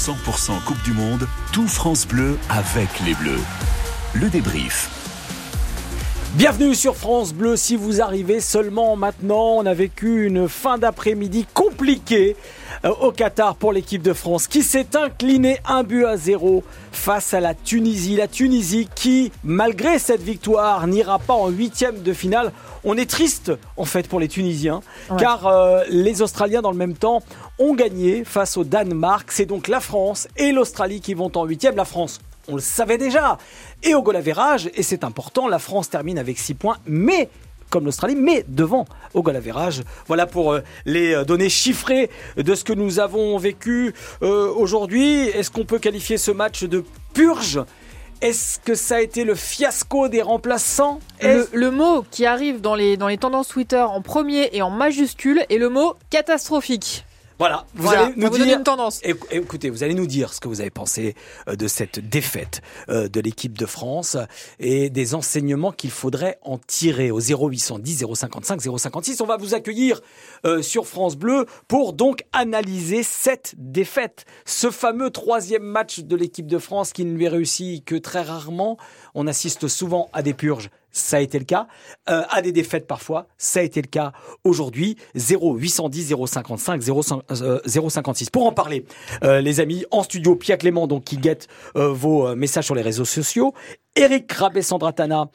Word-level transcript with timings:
100% 0.00 0.64
Coupe 0.64 0.82
du 0.82 0.94
Monde, 0.94 1.28
tout 1.52 1.68
France 1.68 2.08
Bleu 2.08 2.38
avec 2.48 2.88
les 3.04 3.12
Bleus. 3.12 3.42
Le 4.14 4.30
débrief. 4.30 4.88
Bienvenue 6.36 6.74
sur 6.74 6.96
France 6.96 7.34
Bleu. 7.34 7.54
Si 7.54 7.76
vous 7.76 8.00
arrivez 8.00 8.40
seulement 8.40 8.96
maintenant, 8.96 9.56
on 9.58 9.66
a 9.66 9.74
vécu 9.74 10.24
une 10.24 10.48
fin 10.48 10.78
d'après-midi 10.78 11.44
compliquée 11.52 12.34
au 12.84 13.12
Qatar 13.12 13.56
pour 13.56 13.72
l'équipe 13.72 14.02
de 14.02 14.12
France 14.12 14.46
qui 14.46 14.62
s'est 14.62 14.96
inclinée 14.96 15.58
un 15.66 15.82
but 15.82 16.04
à 16.04 16.16
zéro 16.16 16.64
face 16.92 17.34
à 17.34 17.40
la 17.40 17.54
Tunisie. 17.54 18.16
La 18.16 18.28
Tunisie 18.28 18.88
qui, 18.94 19.32
malgré 19.44 19.98
cette 19.98 20.22
victoire, 20.22 20.86
n'ira 20.86 21.18
pas 21.18 21.34
en 21.34 21.48
huitième 21.48 22.02
de 22.02 22.12
finale. 22.12 22.52
On 22.84 22.96
est 22.96 23.08
triste 23.08 23.52
en 23.76 23.84
fait 23.84 24.08
pour 24.08 24.18
les 24.18 24.28
Tunisiens 24.28 24.80
car 25.18 25.46
euh, 25.46 25.82
les 25.90 26.22
Australiens 26.22 26.62
dans 26.62 26.70
le 26.70 26.78
même 26.78 26.94
temps 26.94 27.22
ont 27.58 27.74
gagné 27.74 28.24
face 28.24 28.56
au 28.56 28.64
Danemark. 28.64 29.30
C'est 29.30 29.46
donc 29.46 29.68
la 29.68 29.80
France 29.80 30.28
et 30.36 30.52
l'Australie 30.52 31.00
qui 31.00 31.12
vont 31.14 31.30
en 31.36 31.44
huitième. 31.44 31.76
La 31.76 31.84
France 31.84 32.20
on 32.48 32.56
le 32.56 32.60
savait 32.60 32.98
déjà. 32.98 33.38
Et 33.82 33.94
au 33.94 34.02
goal 34.02 34.16
et 34.74 34.82
c'est 34.82 35.04
important, 35.04 35.46
la 35.46 35.58
France 35.58 35.88
termine 35.88 36.18
avec 36.18 36.38
6 36.38 36.54
points, 36.54 36.78
mais 36.86 37.28
comme 37.70 37.84
l'Australie, 37.84 38.16
mais 38.16 38.44
devant 38.48 38.84
au 39.14 39.22
goal 39.22 39.40
Voilà 40.06 40.26
pour 40.26 40.52
euh, 40.52 40.60
les 40.84 41.14
euh, 41.14 41.24
données 41.24 41.48
chiffrées 41.48 42.10
de 42.36 42.54
ce 42.54 42.64
que 42.64 42.72
nous 42.72 42.98
avons 42.98 43.38
vécu 43.38 43.94
euh, 44.22 44.52
aujourd'hui. 44.52 45.28
Est-ce 45.28 45.50
qu'on 45.50 45.64
peut 45.64 45.78
qualifier 45.78 46.18
ce 46.18 46.32
match 46.32 46.64
de 46.64 46.84
purge? 47.14 47.60
Est-ce 48.20 48.58
que 48.58 48.74
ça 48.74 48.96
a 48.96 49.00
été 49.00 49.24
le 49.24 49.34
fiasco 49.34 50.08
des 50.08 50.20
remplaçants? 50.20 51.00
Le, 51.22 51.70
mot 51.70 52.04
qui 52.10 52.26
arrive 52.26 52.60
dans 52.60 52.74
les, 52.74 52.98
dans 52.98 53.08
les 53.08 53.16
tendances 53.16 53.48
Twitter 53.48 53.80
en 53.80 54.02
premier 54.02 54.50
et 54.52 54.60
en 54.60 54.68
majuscule 54.68 55.42
est 55.48 55.56
le 55.56 55.70
mot 55.70 55.94
catastrophique. 56.10 57.06
Voilà, 57.40 57.64
vous 57.72 57.88
allez 57.88 58.12
nous 58.16 58.28
dire 58.28 58.58
une 58.58 58.64
tendance. 58.64 59.00
Écoutez, 59.30 59.70
vous 59.70 59.82
allez 59.82 59.94
nous 59.94 60.06
dire 60.06 60.34
ce 60.34 60.40
que 60.40 60.48
vous 60.48 60.60
avez 60.60 60.68
pensé 60.68 61.14
euh, 61.48 61.56
de 61.56 61.68
cette 61.68 61.98
défaite 61.98 62.60
euh, 62.90 63.08
de 63.08 63.18
l'équipe 63.18 63.56
de 63.56 63.64
France 63.64 64.18
et 64.58 64.90
des 64.90 65.14
enseignements 65.14 65.72
qu'il 65.72 65.90
faudrait 65.90 66.38
en 66.42 66.58
tirer 66.58 67.10
au 67.10 67.18
0810 67.18 68.04
055 68.14 68.60
056. 68.60 69.22
On 69.22 69.24
va 69.24 69.38
vous 69.38 69.54
accueillir 69.54 70.02
euh, 70.44 70.60
sur 70.60 70.86
France 70.86 71.16
Bleu 71.16 71.46
pour 71.66 71.94
donc 71.94 72.24
analyser 72.34 73.02
cette 73.02 73.54
défaite, 73.56 74.26
ce 74.44 74.70
fameux 74.70 75.08
troisième 75.08 75.62
match 75.62 76.00
de 76.00 76.16
l'équipe 76.16 76.46
de 76.46 76.58
France 76.58 76.92
qui 76.92 77.06
ne 77.06 77.16
lui 77.16 77.26
réussit 77.26 77.82
que 77.86 77.94
très 77.94 78.20
rarement. 78.20 78.76
On 79.14 79.26
assiste 79.26 79.66
souvent 79.66 80.10
à 80.12 80.20
des 80.20 80.34
purges 80.34 80.68
ça 80.92 81.18
a 81.18 81.20
été 81.20 81.38
le 81.38 81.44
cas. 81.44 81.66
Euh, 82.08 82.22
à 82.30 82.42
des 82.42 82.52
défaites 82.52 82.86
parfois, 82.86 83.26
ça 83.38 83.60
a 83.60 83.62
été 83.62 83.80
le 83.82 83.88
cas 83.88 84.12
aujourd'hui. 84.44 84.96
0 85.14 85.56
810 85.56 86.14
055 86.26 86.82
056. 87.66 88.30
Pour 88.30 88.46
en 88.46 88.52
parler, 88.52 88.84
euh, 89.24 89.40
les 89.40 89.60
amis, 89.60 89.84
en 89.90 90.02
studio, 90.02 90.36
Pierre 90.36 90.58
Clément, 90.58 90.86
donc 90.86 91.04
qui 91.04 91.16
guette 91.16 91.48
euh, 91.76 91.92
vos 91.92 92.34
messages 92.34 92.64
sur 92.64 92.74
les 92.74 92.82
réseaux 92.82 93.04
sociaux. 93.04 93.54
Eric 93.96 94.30
Rabé-Sandratana, 94.32 95.30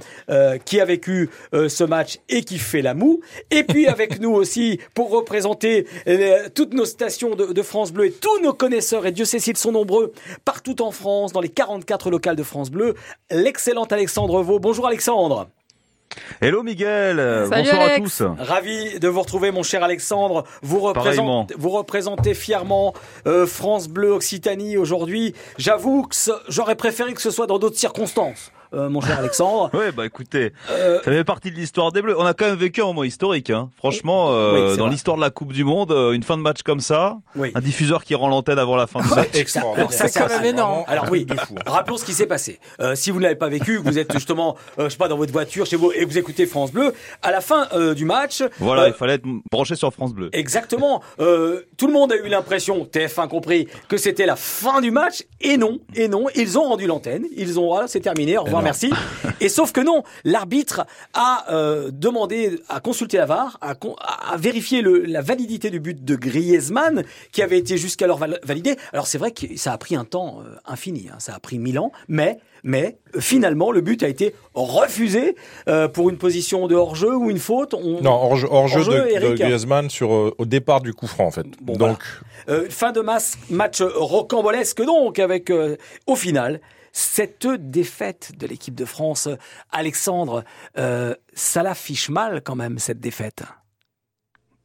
qui 0.65 0.79
a 0.79 0.85
vécu 0.85 1.29
ce 1.53 1.83
match 1.83 2.19
et 2.29 2.43
qui 2.43 2.57
fait 2.57 2.81
la 2.81 2.93
moue. 2.93 3.21
Et 3.51 3.63
puis 3.63 3.87
avec 3.95 4.19
nous 4.19 4.31
aussi, 4.31 4.79
pour 4.93 5.11
représenter 5.11 5.87
toutes 6.53 6.73
nos 6.73 6.85
stations 6.85 7.35
de, 7.35 7.53
de, 7.53 7.61
France 7.61 7.91
Bleu 7.91 8.05
et 8.07 8.11
tous 8.11 8.39
nos 8.41 8.53
connaisseurs, 8.53 9.05
et 9.05 9.11
Dieu 9.11 9.25
sait 9.25 9.39
s'ils 9.39 9.57
sont 9.57 9.71
nombreux, 9.71 10.13
partout 10.45 10.81
en 10.81 10.91
France, 10.91 11.33
dans 11.33 11.41
les 11.41 11.49
44 11.49 12.09
locales 12.09 12.35
de 12.35 12.43
France 12.43 12.71
Bleu, 12.71 12.95
l'excellent 13.31 13.85
Alexandre 13.85 14.41
Vaux. 14.41 14.59
Bonjour 14.59 14.87
Alexandre. 14.87 15.49
Hello 16.41 16.63
Miguel, 16.63 17.47
bonsoir 17.49 17.81
à 17.81 17.97
tous. 17.97 18.21
Ravi 18.39 18.99
de 18.99 19.07
vous 19.07 19.21
retrouver 19.21 19.51
mon 19.51 19.63
cher 19.63 19.83
Alexandre. 19.83 20.43
Vous 20.61 20.79
représentez, 20.79 21.55
vous 21.57 21.69
représentez 21.69 22.33
fièrement 22.33 22.93
euh, 23.27 23.45
France 23.45 23.87
Bleu 23.87 24.11
Occitanie 24.11 24.77
aujourd'hui. 24.77 25.33
J'avoue 25.57 26.03
que 26.03 26.15
j'aurais 26.49 26.75
préféré 26.75 27.13
que 27.13 27.21
ce 27.21 27.31
soit 27.31 27.47
dans 27.47 27.59
d'autres 27.59 27.77
circonstances. 27.77 28.51
Euh, 28.73 28.89
mon 28.89 29.01
cher 29.01 29.19
Alexandre. 29.19 29.69
Oui, 29.75 29.91
bah 29.95 30.05
écoutez, 30.05 30.53
euh, 30.71 30.97
ça 31.03 31.11
fait 31.11 31.23
partie 31.23 31.51
de 31.51 31.55
l'histoire 31.55 31.91
des 31.91 32.01
Bleus. 32.01 32.15
On 32.17 32.25
a 32.25 32.33
quand 32.33 32.45
même 32.45 32.55
vécu 32.55 32.81
un 32.81 32.85
moment 32.85 33.03
historique. 33.03 33.49
Hein. 33.49 33.69
Franchement, 33.77 34.29
euh, 34.31 34.75
dans 34.77 34.87
l'histoire 34.87 35.17
de 35.17 35.21
la 35.21 35.29
Coupe 35.29 35.51
du 35.51 35.63
Monde, 35.63 35.91
une 36.13 36.23
fin 36.23 36.37
de 36.37 36.41
match 36.41 36.63
comme 36.63 36.79
ça, 36.79 37.17
un 37.37 37.59
diffuseur 37.59 38.03
qui 38.03 38.15
rend 38.15 38.29
l'antenne 38.29 38.57
avant 38.57 38.75
la 38.75 38.87
fin 38.87 39.01
du 39.01 39.09
match. 39.09 39.29
c'est 39.89 40.13
quand 40.13 40.29
même 40.29 40.45
énorme. 40.45 40.83
Alors 40.87 41.07
oui, 41.11 41.27
rappelons 41.65 41.97
ce 41.97 42.05
qui 42.05 42.13
s'est 42.13 42.25
passé. 42.25 42.59
si 42.95 43.11
vous 43.11 43.17
ne 43.19 43.23
l'avez 43.23 43.35
pas 43.35 43.49
vécu, 43.49 43.77
vous 43.77 43.99
êtes 43.99 44.11
justement, 44.13 44.55
je 44.77 44.89
sais 44.89 44.97
pas, 44.97 45.07
dans 45.07 45.17
votre 45.17 45.33
voiture 45.33 45.65
chez 45.65 45.75
vous 45.75 45.91
et 45.91 46.05
vous 46.05 46.17
écoutez 46.17 46.45
France 46.45 46.71
Bleu, 46.71 46.93
à 47.21 47.31
la 47.31 47.41
fin 47.41 47.67
du 47.93 48.05
match. 48.05 48.43
Voilà, 48.59 48.87
il 48.87 48.93
fallait 48.93 49.15
être 49.15 49.25
branché 49.51 49.75
sur 49.75 49.91
France 49.91 50.13
Bleu. 50.13 50.29
Exactement. 50.33 51.01
tout 51.17 51.87
le 51.87 51.93
monde 51.93 52.13
a 52.13 52.15
eu 52.15 52.27
l'impression, 52.27 52.87
TF1 52.91 53.27
compris, 53.27 53.67
que 53.89 53.97
c'était 53.97 54.25
la 54.25 54.35
fin 54.35 54.81
du 54.81 54.91
match 54.91 55.23
et 55.41 55.57
non, 55.57 55.79
et 55.95 56.07
non, 56.07 56.25
ils 56.35 56.57
ont 56.57 56.63
rendu 56.63 56.87
l'antenne. 56.87 57.25
Ils 57.35 57.59
ont, 57.59 57.67
voilà, 57.67 57.87
c'est 57.87 57.99
terminé. 57.99 58.37
Au 58.37 58.43
revoir 58.43 58.63
merci. 58.65 58.91
Et 59.39 59.49
sauf 59.49 59.71
que 59.71 59.81
non, 59.81 60.03
l'arbitre 60.23 60.85
a 61.13 61.45
euh, 61.51 61.89
demandé 61.91 62.59
à 62.69 62.79
consulter 62.79 63.17
la 63.17 63.25
VAR, 63.25 63.57
à, 63.61 63.75
à 64.31 64.37
vérifier 64.37 64.81
le, 64.81 65.03
la 65.05 65.21
validité 65.21 65.69
du 65.69 65.79
but 65.79 66.03
de 66.03 66.15
Griezmann, 66.15 67.03
qui 67.31 67.41
avait 67.41 67.57
été 67.57 67.77
jusqu'alors 67.77 68.19
validé. 68.43 68.75
Alors 68.93 69.07
c'est 69.07 69.17
vrai 69.17 69.31
que 69.31 69.57
ça 69.57 69.73
a 69.73 69.77
pris 69.77 69.95
un 69.95 70.05
temps 70.05 70.39
euh, 70.41 70.55
infini, 70.65 71.07
hein, 71.11 71.17
ça 71.19 71.33
a 71.33 71.39
pris 71.39 71.59
mille 71.59 71.79
ans, 71.79 71.91
mais 72.07 72.39
mais 72.63 72.97
euh, 73.15 73.19
finalement 73.21 73.71
le 73.71 73.81
but 73.81 74.01
a 74.01 74.07
été 74.07 74.33
refusé 74.55 75.35
pour 75.93 76.09
une 76.09 76.17
position 76.17 76.67
de 76.67 76.75
hors-jeu 76.75 77.15
ou 77.15 77.29
une 77.29 77.37
faute. 77.37 77.73
non, 77.73 78.11
hors-jeu, 78.11 78.83
de, 78.83 79.35
Griezmann 79.35 79.89
sur 79.89 80.09
au 80.09 80.45
départ 80.45 80.81
du 80.81 80.93
coup 80.93 81.07
franc 81.07 81.27
en 81.27 81.31
fait. 81.31 81.45
donc 81.61 81.99
fin 82.69 82.91
de 82.91 83.01
match 83.01 83.81
rocambolesque 83.81 84.81
donc 84.83 85.19
avec 85.19 85.51
au 86.07 86.15
final 86.15 86.61
cette 86.95 87.45
défaite 87.45 88.31
de 88.39 88.47
l'équipe 88.47 88.73
de 88.73 88.85
France, 88.85 89.27
Alexandre, 89.69 90.45
euh, 90.77 91.13
ça 91.33 91.61
l'affiche 91.61 92.09
mal 92.09 92.41
quand 92.41 92.55
même 92.55 92.79
cette 92.79 93.01
défaite. 93.01 93.43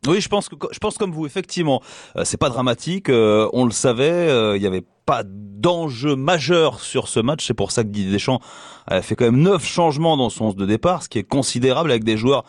Oui, 0.07 0.21
je 0.21 0.29
pense 0.29 0.49
que 0.49 0.55
je 0.71 0.79
pense 0.79 0.97
comme 0.97 1.11
vous 1.11 1.27
effectivement, 1.27 1.83
euh, 2.15 2.23
c'est 2.25 2.37
pas 2.37 2.49
dramatique. 2.49 3.09
Euh, 3.09 3.49
on 3.53 3.65
le 3.65 3.73
savait, 3.73 4.29
il 4.57 4.61
n'y 4.61 4.67
avait 4.67 4.87
pas 5.07 5.25
d'enjeu 5.27 6.15
majeur 6.15 6.79
sur 6.79 7.09
ce 7.09 7.19
match. 7.19 7.45
C'est 7.45 7.53
pour 7.53 7.73
ça 7.73 7.83
que 7.83 7.89
Didier 7.89 8.13
Deschamps 8.13 8.41
a 8.87 9.03
fait 9.03 9.17
quand 9.17 9.25
même 9.25 9.43
neuf 9.43 9.67
changements 9.67 10.17
dans 10.17 10.31
son 10.31 10.47
11 10.47 10.57
de 10.57 10.67
départ, 10.67 11.03
ce 11.03 11.09
qui 11.09 11.19
est 11.19 11.25
considérable 11.25 11.91
avec 11.91 12.05
des 12.05 12.17
joueurs 12.17 12.45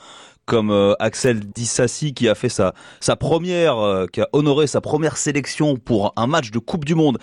comme 0.46 0.96
Axel 1.00 1.40
Dissassi 1.40 2.14
qui 2.14 2.30
a 2.30 2.36
fait 2.36 2.50
sa 2.50 2.76
sa 3.00 3.16
première, 3.16 4.06
qui 4.14 4.22
a 4.22 4.30
honoré 4.32 4.68
sa 4.68 4.80
première 4.80 5.18
sélection 5.18 5.76
pour 5.76 6.14
un 6.18 6.28
match 6.28 6.52
de 6.52 6.60
Coupe 6.60 6.86
du 6.86 6.94
Monde. 6.94 7.18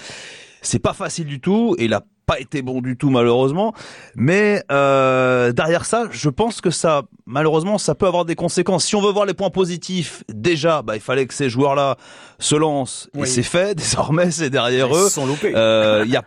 C'est 0.61 0.81
pas 0.81 0.93
facile 0.93 1.27
du 1.27 1.41
tout 1.41 1.77
et 1.79 1.87
la 1.87 2.03
pas 2.29 2.39
été 2.39 2.61
bon 2.61 2.83
du 2.83 2.97
tout 2.97 3.09
malheureusement. 3.09 3.73
Mais 4.15 4.63
euh, 4.71 5.51
derrière 5.53 5.87
ça, 5.87 6.09
je 6.11 6.29
pense 6.29 6.61
que 6.61 6.71
ça, 6.71 7.03
malheureusement, 7.27 7.79
ça 7.79 7.95
peut 7.95 8.07
avoir 8.07 8.27
des 8.27 8.35
conséquences. 8.35 8.85
Si 8.85 8.95
on 8.95 9.01
veut 9.01 9.13
voir 9.13 9.25
les 9.25 9.35
points 9.35 9.51
positifs, 9.51 10.23
déjà, 10.33 10.83
bah, 10.83 10.95
il 10.95 11.01
fallait 11.01 11.27
que 11.27 11.35
ces 11.35 11.49
joueurs-là 11.49 11.97
se 12.39 12.55
lancent. 12.55 13.09
Et 13.17 13.25
c'est 13.25 13.43
fait. 13.43 13.75
Désormais, 13.77 14.31
c'est 14.31 14.51
derrière 14.51 14.95
eux. 14.95 15.07
Ils 15.07 15.11
sont 15.11 15.27
loupés. 15.27 15.53
Euh, 15.57 16.05
y 16.07 16.17
a 16.17 16.23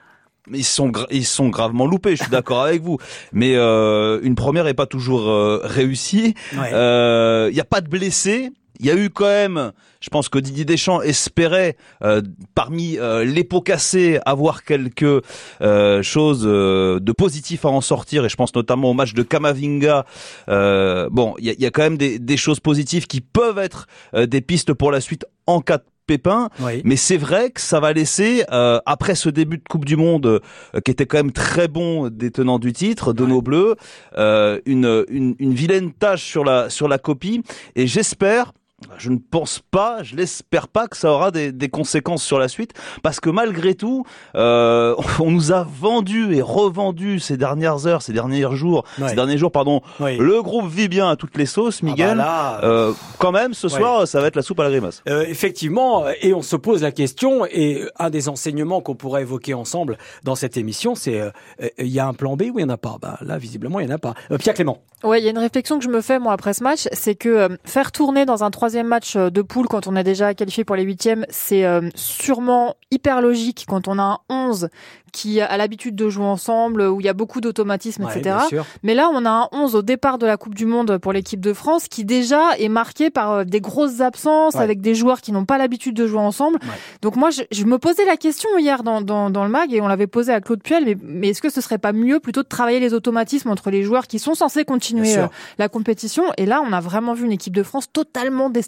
ils 0.51 0.65
sont 0.65 0.91
ils 1.11 1.25
sont 1.25 1.49
gravement 1.49 1.85
loupés. 1.85 2.15
Je 2.15 2.23
suis 2.23 2.31
d'accord 2.31 2.61
avec 2.63 2.81
vous, 2.81 2.97
mais 3.31 3.55
euh, 3.55 4.19
une 4.23 4.35
première 4.35 4.67
est 4.67 4.73
pas 4.73 4.87
toujours 4.87 5.29
euh, 5.29 5.61
réussie. 5.63 6.33
Il 6.53 6.59
euh, 6.73 7.51
y 7.53 7.59
a 7.59 7.65
pas 7.65 7.81
de 7.81 7.87
blessés. 7.87 8.51
Il 8.81 8.87
y 8.87 8.91
a 8.91 8.95
eu 8.95 9.09
quand 9.11 9.25
même, 9.25 9.71
je 9.99 10.09
pense 10.09 10.27
que 10.27 10.39
Didier 10.39 10.65
Deschamps 10.65 11.01
espérait, 11.01 11.77
euh, 12.03 12.21
parmi 12.55 12.97
euh, 12.97 13.23
les 13.23 13.43
pots 13.43 13.61
cassés, 13.61 14.19
avoir 14.25 14.63
quelque 14.63 15.21
euh, 15.61 16.01
chose 16.01 16.43
euh, 16.45 16.99
de 16.99 17.11
positif 17.11 17.63
à 17.63 17.69
en 17.69 17.81
sortir. 17.81 18.25
Et 18.25 18.29
je 18.29 18.35
pense 18.35 18.53
notamment 18.55 18.89
au 18.89 18.93
match 18.93 19.13
de 19.13 19.21
Kamavinga. 19.21 20.05
bon, 20.47 21.35
il 21.37 21.45
y 21.45 21.49
a, 21.51 21.53
y 21.59 21.65
a, 21.65 21.69
quand 21.69 21.83
même 21.83 21.97
des, 21.97 22.17
des, 22.17 22.37
choses 22.37 22.59
positives 22.59 23.05
qui 23.05 23.21
peuvent 23.21 23.59
être 23.59 23.87
des 24.13 24.41
pistes 24.41 24.73
pour 24.73 24.91
la 24.91 24.99
suite 24.99 25.25
en 25.45 25.61
cas 25.61 25.77
de 25.77 25.83
Pépin. 26.11 26.49
Mais 26.83 26.97
c'est 26.97 27.17
vrai 27.17 27.51
que 27.51 27.61
ça 27.61 27.79
va 27.79 27.93
laisser, 27.93 28.43
euh, 28.51 28.79
après 28.85 29.15
ce 29.15 29.29
début 29.29 29.57
de 29.57 29.63
Coupe 29.69 29.85
du 29.85 29.95
Monde, 29.95 30.25
euh, 30.25 30.79
qui 30.83 30.91
était 30.91 31.05
quand 31.05 31.17
même 31.17 31.31
très 31.31 31.69
bon 31.69 32.09
des 32.09 32.31
tenants 32.31 32.59
du 32.59 32.73
titre, 32.73 33.13
de 33.13 33.25
nos 33.25 33.41
bleus, 33.41 33.75
euh, 34.17 34.59
une, 34.65 35.05
une, 35.09 35.35
une, 35.39 35.53
vilaine 35.53 35.93
tâche 35.93 36.23
sur 36.23 36.43
la, 36.43 36.69
sur 36.69 36.87
la 36.87 36.97
copie. 36.97 37.43
Et 37.75 37.87
j'espère 37.87 38.51
je 38.97 39.09
ne 39.09 39.17
pense 39.17 39.59
pas, 39.71 40.03
je 40.03 40.15
l'espère 40.15 40.67
pas 40.67 40.87
que 40.87 40.97
ça 40.97 41.11
aura 41.11 41.31
des, 41.31 41.51
des, 41.51 41.69
conséquences 41.69 42.23
sur 42.23 42.39
la 42.39 42.47
suite, 42.47 42.73
parce 43.03 43.19
que 43.19 43.29
malgré 43.29 43.75
tout, 43.75 44.05
euh, 44.35 44.95
on 45.19 45.31
nous 45.31 45.51
a 45.51 45.63
vendu 45.63 46.35
et 46.35 46.41
revendu 46.41 47.19
ces 47.19 47.37
dernières 47.37 47.87
heures, 47.87 48.01
ces 48.01 48.13
derniers 48.13 48.45
jours, 48.55 48.83
ces 49.07 49.15
derniers 49.15 49.37
jours, 49.37 49.51
pardon. 49.51 49.81
Le 49.99 50.41
groupe 50.41 50.67
vit 50.67 50.87
bien 50.87 51.09
à 51.09 51.15
toutes 51.15 51.37
les 51.37 51.45
sauces, 51.45 51.79
ah 51.81 51.85
Miguel. 51.85 52.17
bah 52.17 52.59
euh, 52.63 52.93
quand 53.17 53.31
même, 53.31 53.53
ce 53.53 53.67
soir, 53.67 54.07
ça 54.07 54.21
va 54.21 54.27
être 54.27 54.35
la 54.35 54.41
soupe 54.41 54.59
à 54.59 54.63
la 54.63 54.69
grimace. 54.69 55.01
Euh, 55.07 55.25
effectivement, 55.27 56.05
et 56.21 56.33
on 56.33 56.41
se 56.41 56.55
pose 56.55 56.81
la 56.81 56.91
question, 56.91 57.45
et 57.45 57.83
un 57.99 58.09
des 58.09 58.29
enseignements 58.29 58.81
qu'on 58.81 58.95
pourrait 58.95 59.21
évoquer 59.21 59.53
ensemble 59.53 59.97
dans 60.23 60.35
cette 60.35 60.57
émission, 60.57 60.95
c'est 60.95 61.19
euh, 61.19 61.29
il 61.77 61.87
y 61.87 61.99
a 61.99 62.07
un 62.07 62.13
plan 62.13 62.35
B 62.35 62.43
ou 62.53 62.59
il 62.59 62.61
y 62.61 62.65
en 62.65 62.69
a 62.69 62.77
pas? 62.77 62.97
Bah, 63.01 63.17
Là, 63.21 63.37
visiblement, 63.37 63.79
il 63.79 63.87
y 63.87 63.91
en 63.91 63.95
a 63.95 63.99
pas. 63.99 64.13
Pierre 64.39 64.55
Clément. 64.55 64.79
Ouais, 65.03 65.19
il 65.19 65.25
y 65.25 65.27
a 65.27 65.31
une 65.31 65.37
réflexion 65.37 65.79
que 65.79 65.83
je 65.83 65.89
me 65.89 66.01
fais 66.01 66.19
moi 66.19 66.33
après 66.33 66.53
ce 66.53 66.63
match, 66.63 66.87
c'est 66.91 67.15
que 67.15 67.57
faire 67.65 67.91
tourner 67.91 68.25
dans 68.25 68.43
un 68.43 68.51
3 68.51 68.70
troisième 68.71 68.87
match 68.87 69.17
de 69.17 69.41
poule 69.41 69.67
quand 69.67 69.87
on 69.87 69.97
est 69.97 70.03
déjà 70.03 70.33
qualifié 70.33 70.63
pour 70.63 70.77
les 70.77 70.83
huitièmes, 70.83 71.25
c'est 71.29 71.65
sûrement 71.93 72.75
hyper 72.89 73.21
logique 73.21 73.65
quand 73.67 73.89
on 73.89 73.99
a 73.99 74.03
un 74.03 74.17
11 74.29 74.69
qui 75.11 75.41
a 75.41 75.57
l'habitude 75.57 75.95
de 75.95 76.09
jouer 76.09 76.25
ensemble, 76.25 76.83
où 76.83 77.01
il 77.01 77.05
y 77.05 77.09
a 77.09 77.13
beaucoup 77.13 77.41
d'automatisme, 77.41 78.07
etc. 78.09 78.37
Mais 78.83 78.93
là, 78.93 79.09
on 79.13 79.25
a 79.25 79.29
un 79.29 79.49
11 79.51 79.75
au 79.75 79.81
départ 79.81 80.17
de 80.17 80.25
la 80.25 80.37
Coupe 80.37 80.55
du 80.55 80.65
Monde 80.65 80.97
pour 80.97 81.13
l'équipe 81.13 81.41
de 81.41 81.53
France 81.53 81.87
qui 81.87 82.05
déjà 82.05 82.57
est 82.57 82.69
marqué 82.69 83.09
par 83.09 83.31
euh, 83.31 83.43
des 83.43 83.61
grosses 83.61 83.99
absences, 83.99 84.55
avec 84.55 84.81
des 84.81 84.95
joueurs 84.95 85.21
qui 85.21 85.31
n'ont 85.31 85.45
pas 85.45 85.57
l'habitude 85.57 85.95
de 85.95 86.07
jouer 86.07 86.19
ensemble. 86.19 86.59
Donc 87.01 87.15
moi, 87.15 87.29
je, 87.29 87.65
me 87.65 87.77
posais 87.77 88.05
la 88.05 88.17
question 88.17 88.49
hier 88.57 88.83
dans, 88.83 89.01
dans, 89.01 89.29
dans 89.29 89.43
le 89.43 89.49
mag 89.49 89.73
et 89.73 89.81
on 89.81 89.87
l'avait 89.87 90.07
posé 90.07 90.31
à 90.31 90.41
Claude 90.41 90.63
Puel, 90.63 90.85
mais, 90.85 90.97
mais 91.03 91.29
est-ce 91.29 91.41
que 91.41 91.49
ce 91.49 91.61
serait 91.61 91.77
pas 91.77 91.93
mieux 91.93 92.19
plutôt 92.19 92.43
de 92.43 92.47
travailler 92.47 92.79
les 92.79 92.93
automatismes 92.93 93.49
entre 93.49 93.69
les 93.69 93.83
joueurs 93.83 94.07
qui 94.07 94.19
sont 94.19 94.35
censés 94.35 94.65
continuer 94.65 95.17
euh, 95.17 95.27
la 95.57 95.67
compétition? 95.67 96.23
Et 96.37 96.45
là, 96.45 96.61
on 96.65 96.71
a 96.71 96.79
vraiment 96.79 97.13
vu 97.13 97.25
une 97.25 97.31
équipe 97.31 97.55
de 97.55 97.63
France 97.63 97.91
totalement 97.91 98.49
déstabilisée. 98.49 98.60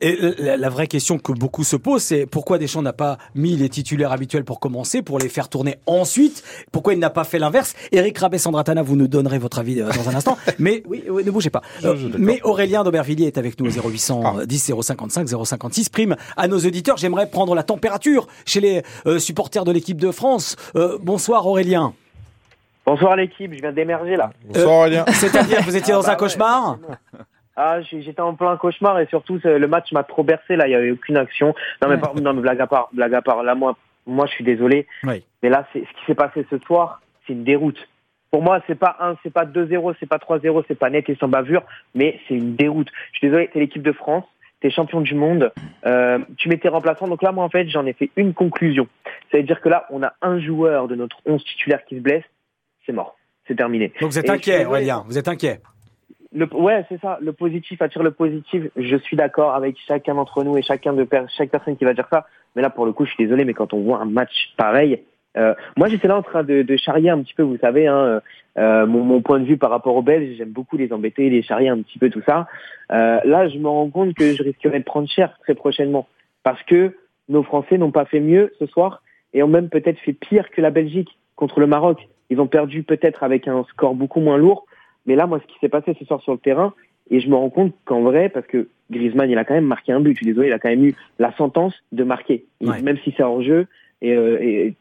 Et 0.00 0.18
la, 0.38 0.56
la 0.56 0.68
vraie 0.68 0.86
question 0.86 1.18
que 1.18 1.32
beaucoup 1.32 1.64
se 1.64 1.76
posent, 1.76 2.02
c'est 2.02 2.26
pourquoi 2.26 2.58
Deschamps 2.58 2.82
n'a 2.82 2.92
pas 2.92 3.18
mis 3.34 3.56
les 3.56 3.68
titulaires 3.68 4.12
habituels 4.12 4.44
pour 4.44 4.60
commencer, 4.60 5.02
pour 5.02 5.18
les 5.18 5.28
faire 5.28 5.48
tourner 5.48 5.76
ensuite? 5.86 6.42
Pourquoi 6.72 6.94
il 6.94 6.98
n'a 6.98 7.10
pas 7.10 7.24
fait 7.24 7.38
l'inverse? 7.38 7.74
Eric 7.92 8.18
Rabé-Sandratana, 8.18 8.82
vous 8.82 8.96
nous 8.96 9.08
donnerez 9.08 9.38
votre 9.38 9.58
avis 9.58 9.80
euh, 9.80 9.90
dans 9.90 10.08
un 10.08 10.14
instant. 10.14 10.36
mais 10.58 10.82
oui, 10.86 11.04
ne 11.08 11.30
bougez 11.30 11.50
pas. 11.50 11.62
Euh, 11.84 11.96
mais 12.18 12.40
Aurélien 12.42 12.84
d'Aubervilliers 12.84 13.26
est 13.26 13.38
avec 13.38 13.60
nous 13.60 13.66
au 13.66 13.90
0810 13.90 14.72
055 14.80 15.28
056. 15.28 15.88
Prime 15.88 16.16
à 16.36 16.48
nos 16.48 16.58
auditeurs. 16.58 16.96
J'aimerais 16.96 17.28
prendre 17.28 17.54
la 17.54 17.62
température 17.62 18.26
chez 18.44 18.60
les 18.60 18.82
euh, 19.06 19.18
supporters 19.18 19.64
de 19.64 19.72
l'équipe 19.72 20.00
de 20.00 20.10
France. 20.10 20.56
bonsoir 21.00 21.46
Aurélien. 21.46 21.94
Bonsoir 22.84 23.16
l'équipe, 23.16 23.52
je 23.52 23.60
viens 23.60 23.72
d'émerger 23.72 24.16
là. 24.16 24.30
Bonsoir 24.46 24.74
Aurélien. 24.74 25.04
C'est-à-dire 25.08 25.60
vous 25.62 25.76
étiez 25.76 25.92
dans 25.92 26.02
ah 26.02 26.10
un 26.10 26.12
bah 26.12 26.16
cauchemar? 26.16 26.78
ah, 27.56 27.80
j'étais 27.80 28.20
en 28.20 28.34
plein 28.34 28.56
cauchemar 28.56 29.00
et 29.00 29.06
surtout 29.06 29.40
le 29.42 29.66
match 29.66 29.90
m'a 29.92 30.02
trop 30.02 30.22
bercé 30.22 30.56
là, 30.56 30.68
il 30.68 30.72
y 30.72 30.74
avait 30.74 30.90
aucune 30.90 31.16
action. 31.16 31.54
Non 31.82 31.88
mais, 31.88 31.96
non, 32.20 32.34
mais 32.34 32.42
blague 32.42 32.60
à 32.60 32.66
part, 32.66 32.90
blague 32.92 33.14
à 33.14 33.22
part. 33.22 33.42
Là 33.42 33.54
moi, 33.54 33.76
moi 34.06 34.26
je 34.26 34.32
suis 34.32 34.44
désolé. 34.44 34.86
Mais 35.04 35.48
là, 35.48 35.66
c'est 35.72 35.80
ce 35.80 36.00
qui 36.00 36.06
s'est 36.06 36.14
passé 36.14 36.46
ce 36.50 36.58
soir, 36.58 37.00
c'est 37.26 37.32
une 37.32 37.44
déroute. 37.44 37.78
Pour 38.30 38.42
moi, 38.42 38.60
c'est 38.66 38.78
pas 38.78 38.96
1, 39.00 39.16
c'est 39.22 39.32
pas 39.32 39.46
2-0, 39.46 39.94
c'est 39.98 40.08
pas 40.08 40.18
3-0, 40.18 40.64
c'est 40.68 40.78
pas 40.78 40.90
net 40.90 41.08
et 41.08 41.16
sans 41.16 41.28
bavure, 41.28 41.62
mais 41.94 42.20
c'est 42.26 42.34
une 42.34 42.56
déroute. 42.56 42.88
Je 43.12 43.18
suis 43.18 43.28
désolé, 43.28 43.48
t'es 43.48 43.60
l'équipe 43.60 43.82
de 43.82 43.92
France, 43.92 44.24
t'es 44.60 44.70
champion 44.70 45.00
du 45.00 45.14
monde, 45.14 45.52
euh, 45.86 46.18
tu 46.36 46.48
mets 46.48 46.58
tes 46.58 46.68
remplaçants. 46.68 47.08
Donc 47.08 47.22
là, 47.22 47.32
moi, 47.32 47.44
en 47.44 47.48
fait, 47.48 47.68
j'en 47.68 47.86
ai 47.86 47.92
fait 47.92 48.10
une 48.16 48.34
conclusion. 48.34 48.88
Ça 49.30 49.38
veut 49.38 49.44
dire 49.44 49.60
que 49.60 49.68
là, 49.68 49.86
on 49.90 50.02
a 50.02 50.12
un 50.22 50.40
joueur 50.40 50.88
de 50.88 50.96
notre 50.96 51.18
11 51.24 51.42
titulaire 51.44 51.84
qui 51.86 51.96
se 51.96 52.00
blesse, 52.00 52.24
c'est 52.84 52.92
mort. 52.92 53.16
C'est 53.46 53.56
terminé. 53.56 53.92
Donc 54.00 54.10
vous 54.10 54.18
êtes 54.18 54.28
inquiet, 54.28 54.64
Aurélien, 54.64 55.04
vous 55.06 55.18
êtes 55.18 55.28
inquiet. 55.28 55.60
Le, 56.36 56.46
ouais, 56.54 56.84
c'est 56.90 57.00
ça. 57.00 57.18
Le 57.22 57.32
positif 57.32 57.80
attire 57.80 58.02
le 58.02 58.10
positif. 58.10 58.64
Je 58.76 58.96
suis 58.98 59.16
d'accord 59.16 59.54
avec 59.54 59.76
chacun 59.88 60.14
d'entre 60.14 60.44
nous 60.44 60.58
et 60.58 60.62
chacun 60.62 60.92
de 60.92 61.06
chaque 61.36 61.50
personne 61.50 61.76
qui 61.76 61.84
va 61.84 61.94
dire 61.94 62.06
ça. 62.12 62.26
Mais 62.54 62.62
là, 62.62 62.68
pour 62.68 62.84
le 62.84 62.92
coup, 62.92 63.06
je 63.06 63.10
suis 63.10 63.24
désolé, 63.24 63.46
mais 63.46 63.54
quand 63.54 63.72
on 63.72 63.80
voit 63.80 64.00
un 64.00 64.04
match 64.04 64.52
pareil, 64.58 65.02
euh, 65.38 65.54
moi, 65.76 65.88
j'étais 65.88 66.08
là 66.08 66.16
en 66.16 66.22
train 66.22 66.42
de, 66.42 66.62
de, 66.62 66.76
charrier 66.76 67.10
un 67.10 67.22
petit 67.22 67.34
peu, 67.34 67.42
vous 67.42 67.58
savez, 67.58 67.86
hein, 67.86 68.20
euh, 68.58 68.86
mon, 68.86 69.02
mon, 69.02 69.20
point 69.22 69.38
de 69.40 69.44
vue 69.44 69.56
par 69.56 69.70
rapport 69.70 69.96
aux 69.96 70.02
Belges. 70.02 70.36
J'aime 70.36 70.50
beaucoup 70.50 70.76
les 70.76 70.92
embêter, 70.92 71.30
les 71.30 71.42
charrier 71.42 71.68
un 71.68 71.80
petit 71.80 71.98
peu, 71.98 72.10
tout 72.10 72.22
ça. 72.26 72.48
Euh, 72.92 73.20
là, 73.24 73.48
je 73.48 73.58
me 73.58 73.68
rends 73.68 73.88
compte 73.88 74.14
que 74.14 74.34
je 74.34 74.42
risquerais 74.42 74.78
de 74.78 74.84
prendre 74.84 75.08
cher 75.08 75.38
très 75.42 75.54
prochainement 75.54 76.06
parce 76.42 76.62
que 76.64 76.96
nos 77.28 77.42
Français 77.42 77.78
n'ont 77.78 77.90
pas 77.90 78.04
fait 78.04 78.20
mieux 78.20 78.52
ce 78.58 78.66
soir 78.66 79.02
et 79.34 79.42
ont 79.42 79.48
même 79.48 79.68
peut-être 79.68 79.98
fait 80.00 80.12
pire 80.12 80.50
que 80.50 80.60
la 80.60 80.70
Belgique 80.70 81.18
contre 81.34 81.60
le 81.60 81.66
Maroc. 81.66 82.08
Ils 82.30 82.40
ont 82.40 82.46
perdu 82.46 82.82
peut-être 82.82 83.22
avec 83.22 83.48
un 83.48 83.64
score 83.64 83.94
beaucoup 83.94 84.20
moins 84.20 84.36
lourd. 84.36 84.66
Mais 85.06 85.14
là, 85.14 85.26
moi, 85.26 85.40
ce 85.40 85.46
qui 85.46 85.58
s'est 85.60 85.68
passé 85.68 85.94
ce 85.98 86.04
soir 86.04 86.20
sur 86.20 86.32
le 86.32 86.38
terrain, 86.38 86.74
et 87.10 87.20
je 87.20 87.28
me 87.28 87.36
rends 87.36 87.50
compte 87.50 87.74
qu'en 87.84 88.02
vrai, 88.02 88.28
parce 88.28 88.46
que 88.46 88.68
Griezmann, 88.90 89.30
il 89.30 89.38
a 89.38 89.44
quand 89.44 89.54
même 89.54 89.66
marqué 89.66 89.92
un 89.92 90.00
but. 90.00 90.12
Je 90.12 90.18
suis 90.18 90.26
désolé, 90.26 90.48
il 90.48 90.52
a 90.52 90.58
quand 90.58 90.68
même 90.68 90.84
eu 90.84 90.94
la 91.18 91.32
sentence 91.36 91.74
de 91.92 92.04
marquer. 92.04 92.44
Même 92.60 92.98
si 93.04 93.14
c'est 93.16 93.22
hors 93.22 93.42
jeu, 93.42 93.66
et, 94.02 94.12
euh, 94.12 94.38
et 94.42 94.74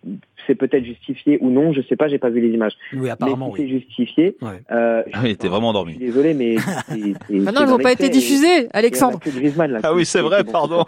c'est 0.45 0.55
peut-être 0.55 0.83
justifié 0.83 1.37
ou 1.41 1.49
non, 1.49 1.73
je 1.73 1.81
sais 1.87 1.95
pas, 1.95 2.07
j'ai 2.07 2.17
pas 2.17 2.29
vu 2.29 2.41
les 2.41 2.53
images. 2.53 2.73
Oui, 2.93 3.09
apparemment, 3.09 3.51
mais 3.51 3.63
si 3.63 3.63
c'est 3.63 3.79
justifié. 3.79 4.37
Ouais. 4.41 4.61
Euh, 4.71 5.03
ah, 5.13 5.21
il 5.23 5.31
était 5.31 5.47
vraiment 5.47 5.69
endormi. 5.69 5.97
désolé, 5.97 6.33
mais. 6.33 6.55
ah 6.89 6.93
non, 7.51 7.61
ils 7.61 7.69
n'ont 7.69 7.79
pas 7.79 7.91
été 7.91 8.09
diffusés, 8.09 8.67
Alexandre. 8.73 9.19
Griezmann, 9.25 9.79
ah 9.83 9.93
oui, 9.93 10.05
c'est 10.05 10.21
vrai, 10.21 10.43
pardon. 10.43 10.85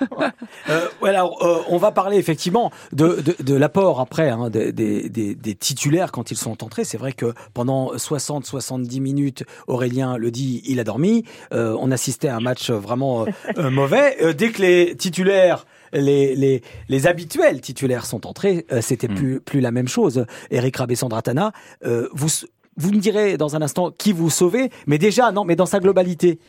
euh, 0.70 0.80
voilà, 1.00 1.26
euh, 1.26 1.58
on 1.70 1.78
va 1.78 1.92
parler 1.92 2.18
effectivement 2.18 2.72
de, 2.94 3.22
de, 3.22 3.44
de 3.44 3.56
l'apport 3.56 4.00
après 4.00 4.30
hein, 4.30 4.50
des, 4.50 4.72
des, 4.72 5.10
des, 5.10 5.56
titulaires 5.56 6.12
quand 6.12 6.32
ils 6.32 6.38
sont 6.38 6.64
entrés. 6.64 6.84
C'est 6.84 6.98
vrai 6.98 7.14
que 7.14 7.34
pendant 7.54 7.94
60-70 7.94 9.02
minutes, 9.02 9.44
Aurélien 9.68 10.18
le 10.18 10.32
dit, 10.32 10.62
il 10.66 10.80
a 10.80 10.84
dormi. 10.84 11.24
Euh, 11.54 11.76
on 11.80 11.92
assistait 11.92 12.28
à 12.28 12.36
un 12.36 12.42
match 12.42 12.70
vraiment 12.72 13.26
euh, 13.58 13.70
mauvais. 13.70 14.34
dès 14.34 14.50
que 14.50 14.62
les 14.62 14.96
titulaires 14.96 15.66
les, 15.94 16.36
les, 16.36 16.62
les 16.90 17.08
habituels 17.08 17.62
titulaires 17.62 18.06
sont 18.06 18.28
entrés, 18.28 18.66
euh, 18.72 18.82
c'était 18.82 19.08
hmm. 19.08 19.16
plus, 19.16 19.40
plus 19.40 19.60
la 19.62 19.72
même 19.72 19.88
chose. 19.88 20.26
Eric 20.52 20.78
Rabé-Sandratana, 20.78 21.52
euh, 21.86 22.08
vous, 22.14 22.30
vous 22.76 22.92
me 22.92 23.00
direz 23.00 23.38
dans 23.38 23.56
un 23.56 23.62
instant 23.62 23.92
qui 23.92 24.14
vous 24.14 24.30
sauvez, 24.30 24.70
mais 24.86 24.98
déjà, 24.98 25.32
non, 25.32 25.46
mais 25.46 25.56
dans 25.56 25.66
sa 25.66 25.80
globalité, 25.80 26.40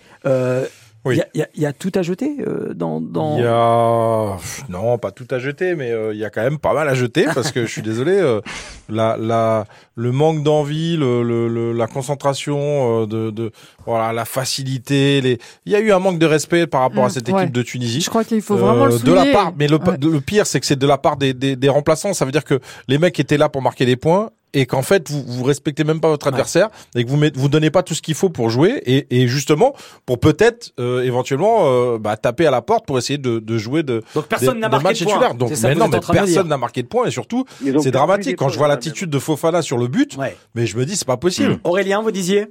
euh, 1.09 1.23
il 1.35 1.47
y, 1.63 1.67
a, 1.67 1.73
tout 1.73 1.93
à 1.95 2.03
jeter 2.03 2.37
euh, 2.47 2.75
dans, 2.75 3.01
dans... 3.01 3.39
Y 3.39 3.45
a 3.45 4.37
non 4.69 4.99
pas 4.99 5.11
tout 5.11 5.27
à 5.31 5.39
jeter, 5.39 5.75
mais 5.75 5.91
euh, 5.91 6.13
il 6.13 6.19
y 6.19 6.25
a 6.25 6.31
quand 6.31 6.43
même 6.43 6.59
pas 6.59 6.75
mal 6.75 6.89
à 6.89 6.95
jeter 6.95 7.27
parce 7.35 7.53
que 7.53 7.67
je 7.67 7.71
suis 7.71 7.83
désolé, 7.83 8.13
euh, 8.13 8.41
la, 8.89 9.17
la, 9.17 9.67
le 9.95 10.13
manque 10.13 10.43
d'envie, 10.43 10.97
le, 10.97 11.23
le, 11.23 11.73
la 11.73 11.87
concentration, 11.87 13.07
de, 13.07 13.31
de 13.31 13.53
voilà 13.87 14.13
la 14.13 14.25
facilité, 14.25 15.21
les... 15.21 15.39
il 15.67 15.73
y 15.73 15.77
a 15.77 15.81
eu 15.81 15.93
un 15.93 15.99
manque 15.99 16.19
de 16.19 16.27
respect 16.27 16.67
par 16.67 16.83
rapport 16.83 17.05
à 17.05 17.09
mm, 17.09 17.11
cette 17.11 17.29
équipe 17.29 17.53
de 17.53 17.63
Tunisie. 17.63 18.01
Je 18.01 18.11
crois 18.11 18.25
qu'il 18.25 18.43
faut 18.43 18.57
vraiment 18.57 18.87
le 18.87 18.99
de 18.99 19.13
la 19.13 19.27
part, 19.27 19.53
mais 19.57 19.69
le, 19.69 19.79
le 20.01 20.21
pire 20.21 20.47
c'est 20.47 20.61
que 20.61 20.67
c'est 20.67 20.79
de 20.79 20.87
la 20.87 20.99
part 20.99 21.17
des, 21.17 21.35
des, 21.35 21.57
des 21.57 21.69
remplaçants. 21.69 22.13
Ça 22.13 22.25
veut 22.25 22.33
dire 22.33 22.45
que 22.45 22.61
les 22.89 22.99
mecs 22.99 23.19
étaient 23.19 23.39
là 23.39 23.49
pour 23.49 23.63
marquer 23.63 23.87
des 23.87 23.97
points 23.97 24.31
et 24.55 24.67
qu'en 24.67 24.83
fait 24.83 25.11
vous 25.11 25.23
vous 25.23 25.45
respectez 25.45 25.85
même 25.85 26.01
pas 26.01 26.09
votre 26.09 26.27
adversaire 26.27 26.69
et 26.95 27.05
que 27.05 27.09
vous 27.09 27.17
met, 27.17 27.31
vous 27.35 27.49
donnez 27.49 27.71
pas 27.71 27.83
tout 27.83 27.95
ce 27.95 28.03
qu'il 28.03 28.15
faut 28.15 28.31
pour 28.31 28.51
jouer 28.51 28.81
et, 28.87 29.23
et 29.23 29.27
justement 29.29 29.75
pour 30.07 30.19
peut-être 30.19 30.73
euh, 30.79 31.03
éventuellement 31.03 31.67
euh, 31.67 31.99
bah, 31.99 32.17
taper 32.17 32.47
à 32.47 32.51
la 32.51 32.63
porte 32.63 32.87
pour 32.87 32.99
essayer 32.99 33.19
de, 33.19 33.39
de 33.39 33.59
jouer 33.59 33.83
de 33.83 34.03
donc 34.15 34.27
personne 34.27 34.59
n'a 34.59 34.69
marqué 34.69 34.95
de 34.95 35.05
points. 35.05 35.35
donc 35.35 35.53
mais 35.63 35.75
non 35.75 35.89
mais 35.89 36.01
personne 36.13 36.49
n'a 36.49 36.57
marqué 36.57 36.83
de 36.83 36.89
points 36.89 37.07
et 37.07 37.11
surtout 37.11 37.45
c'est 37.81 37.91
dramatique. 37.91 38.37
quand 38.37 38.49
je 38.49 38.59
vois 38.59 38.69
l'attitude 38.69 39.11
de 39.11 39.19
Fofana 39.19 39.63
sur 39.63 39.79
le 39.79 39.89
but 39.89 40.17
mais 40.55 40.67
je 40.67 40.77
me 40.77 40.85
dis 40.85 40.97
c'est 40.97 41.07
pas 41.07 41.17
possible. 41.17 41.55
Mmh. 41.55 41.61
Aurélien 41.65 42.03
vous 42.03 42.11
disiez 42.11 42.47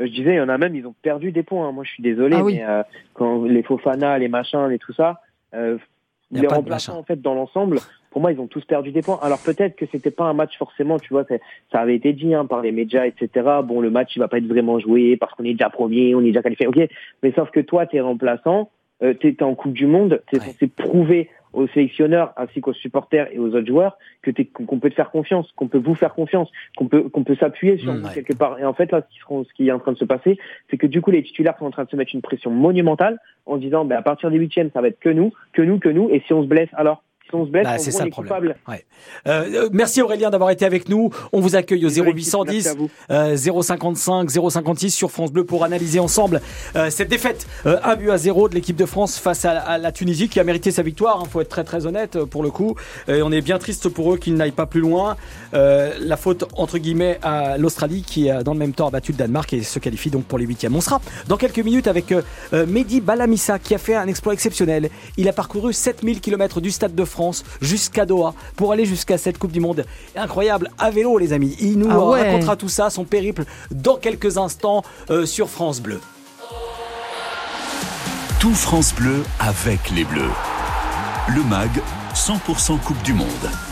euh, 0.00 0.06
je 0.06 0.12
disais 0.12 0.34
il 0.34 0.36
y 0.36 0.40
en 0.40 0.48
a 0.48 0.58
même 0.58 0.74
ils 0.74 0.86
ont 0.86 0.94
perdu 1.02 1.32
des 1.32 1.42
points. 1.42 1.68
Hein. 1.68 1.72
moi 1.72 1.84
je 1.84 1.90
suis 1.90 2.02
désolé 2.02 2.36
ah 2.38 2.42
mais 2.44 2.62
quand 3.14 3.44
les 3.44 3.62
Fofana 3.62 4.18
les 4.18 4.28
machins 4.28 4.70
et 4.70 4.78
tout 4.78 4.92
ça 4.92 5.20
les 6.30 6.46
remplaçants 6.46 6.98
en 6.98 7.02
fait 7.02 7.20
dans 7.20 7.34
l'ensemble 7.34 7.78
pour 8.18 8.22
moi, 8.22 8.32
ils 8.32 8.40
ont 8.40 8.48
tous 8.48 8.64
perdu 8.64 8.90
des 8.90 9.00
points. 9.00 9.20
Alors 9.22 9.38
peut-être 9.38 9.76
que 9.76 9.86
c'était 9.92 10.10
pas 10.10 10.24
un 10.24 10.32
match 10.32 10.58
forcément, 10.58 10.98
tu 10.98 11.10
vois, 11.10 11.24
ça 11.70 11.78
avait 11.78 11.94
été 11.94 12.12
dit 12.12 12.34
hein, 12.34 12.46
par 12.46 12.62
les 12.62 12.72
médias, 12.72 13.06
etc. 13.06 13.30
Bon, 13.62 13.80
le 13.80 13.90
match, 13.90 14.16
il 14.16 14.18
va 14.18 14.26
pas 14.26 14.38
être 14.38 14.48
vraiment 14.48 14.80
joué 14.80 15.16
parce 15.16 15.32
qu'on 15.34 15.44
est 15.44 15.52
déjà 15.52 15.70
premier, 15.70 16.16
on 16.16 16.20
est 16.22 16.32
déjà 16.32 16.42
qualifié, 16.42 16.66
ok. 16.66 16.80
Mais 17.22 17.30
sauf 17.30 17.52
que 17.52 17.60
toi, 17.60 17.86
t'es 17.86 18.00
remplaçant, 18.00 18.70
euh, 19.04 19.14
t'es 19.14 19.40
en 19.44 19.54
Coupe 19.54 19.72
du 19.72 19.86
Monde, 19.86 20.20
t'es 20.32 20.40
censé 20.40 20.66
prouver 20.66 21.30
aux 21.52 21.68
sélectionneurs 21.68 22.32
ainsi 22.36 22.60
qu'aux 22.60 22.72
supporters 22.72 23.28
et 23.32 23.38
aux 23.38 23.54
autres 23.54 23.68
joueurs 23.68 23.96
que 24.22 24.32
qu'on 24.52 24.80
peut 24.80 24.90
te 24.90 24.96
faire 24.96 25.12
confiance, 25.12 25.52
qu'on 25.54 25.68
peut 25.68 25.78
vous 25.78 25.94
faire 25.94 26.12
confiance, 26.12 26.50
qu'on 26.76 26.88
peut 26.88 27.02
qu'on 27.02 27.22
peut 27.22 27.36
s'appuyer 27.36 27.78
sur 27.78 27.94
mmh, 27.94 28.10
quelque 28.14 28.36
part. 28.36 28.58
Et 28.58 28.64
en 28.64 28.74
fait 28.74 28.90
là, 28.90 29.02
ce 29.08 29.14
qui, 29.14 29.48
ce 29.48 29.54
qui 29.54 29.68
est 29.68 29.72
en 29.72 29.78
train 29.78 29.92
de 29.92 29.98
se 29.98 30.04
passer, 30.04 30.38
c'est 30.70 30.76
que 30.76 30.88
du 30.88 31.00
coup 31.02 31.12
les 31.12 31.22
titulaires 31.22 31.56
sont 31.56 31.66
en 31.66 31.70
train 31.70 31.84
de 31.84 31.90
se 31.90 31.96
mettre 31.96 32.16
une 32.16 32.20
pression 32.20 32.50
monumentale 32.50 33.20
en 33.46 33.58
disant, 33.58 33.84
ben 33.84 33.96
à 33.96 34.02
partir 34.02 34.28
des 34.32 34.38
huitièmes, 34.38 34.70
ça 34.74 34.80
va 34.80 34.88
être 34.88 34.98
que 34.98 35.08
nous, 35.08 35.32
que 35.52 35.62
nous, 35.62 35.78
que 35.78 35.88
nous, 35.88 36.10
et 36.10 36.20
si 36.26 36.32
on 36.32 36.42
se 36.42 36.48
blesse 36.48 36.70
alors? 36.72 37.04
Bah, 37.32 37.78
c'est 37.78 37.90
ça 37.90 38.04
le 38.04 38.10
problème. 38.10 38.54
Ouais. 38.66 38.84
Euh, 39.26 39.44
euh, 39.54 39.68
merci 39.72 40.02
Aurélien 40.02 40.30
d'avoir 40.30 40.50
été 40.50 40.64
avec 40.64 40.88
nous. 40.88 41.10
On 41.32 41.40
vous 41.40 41.56
accueille 41.56 41.84
au 41.84 41.90
0810 41.90 42.76
euh, 43.10 43.36
055 43.36 44.30
056 44.30 44.90
sur 44.90 45.10
France 45.10 45.32
Bleu 45.32 45.44
pour 45.44 45.64
analyser 45.64 46.00
ensemble 46.00 46.40
euh, 46.76 46.90
cette 46.90 47.08
défaite 47.08 47.46
1 47.64 47.96
but 47.96 48.10
à 48.10 48.18
0 48.18 48.48
de 48.48 48.54
l'équipe 48.54 48.76
de 48.76 48.86
France 48.86 49.18
face 49.18 49.44
à, 49.44 49.78
la 49.78 49.92
Tunisie 49.92 50.28
qui 50.28 50.40
a 50.40 50.44
mérité 50.44 50.70
sa 50.70 50.82
victoire. 50.82 51.18
Il 51.20 51.24
hein, 51.24 51.28
faut 51.30 51.40
être 51.40 51.48
très 51.48 51.64
très 51.64 51.86
honnête 51.86 52.22
pour 52.24 52.42
le 52.42 52.50
coup. 52.50 52.76
Et 53.08 53.22
on 53.22 53.30
est 53.30 53.40
bien 53.40 53.58
triste 53.58 53.88
pour 53.88 54.12
eux 54.12 54.18
qu'ils 54.18 54.34
n'aillent 54.34 54.50
pas 54.52 54.66
plus 54.66 54.80
loin. 54.80 55.16
la 55.52 56.16
faute 56.16 56.44
entre 56.56 56.78
guillemets 56.78 57.18
à 57.22 57.58
l'Australie 57.58 58.02
qui 58.02 58.30
a 58.30 58.42
dans 58.42 58.52
le 58.52 58.58
même 58.58 58.72
temps 58.72 58.90
battu 58.90 59.12
le 59.12 59.18
Danemark 59.18 59.52
et 59.52 59.62
se 59.62 59.78
qualifie 59.78 60.10
donc 60.10 60.24
pour 60.24 60.38
les 60.38 60.46
huitièmes. 60.46 60.74
On 60.74 60.80
sera 60.80 61.00
dans 61.26 61.36
quelques 61.36 61.58
minutes 61.58 61.86
avec 61.86 62.14
Mehdi 62.52 63.00
Balamissa 63.00 63.58
qui 63.58 63.74
a 63.74 63.78
fait 63.78 63.94
un 63.94 64.06
exploit 64.06 64.32
exceptionnel. 64.32 64.90
Il 65.16 65.28
a 65.28 65.32
parcouru 65.32 65.72
7000 65.72 66.20
km 66.20 66.60
du 66.60 66.70
Stade 66.70 66.94
de 66.94 67.04
France 67.04 67.17
jusqu'à 67.60 68.06
Doha 68.06 68.34
pour 68.56 68.72
aller 68.72 68.84
jusqu'à 68.84 69.18
cette 69.18 69.38
Coupe 69.38 69.52
du 69.52 69.60
Monde. 69.60 69.84
Incroyable 70.16 70.70
à 70.78 70.90
vélo 70.90 71.18
les 71.18 71.32
amis. 71.32 71.56
Il 71.60 71.78
nous 71.78 71.90
ah 71.90 72.22
racontera 72.22 72.56
tout 72.56 72.68
ça, 72.68 72.90
son 72.90 73.04
périple 73.04 73.44
dans 73.70 73.96
quelques 73.96 74.38
instants 74.38 74.82
euh, 75.10 75.26
sur 75.26 75.48
France 75.48 75.80
Bleu. 75.80 76.00
Tout 78.40 78.54
France 78.54 78.94
Bleu 78.94 79.24
avec 79.40 79.90
les 79.90 80.04
Bleus. 80.04 80.30
Le 81.28 81.42
MAG 81.42 81.70
100% 82.14 82.78
Coupe 82.80 83.02
du 83.02 83.12
Monde. 83.12 83.67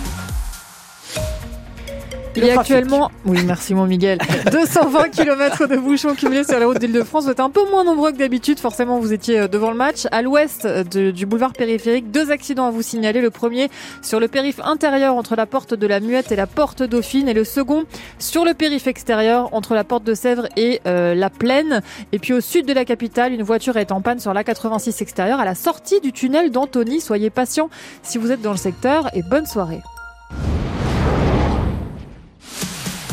Il 2.37 2.45
y 2.45 2.51
a 2.51 2.61
actuellement, 2.61 3.11
oui, 3.25 3.39
merci 3.47 3.75
mon 3.75 3.87
Miguel, 3.87 4.19
220 4.53 5.09
km 5.09 5.67
de 5.67 5.77
bouchons 5.77 6.15
cumulés 6.15 6.45
sur 6.45 6.59
les 6.59 6.65
routes 6.65 6.79
d'Île-de-France. 6.79 7.25
Vous 7.25 7.31
êtes 7.31 7.41
un 7.41 7.51
peu 7.51 7.63
moins 7.71 7.85
nombreux 7.85 8.13
que 8.13 8.19
d'habitude. 8.19 8.59
Forcément, 8.59 8.99
vous 8.99 9.13
étiez 9.13 9.41
euh, 9.41 9.49
devant 9.49 9.71
le 9.71 9.77
match. 9.77 10.07
À 10.11 10.23
l'ouest 10.23 10.67
du 10.67 11.27
boulevard 11.27 11.53
périphérique, 11.53 12.11
deux 12.11 12.31
accidents 12.31 12.67
à 12.67 12.71
vous 12.71 12.83
signaler. 12.83 13.21
Le 13.21 13.31
premier 13.31 13.71
sur 14.03 14.21
le 14.21 14.29
périph' 14.29 14.61
intérieur 14.63 15.15
entre 15.15 15.35
la 15.37 15.47
porte 15.47 15.75
de 15.75 15.87
la 15.87 16.01
Muette 16.01 16.31
et 16.31 16.37
la 16.37 16.47
porte 16.47 16.83
Dauphine, 16.83 17.29
et 17.29 17.35
le 17.35 17.45
second 17.45 17.85
sur 18.19 18.45
le 18.45 18.55
périph' 18.55 18.87
extérieur 18.87 19.55
entre 19.55 19.75
la 19.75 19.85
porte 19.85 20.05
de 20.05 20.15
Sèvres 20.15 20.49
et 20.57 20.81
euh, 20.87 21.15
la 21.15 21.31
Plaine. 21.31 21.81
Et 22.13 22.19
puis 22.19 22.33
au 22.33 22.41
sud 22.41 22.67
de 22.67 22.73
la 22.73 22.85
capitale, 22.85 23.33
une 23.33 23.43
voiture 23.43 23.77
est 23.77 23.93
en 23.93 24.01
panne 24.01 24.21
sur 24.21 24.35
la 24.35 24.45
86 24.45 25.01
extérieure 25.01 25.41
à 25.41 25.45
la 25.45 25.55
sortie 25.55 26.01
du 26.01 26.13
tunnel 26.13 26.51
d'Antony. 26.51 27.01
Soyez 27.01 27.31
patients 27.31 27.71
si 28.03 28.19
vous 28.19 28.31
êtes 28.31 28.43
dans 28.43 28.53
le 28.53 28.59
secteur 28.59 29.09
et 29.15 29.23
bonne 29.23 29.47
soirée. 29.47 29.81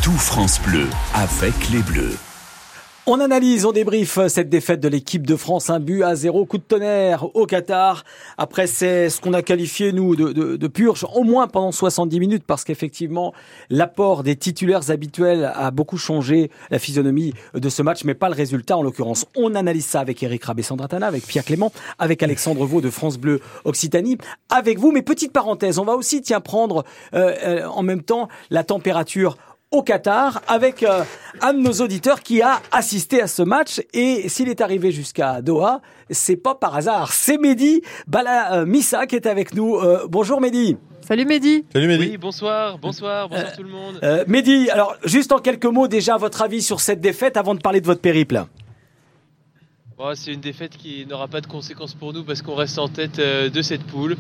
Tout 0.03 0.11
France 0.11 0.59
Bleu 0.61 0.89
avec 1.13 1.69
les 1.71 1.79
Bleus. 1.79 2.17
On 3.05 3.21
analyse, 3.21 3.65
on 3.65 3.71
débriefe 3.71 4.19
cette 4.27 4.49
défaite 4.49 4.81
de 4.81 4.89
l'équipe 4.89 5.25
de 5.25 5.37
France, 5.37 5.69
un 5.69 5.79
but 5.79 6.03
à 6.03 6.15
zéro, 6.15 6.45
coup 6.45 6.57
de 6.57 6.63
tonnerre 6.63 7.33
au 7.35 7.45
Qatar. 7.45 8.03
Après, 8.37 8.67
c'est 8.67 9.09
ce 9.09 9.21
qu'on 9.21 9.31
a 9.33 9.41
qualifié, 9.41 9.93
nous, 9.93 10.17
de, 10.17 10.33
de, 10.33 10.67
purge, 10.67 11.05
au 11.13 11.23
moins 11.23 11.47
pendant 11.47 11.71
70 11.71 12.19
minutes, 12.19 12.43
parce 12.45 12.65
qu'effectivement, 12.65 13.33
l'apport 13.69 14.23
des 14.23 14.35
titulaires 14.35 14.89
habituels 14.89 15.49
a 15.55 15.71
beaucoup 15.71 15.97
changé 15.97 16.51
la 16.69 16.79
physionomie 16.79 17.33
de 17.53 17.69
ce 17.69 17.81
match, 17.81 18.03
mais 18.03 18.13
pas 18.13 18.27
le 18.27 18.35
résultat 18.35 18.77
en 18.77 18.83
l'occurrence. 18.83 19.25
On 19.37 19.55
analyse 19.55 19.85
ça 19.85 20.01
avec 20.01 20.21
Eric 20.21 20.43
Rabé-Sandratana, 20.43 21.07
avec 21.07 21.25
Pierre 21.25 21.45
Clément, 21.45 21.71
avec 21.97 22.23
Alexandre 22.23 22.65
Vaux 22.65 22.81
de 22.81 22.89
France 22.89 23.17
Bleu 23.17 23.39
Occitanie, 23.63 24.17
avec 24.49 24.79
vous. 24.79 24.91
Mais 24.91 25.01
petite 25.01 25.31
parenthèse, 25.31 25.79
on 25.79 25.85
va 25.85 25.95
aussi, 25.95 26.21
tiens, 26.21 26.41
prendre 26.41 26.83
euh, 27.13 27.33
euh, 27.45 27.65
en 27.67 27.83
même 27.83 28.01
temps 28.01 28.27
la 28.49 28.65
température 28.65 29.37
au 29.73 29.81
Qatar 29.81 30.41
avec 30.47 30.83
euh, 30.83 31.03
un 31.41 31.53
de 31.53 31.59
nos 31.59 31.73
auditeurs 31.73 32.21
qui 32.21 32.41
a 32.41 32.61
assisté 32.71 33.21
à 33.21 33.27
ce 33.27 33.41
match 33.41 33.81
et 33.93 34.29
s'il 34.29 34.47
est 34.47 34.61
arrivé 34.61 34.91
jusqu'à 34.91 35.41
Doha, 35.41 35.81
c'est 36.11 36.37
pas 36.37 36.55
par 36.55 36.75
hasard, 36.75 37.11
c'est 37.11 37.37
Mehdi 37.37 37.81
Bala 38.07 38.53
euh, 38.53 38.65
Missa 38.65 39.07
qui 39.07 39.15
est 39.15 39.25
avec 39.25 39.55
nous. 39.55 39.75
Euh, 39.77 40.05
bonjour 40.07 40.39
Mehdi. 40.39 40.77
Salut 41.01 41.25
Mehdi. 41.25 41.65
Salut 41.73 41.87
Mehdi. 41.87 42.11
Oui, 42.11 42.17
bonsoir, 42.17 42.77
bonsoir, 42.77 43.27
bonsoir 43.27 43.51
tout 43.53 43.63
le 43.63 43.69
monde. 43.69 43.99
Mehdi, 44.27 44.69
alors 44.69 44.95
juste 45.03 45.31
en 45.31 45.39
quelques 45.39 45.65
mots 45.65 45.87
déjà 45.87 46.17
votre 46.17 46.43
avis 46.43 46.61
sur 46.61 46.79
cette 46.79 47.01
défaite 47.01 47.35
avant 47.35 47.55
de 47.55 47.59
parler 47.59 47.81
de 47.81 47.87
votre 47.87 48.01
périple. 48.01 48.45
C'est 50.15 50.33
une 50.33 50.41
défaite 50.41 50.77
qui 50.77 51.05
n'aura 51.05 51.27
pas 51.27 51.41
de 51.41 51.47
conséquences 51.47 51.93
pour 51.93 52.13
nous 52.13 52.23
parce 52.23 52.41
qu'on 52.41 52.55
reste 52.55 52.77
en 52.79 52.87
tête 52.87 53.19
de 53.19 53.61
cette 53.61 53.83
poule. 53.83 54.17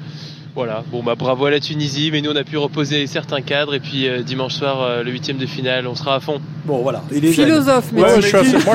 Voilà, 0.55 0.83
bon 0.91 1.01
bah 1.01 1.15
bravo 1.15 1.45
à 1.45 1.51
la 1.51 1.59
Tunisie, 1.59 2.11
mais 2.11 2.21
nous 2.21 2.29
on 2.29 2.35
a 2.35 2.43
pu 2.43 2.57
reposer 2.57 3.07
certains 3.07 3.41
cadres 3.41 3.73
et 3.73 3.79
puis 3.79 4.07
euh, 4.07 4.21
dimanche 4.21 4.53
soir 4.53 4.83
euh, 4.83 5.01
le 5.01 5.09
huitième 5.09 5.37
de 5.37 5.47
finale, 5.47 5.87
on 5.87 5.95
sera 5.95 6.15
à 6.15 6.19
fond. 6.19 6.39
Bon 6.63 6.83
voilà, 6.83 7.01
il 7.11 7.25
est 7.25 7.31
philosophe. 7.31 7.91
Mais 7.91 8.01
moi 8.01 8.19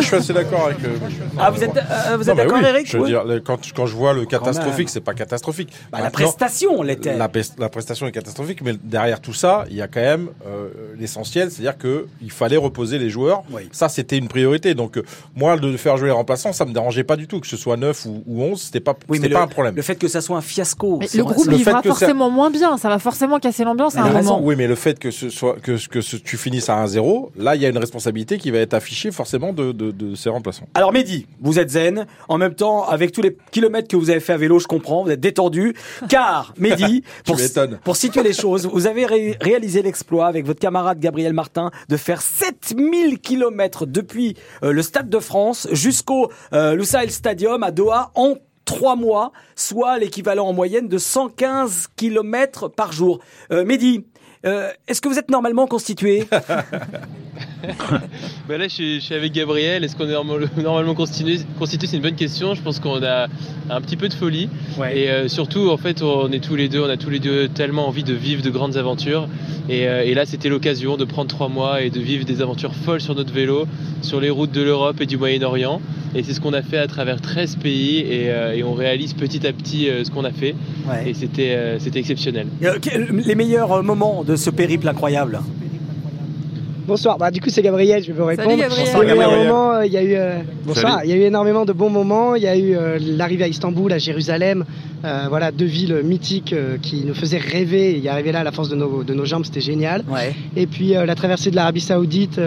je 0.01 0.07
suis 0.07 0.17
assez 0.17 0.33
d'accord 0.33 0.67
avec. 0.67 0.83
Euh, 0.83 0.99
ah 1.39 1.53
vous 1.53 1.63
êtes, 1.63 1.71
vous 2.17 2.31
êtes 2.31 2.37
d'accord 2.37 2.59
Eric? 2.59 2.91
Je 2.91 2.99
veux 2.99 3.07
dire 3.07 3.25
quand, 3.45 3.61
quand 3.77 3.87
je 3.87 3.95
vois 3.95 4.13
le 4.13 4.27
catastrophique, 4.27 4.89
c'est 4.89 5.01
pas 5.01 5.15
catastrophique. 5.15 5.73
Bah, 5.93 6.01
la 6.03 6.11
prestation 6.11 6.83
l'était. 6.83 7.17
La, 7.17 7.31
la, 7.59 7.69
prestation 7.69 8.09
est 8.09 8.13
catastrophique, 8.13 8.61
mais 8.63 8.75
derrière 8.83 9.21
tout 9.21 9.33
ça, 9.33 9.65
il 9.71 9.77
y 9.77 9.83
a 9.83 9.87
quand 9.87 10.01
même 10.01 10.31
l'essentiel, 10.99 11.53
c'est-à-dire 11.53 11.79
que 11.79 12.09
il 12.21 12.33
fallait 12.33 12.57
reposer 12.57 12.99
les 12.99 13.09
joueurs. 13.09 13.45
Ça 13.71 13.89
c'était 13.89 14.19
une 14.19 14.27
priorité. 14.27 14.75
Donc 14.75 15.01
moi 15.37 15.57
de 15.57 15.77
faire 15.77 15.97
jouer 15.97 16.09
les 16.09 16.15
remplaçants, 16.15 16.53
ça 16.53 16.65
me 16.65 16.73
dérangeait 16.89 17.05
pas 17.05 17.17
du 17.17 17.27
tout 17.27 17.41
que 17.41 17.47
ce 17.47 17.57
soit 17.57 17.77
9 17.77 18.07
ou, 18.07 18.23
ou 18.27 18.43
11, 18.43 18.61
c'était 18.61 18.81
pas, 18.81 18.97
c'était 19.13 19.29
pas 19.29 19.43
un 19.43 19.47
problème. 19.47 19.77
Le 19.77 19.83
fait 19.83 19.97
que 19.97 20.09
ça 20.09 20.21
soit 20.21 20.39
un 20.39 20.43
fiasco. 20.43 21.01
le 21.01 21.23
groupe 21.23 21.49
va 21.49 21.83
forcément 21.83 22.31
moins 22.31 22.51
bien, 22.51 22.79
ça 22.79 22.89
va 22.89 22.99
forcément 22.99 23.39
casser 23.39 23.65
l'ambiance 23.65 23.97
à 23.97 24.03
un 24.03 24.13
moment. 24.13 24.41
Oui, 24.43 24.55
mais 24.57 24.67
le 24.67 24.75
fait 24.75 24.99
que 24.99 25.11
ce 25.11 25.29
soit 25.29 25.57
que, 25.61 25.73
que 25.89 25.99
tu 25.99 26.37
finisses 26.37 26.71
à 26.71 26.85
1-0, 26.85 27.31
là 27.37 27.57
il 27.57 27.63
y 27.63 27.67
a 27.67 27.69
une 27.69 27.79
responsabilité 27.79 28.39
qui 28.39 28.51
va 28.51 28.59
être 28.59 28.75
affichée 28.75 29.11
forcément 29.11 29.53
de, 29.53 29.73
de, 29.73 29.91
de 29.91 30.15
ces 30.15 30.31
remplaçants. 30.31 30.67
Alors 30.75 30.93
Mehdi, 30.93 31.27
vous 31.41 31.59
êtes 31.59 31.71
zen, 31.71 32.07
en 32.29 32.39
même 32.39 32.55
temps 32.55 32.89
avec 32.89 33.13
tous 33.13 33.23
les 33.23 33.37
kilomètres 33.51 33.89
que 33.89 33.97
vous 33.97 34.09
avez 34.09 34.21
fait 34.21 34.33
à 34.33 34.39
vélo, 34.39 34.59
je 34.59 34.67
comprends, 34.67 35.05
vous 35.05 35.11
êtes 35.11 35.21
détendu, 35.21 35.75
car 36.09 36.55
Mehdi, 36.59 37.03
pour, 37.27 37.37
pour 37.85 37.97
situer 37.97 38.23
les 38.23 38.33
choses, 38.33 38.67
vous 38.67 38.87
avez 38.87 39.05
réalisé 39.41 39.83
l'exploit 39.83 40.27
avec 40.27 40.47
votre 40.47 40.61
camarade 40.61 41.01
Gabriel 41.01 41.35
Martin 41.35 41.71
de 41.89 41.97
faire 41.97 42.23
7000 42.23 43.19
kilomètres 43.19 43.85
depuis 43.85 44.37
euh, 44.63 44.73
le 44.73 44.83
Stade 44.83 45.11
de 45.11 45.19
France 45.19 45.69
jusqu'au 45.73 46.31
euh, 46.53 46.78
Lusail 46.79 47.11
Stadium 47.11 47.65
à 47.65 47.73
Doha 47.73 48.13
en 48.15 48.37
trois 48.65 48.95
mois, 48.95 49.33
soit 49.57 49.99
l'équivalent 49.99 50.47
en 50.47 50.53
moyenne 50.53 50.87
de 50.87 50.97
115 50.97 51.89
km 51.97 52.69
par 52.69 52.93
jour. 52.93 53.19
Euh, 53.51 53.65
Mehdi, 53.65 54.07
euh, 54.47 54.71
est-ce 54.87 55.01
que 55.01 55.09
vous 55.09 55.19
êtes 55.19 55.29
normalement 55.29 55.67
constitué? 55.67 56.29
ben 58.49 58.59
Là, 58.59 58.69
je 58.69 58.99
suis, 59.01 59.15
avec 59.15 59.33
Gabriel. 59.33 59.85
Est-ce 59.85 59.97
qu'on 59.97 60.09
est 60.09 60.61
normalement 60.63 60.95
constitué, 60.95 61.41
constitué 61.59 61.87
C'est 61.87 61.97
une 61.97 62.03
bonne 62.03 62.15
question. 62.15 62.55
Je 62.55 62.63
pense 62.63 62.81
qu'on 62.81 63.03
a 63.03 63.29
un 63.71 63.81
petit 63.81 63.97
peu 63.97 64.09
de 64.09 64.15
folie. 64.15 64.49
Et 64.93 65.11
euh, 65.11 65.29
surtout, 65.29 65.71
en 65.71 65.77
fait, 65.77 66.03
on 66.03 66.31
est 66.33 66.43
tous 66.43 66.57
les 66.57 66.69
deux, 66.69 66.81
on 66.81 66.89
a 66.89 66.97
tous 66.97 67.11
les 67.11 67.19
deux 67.19 67.49
tellement 67.49 67.87
envie 67.89 68.05
de 68.05 68.15
vivre 68.15 68.43
de 68.43 68.51
grandes 68.51 68.77
aventures. 68.77 69.29
Et, 69.69 69.87
euh, 69.89 70.03
et 70.05 70.15
là, 70.15 70.25
c'était 70.25 70.49
l'occasion 70.49 70.97
de 70.97 71.05
prendre 71.05 71.29
trois 71.29 71.49
mois 71.49 71.83
et 71.83 71.91
de 71.91 72.01
vivre 72.01 72.25
des 72.25 72.41
aventures 72.43 72.75
folles 72.75 73.01
sur 73.01 73.15
notre 73.15 73.33
vélo, 73.33 73.67
sur 74.03 74.21
les 74.21 74.31
routes 74.31 74.53
de 74.53 74.63
l'Europe 74.63 75.01
et 75.01 75.07
du 75.07 75.17
Moyen-Orient. 75.17 75.81
Et 76.15 76.23
c'est 76.23 76.33
ce 76.33 76.41
qu'on 76.41 76.55
a 76.55 76.63
fait 76.63 76.79
à 76.79 76.87
travers 76.87 77.21
13 77.21 77.57
pays. 77.57 77.99
Et, 77.99 78.27
et 78.27 78.63
on 78.65 78.73
réalise 78.73 79.13
petit 79.15 79.47
à 79.47 79.53
petit 79.53 79.89
ce 80.05 80.11
qu'on 80.11 80.25
a 80.25 80.33
fait. 80.33 80.55
Et 81.05 81.13
c'était 81.13 81.77
c'était 81.79 81.99
exceptionnel. 81.99 82.47
Les 83.13 83.35
meilleurs 83.35 83.83
moments 83.83 84.25
de 84.25 84.37
ce 84.37 84.49
périple 84.49 84.89
incroyable? 84.89 85.41
Bonsoir, 86.89 87.19
bah, 87.19 87.31
du 87.31 87.39
coup 87.39 87.51
c'est 87.51 87.61
Gabriel, 87.61 88.03
je 88.03 88.11
vais 88.11 88.19
vous 88.19 88.25
répondre. 88.25 88.49
Bonsoir, 88.49 89.85
il 89.85 89.93
y 89.93 89.97
a 89.99 90.03
eu, 90.03 90.15
euh, 90.15 90.39
bonsoir, 90.65 91.05
il 91.05 91.11
y 91.11 91.13
a 91.13 91.17
eu 91.17 91.21
énormément 91.21 91.67
de 91.67 91.75
bons 91.75 91.91
moments. 91.91 92.35
Il 92.35 92.43
y 92.43 92.47
a 92.47 92.57
eu 92.57 92.75
euh, 92.75 92.99
l'arrivée 92.99 93.45
à 93.45 93.49
Istanbul, 93.49 93.93
à 93.93 93.99
Jérusalem, 93.99 94.65
euh, 95.05 95.27
voilà 95.29 95.53
deux 95.53 95.65
villes 95.67 96.03
mythiques 96.05 96.55
qui 96.83 97.05
nous 97.05 97.15
faisaient 97.15 97.39
rêver. 97.39 97.93
Et 97.93 97.99
y 97.99 98.09
arriver 98.09 98.33
là 98.33 98.41
à 98.41 98.45
la 98.45 98.53
force 98.53 98.69
de 98.69 98.77
nos, 98.77 99.03
de 99.05 99.15
nos 99.15 99.25
jambes, 99.25 99.45
c'était 99.45 99.61
génial. 99.61 100.05
Et 100.57 100.67
puis 100.67 100.91
la 100.91 101.15
traversée 101.15 101.51
de 101.51 101.57
l'Arabie 101.57 101.81
Saoudite 101.81 102.41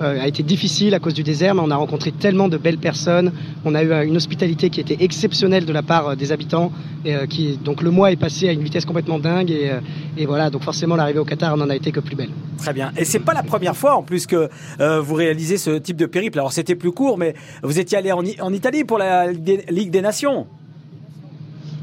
a 0.00 0.26
été 0.26 0.42
difficile 0.42 0.94
à 0.94 0.98
cause 0.98 1.14
du 1.14 1.22
désert, 1.22 1.54
mais 1.54 1.62
on 1.64 1.70
a 1.70 1.76
rencontré 1.76 2.12
tellement 2.12 2.48
de 2.48 2.56
belles 2.56 2.78
personnes. 2.78 3.32
On 3.64 3.74
a 3.74 3.82
eu 3.82 4.06
une 4.06 4.16
hospitalité 4.16 4.70
qui 4.70 4.80
était 4.80 4.96
exceptionnelle 5.00 5.64
de 5.64 5.72
la 5.72 5.82
part 5.82 6.16
des 6.16 6.32
habitants. 6.32 6.72
Et, 7.04 7.14
qui, 7.28 7.58
donc 7.58 7.82
le 7.82 7.90
mois 7.90 8.12
est 8.12 8.16
passé 8.16 8.48
à 8.48 8.52
une 8.52 8.62
vitesse 8.62 8.84
complètement 8.84 9.18
dingue. 9.18 9.50
Et, 9.50 9.70
et 10.16 10.26
voilà, 10.26 10.50
donc 10.50 10.62
forcément 10.62 10.96
l'arrivée 10.96 11.18
au 11.18 11.24
Qatar 11.24 11.56
n'en 11.56 11.68
a 11.68 11.76
été 11.76 11.92
que 11.92 12.00
plus 12.00 12.16
belle. 12.16 12.30
Très 12.58 12.72
bien. 12.72 12.92
Et 12.96 13.04
c'est 13.04 13.20
pas 13.20 13.34
la 13.34 13.42
première 13.42 13.76
fois 13.76 13.96
en 13.96 14.02
plus 14.02 14.26
que 14.26 14.48
euh, 14.80 15.00
vous 15.00 15.14
réalisez 15.14 15.58
ce 15.58 15.70
type 15.78 15.96
de 15.96 16.06
périple. 16.06 16.38
Alors 16.38 16.52
c'était 16.52 16.74
plus 16.74 16.92
court, 16.92 17.18
mais 17.18 17.34
vous 17.62 17.78
étiez 17.78 17.98
allé 17.98 18.12
en, 18.12 18.22
en 18.40 18.52
Italie 18.52 18.84
pour 18.84 18.98
la 18.98 19.32
Ligue 19.32 19.90
des 19.90 20.00
Nations. 20.00 20.46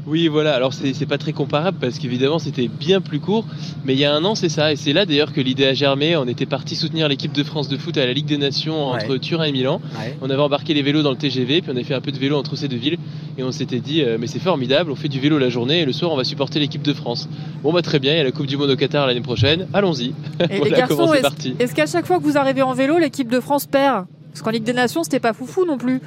Oui, 0.06 0.28
voilà. 0.28 0.54
Alors, 0.54 0.72
c'est 0.72 1.06
pas 1.06 1.18
très 1.18 1.32
comparable 1.32 1.78
parce 1.80 1.98
qu'évidemment, 1.98 2.38
c'était 2.38 2.68
bien 2.68 3.00
plus 3.00 3.20
court. 3.20 3.44
Mais 3.84 3.94
il 3.94 3.98
y 3.98 4.04
a 4.04 4.14
un 4.14 4.24
an, 4.24 4.34
c'est 4.34 4.48
ça. 4.48 4.72
Et 4.72 4.76
c'est 4.76 4.92
là 4.92 5.06
d'ailleurs 5.06 5.32
que 5.32 5.40
l'idée 5.40 5.66
a 5.66 5.74
germé. 5.74 6.16
On 6.16 6.26
était 6.26 6.46
parti 6.46 6.74
soutenir 6.74 7.08
l'équipe 7.08 7.32
de 7.32 7.42
France 7.42 7.68
de 7.68 7.76
foot 7.76 7.96
à 7.96 8.06
la 8.06 8.12
Ligue 8.12 8.26
des 8.26 8.38
Nations 8.38 8.88
entre 8.88 9.16
Turin 9.16 9.44
et 9.44 9.52
Milan. 9.52 9.80
On 10.20 10.30
avait 10.30 10.42
embarqué 10.42 10.74
les 10.74 10.82
vélos 10.82 11.02
dans 11.02 11.10
le 11.10 11.16
TGV, 11.16 11.62
puis 11.62 11.70
on 11.72 11.76
a 11.76 11.84
fait 11.84 11.94
un 11.94 12.00
peu 12.00 12.12
de 12.12 12.18
vélo 12.18 12.36
entre 12.36 12.56
ces 12.56 12.68
deux 12.68 12.76
villes. 12.76 12.98
Et 13.38 13.42
on 13.42 13.52
s'était 13.52 13.80
dit, 13.80 14.02
euh, 14.02 14.18
mais 14.20 14.26
c'est 14.26 14.40
formidable, 14.40 14.90
on 14.90 14.94
fait 14.94 15.08
du 15.08 15.18
vélo 15.18 15.38
la 15.38 15.48
journée 15.48 15.80
et 15.80 15.84
le 15.86 15.92
soir, 15.92 16.12
on 16.12 16.16
va 16.16 16.24
supporter 16.24 16.58
l'équipe 16.58 16.82
de 16.82 16.92
France. 16.92 17.30
Bon, 17.62 17.72
bah 17.72 17.80
très 17.80 17.98
bien, 17.98 18.12
il 18.12 18.18
y 18.18 18.20
a 18.20 18.24
la 18.24 18.32
Coupe 18.32 18.46
du 18.46 18.58
Monde 18.58 18.70
au 18.70 18.76
Qatar 18.76 19.06
l'année 19.06 19.22
prochaine. 19.22 19.68
Allons-y. 19.72 20.12
Et 20.50 20.60
les 20.60 20.70
garçons, 20.76 21.14
est-ce 21.58 21.74
qu'à 21.74 21.86
chaque 21.86 22.06
fois 22.06 22.18
que 22.18 22.24
vous 22.24 22.36
arrivez 22.36 22.62
en 22.62 22.74
vélo, 22.74 22.98
l'équipe 22.98 23.30
de 23.30 23.40
France 23.40 23.66
perd? 23.66 24.04
Parce 24.32 24.42
qu'en 24.42 24.50
Ligue 24.50 24.64
des 24.64 24.72
Nations, 24.72 25.02
c'était 25.02 25.20
pas 25.20 25.32
foufou 25.32 25.64
non 25.64 25.78
plus 25.78 26.00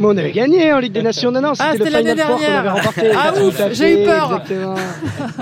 on 0.00 0.16
avait 0.16 0.32
gagné 0.32 0.72
en 0.72 0.78
Ligue 0.78 0.92
des 0.92 1.02
Nations. 1.02 1.30
Non, 1.30 1.40
non, 1.40 1.54
c'était 1.54 1.68
ah, 1.68 1.74
le 1.76 1.84
Final 1.84 2.18
Four 2.18 2.38
qu'on 2.38 2.44
avait 2.44 2.68
remporté. 2.68 3.10
Ah 3.14 3.32
ouf, 3.42 3.62
j'ai 3.72 4.02
eu 4.02 4.04
peur. 4.04 4.40
Exactement. 4.42 4.74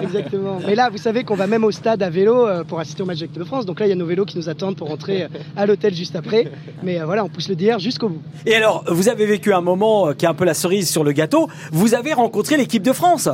Exactement. 0.03 0.59
Mais 0.67 0.75
là, 0.75 0.91
vous 0.91 0.99
savez 0.99 1.25
qu'on 1.25 1.35
va 1.35 1.47
même 1.47 1.65
au 1.65 1.71
stade 1.71 2.03
à 2.03 2.11
vélo 2.11 2.47
euh, 2.47 2.65
pour 2.65 2.81
assister 2.81 3.03
au 3.03 3.07
match 3.07 3.19
de 3.19 3.25
l'équipe 3.25 3.39
de 3.39 3.45
France. 3.45 3.67
Donc 3.67 3.81
là, 3.81 3.87
il 3.87 3.91
y 3.91 3.93
a 3.93 3.97
nos 3.97 4.07
vélos 4.07 4.25
qui 4.25 4.37
nous 4.37 4.49
attendent 4.49 4.77
pour 4.77 4.89
rentrer 4.89 5.25
euh, 5.25 5.29
à 5.57 5.67
l'hôtel 5.67 5.95
juste 5.95 6.17
après. 6.17 6.51
Mais 6.83 7.01
euh, 7.01 7.05
voilà, 7.05 7.25
on 7.25 7.29
pousse 7.29 7.49
le 7.49 7.57
DR 7.57 7.79
jusqu'au 7.79 8.09
bout. 8.09 8.23
Et 8.47 8.55
alors, 8.55 8.85
vous 8.89 9.09
avez 9.09 9.27
vécu 9.27 9.53
un 9.53 9.61
moment 9.61 10.13
qui 10.15 10.25
est 10.25 10.29
un 10.29 10.35
peu 10.35 10.45
la 10.45 10.55
cerise 10.55 10.91
sur 10.91 11.05
le 11.05 11.13
gâteau. 11.13 11.49
Vous 11.73 11.95
avez 11.95 12.13
rencontré 12.13 12.57
l'équipe 12.57 12.83
de 12.83 12.93
France. 12.93 13.29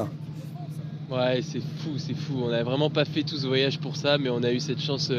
Ouais, 1.11 1.41
c'est 1.43 1.61
fou, 1.61 1.91
c'est 1.99 2.17
fou. 2.17 2.43
On 2.45 2.51
n'a 2.51 2.63
vraiment 2.63 2.91
pas 2.91 3.05
fait 3.05 3.23
tout 3.23 3.37
ce 3.37 3.47
voyage 3.47 3.79
pour 3.79 3.97
ça, 3.97 4.19
mais 4.19 4.29
on 4.29 4.43
a 4.43 4.53
eu 4.53 4.61
cette 4.61 4.81
chance 4.81 5.13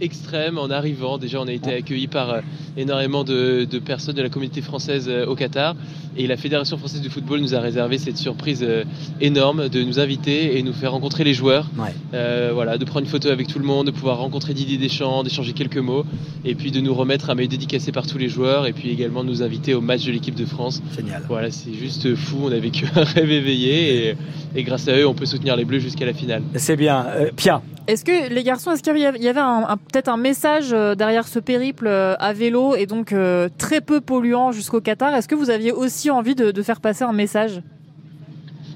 extrême 0.00 0.58
en 0.58 0.70
arrivant. 0.70 1.18
Déjà, 1.18 1.40
on 1.40 1.46
a 1.46 1.52
été 1.52 1.72
accueillis 1.72 2.08
par 2.08 2.30
euh, 2.30 2.40
énormément 2.76 3.24
de, 3.24 3.66
personnes 3.84 4.14
de 4.14 4.22
la 4.22 4.28
communauté 4.28 4.62
française 4.62 5.06
euh, 5.08 5.26
au 5.26 5.34
Qatar. 5.34 5.74
Et 6.16 6.26
la 6.26 6.36
Fédération 6.36 6.76
française 6.76 7.00
du 7.00 7.08
football 7.08 7.40
nous 7.40 7.54
a 7.54 7.60
réservé 7.60 7.98
cette 7.98 8.16
surprise 8.16 8.64
euh, 8.66 8.84
énorme 9.20 9.68
de 9.68 9.82
nous 9.82 10.00
inviter 10.00 10.58
et 10.58 10.62
nous 10.62 10.72
faire 10.72 10.92
rencontrer 10.92 11.24
les 11.24 11.34
joueurs. 11.34 11.70
voilà, 12.12 12.78
de 12.78 12.84
prendre 12.84 13.04
une 13.04 13.10
photo 13.10 13.28
avec 13.28 13.46
tout 13.46 13.58
le 13.58 13.64
monde, 13.64 13.86
de 13.86 13.90
pouvoir 13.92 14.18
rencontrer 14.18 14.54
Didier 14.54 14.78
Deschamps, 14.78 15.22
d'échanger 15.22 15.52
quelques 15.52 15.78
mots. 15.78 16.04
Et 16.44 16.54
puis 16.54 16.70
de 16.70 16.80
nous 16.80 16.94
remettre 16.94 17.30
un 17.30 17.34
mail 17.34 17.48
dédicacé 17.48 17.92
par 17.92 18.06
tous 18.06 18.18
les 18.18 18.28
joueurs. 18.28 18.66
Et 18.66 18.72
puis 18.72 18.90
également 18.90 19.22
de 19.22 19.28
nous 19.28 19.42
inviter 19.42 19.74
au 19.74 19.80
match 19.80 20.04
de 20.04 20.12
l'équipe 20.12 20.34
de 20.34 20.44
France. 20.44 20.82
Génial. 20.96 21.22
Voilà, 21.28 21.50
c'est 21.50 21.74
juste 21.74 22.14
fou. 22.14 22.38
On 22.44 22.52
a 22.52 22.58
vécu 22.58 22.86
un 22.94 23.04
rêve 23.04 23.30
éveillé. 23.30 24.16
Et, 24.54 24.62
grâce 24.64 24.88
à 24.88 24.96
eux, 24.96 25.06
on 25.06 25.14
peut 25.14 25.26
soutenir 25.26 25.56
les 25.56 25.64
Bleus 25.64 25.78
jusqu'à 25.78 26.06
la 26.06 26.12
finale. 26.12 26.42
C'est 26.56 26.76
bien. 26.76 27.06
Pia, 27.36 27.62
Est-ce 27.90 28.04
que 28.04 28.32
les 28.32 28.44
garçons, 28.44 28.70
est-ce 28.70 28.84
qu'il 28.84 28.96
y 28.98 29.04
avait, 29.04 29.40
peut-être 29.90 30.08
un 30.08 30.16
message 30.16 30.70
derrière 30.70 31.26
ce 31.26 31.40
périple 31.40 31.88
à 31.88 32.32
vélo 32.32 32.76
et 32.76 32.86
donc 32.86 33.12
très 33.58 33.80
peu 33.80 34.00
polluant 34.00 34.52
jusqu'au 34.52 34.80
Qatar? 34.80 35.12
Est-ce 35.12 35.26
que 35.26 35.34
vous 35.34 35.50
aviez 35.50 35.72
aussi 35.72 36.08
envie 36.08 36.36
de 36.36 36.62
faire 36.62 36.80
passer 36.80 37.02
un 37.02 37.12
message? 37.12 37.60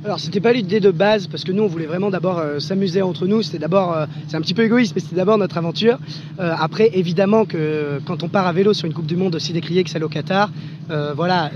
Alors 0.04 0.20
c'était 0.20 0.40
pas 0.40 0.52
l'idée 0.52 0.80
de 0.80 0.90
base 0.90 1.26
parce 1.28 1.44
que 1.44 1.52
nous 1.52 1.62
on 1.62 1.66
voulait 1.66 1.86
vraiment 1.86 2.10
d'abord 2.10 2.38
euh, 2.38 2.58
s'amuser 2.58 3.00
entre 3.00 3.26
nous. 3.26 3.40
C'était 3.40 3.58
d'abord, 3.58 3.96
euh, 3.96 4.06
c'est 4.28 4.36
un 4.36 4.42
petit 4.42 4.52
peu 4.52 4.62
égoïste, 4.62 4.92
mais 4.94 5.00
c'était 5.00 5.16
d'abord 5.16 5.38
notre 5.38 5.56
aventure. 5.56 5.98
Euh, 6.38 6.54
après 6.58 6.90
évidemment 6.92 7.46
que 7.46 8.00
quand 8.04 8.22
on 8.22 8.28
part 8.28 8.46
à 8.46 8.52
vélo 8.52 8.74
sur 8.74 8.86
une 8.86 8.92
Coupe 8.92 9.06
du 9.06 9.16
Monde 9.16 9.34
aussi 9.34 9.54
décriée 9.54 9.82
que 9.82 9.88
celle 9.88 10.04
au 10.04 10.08
Qatar, 10.08 10.50
voilà, 11.16 11.50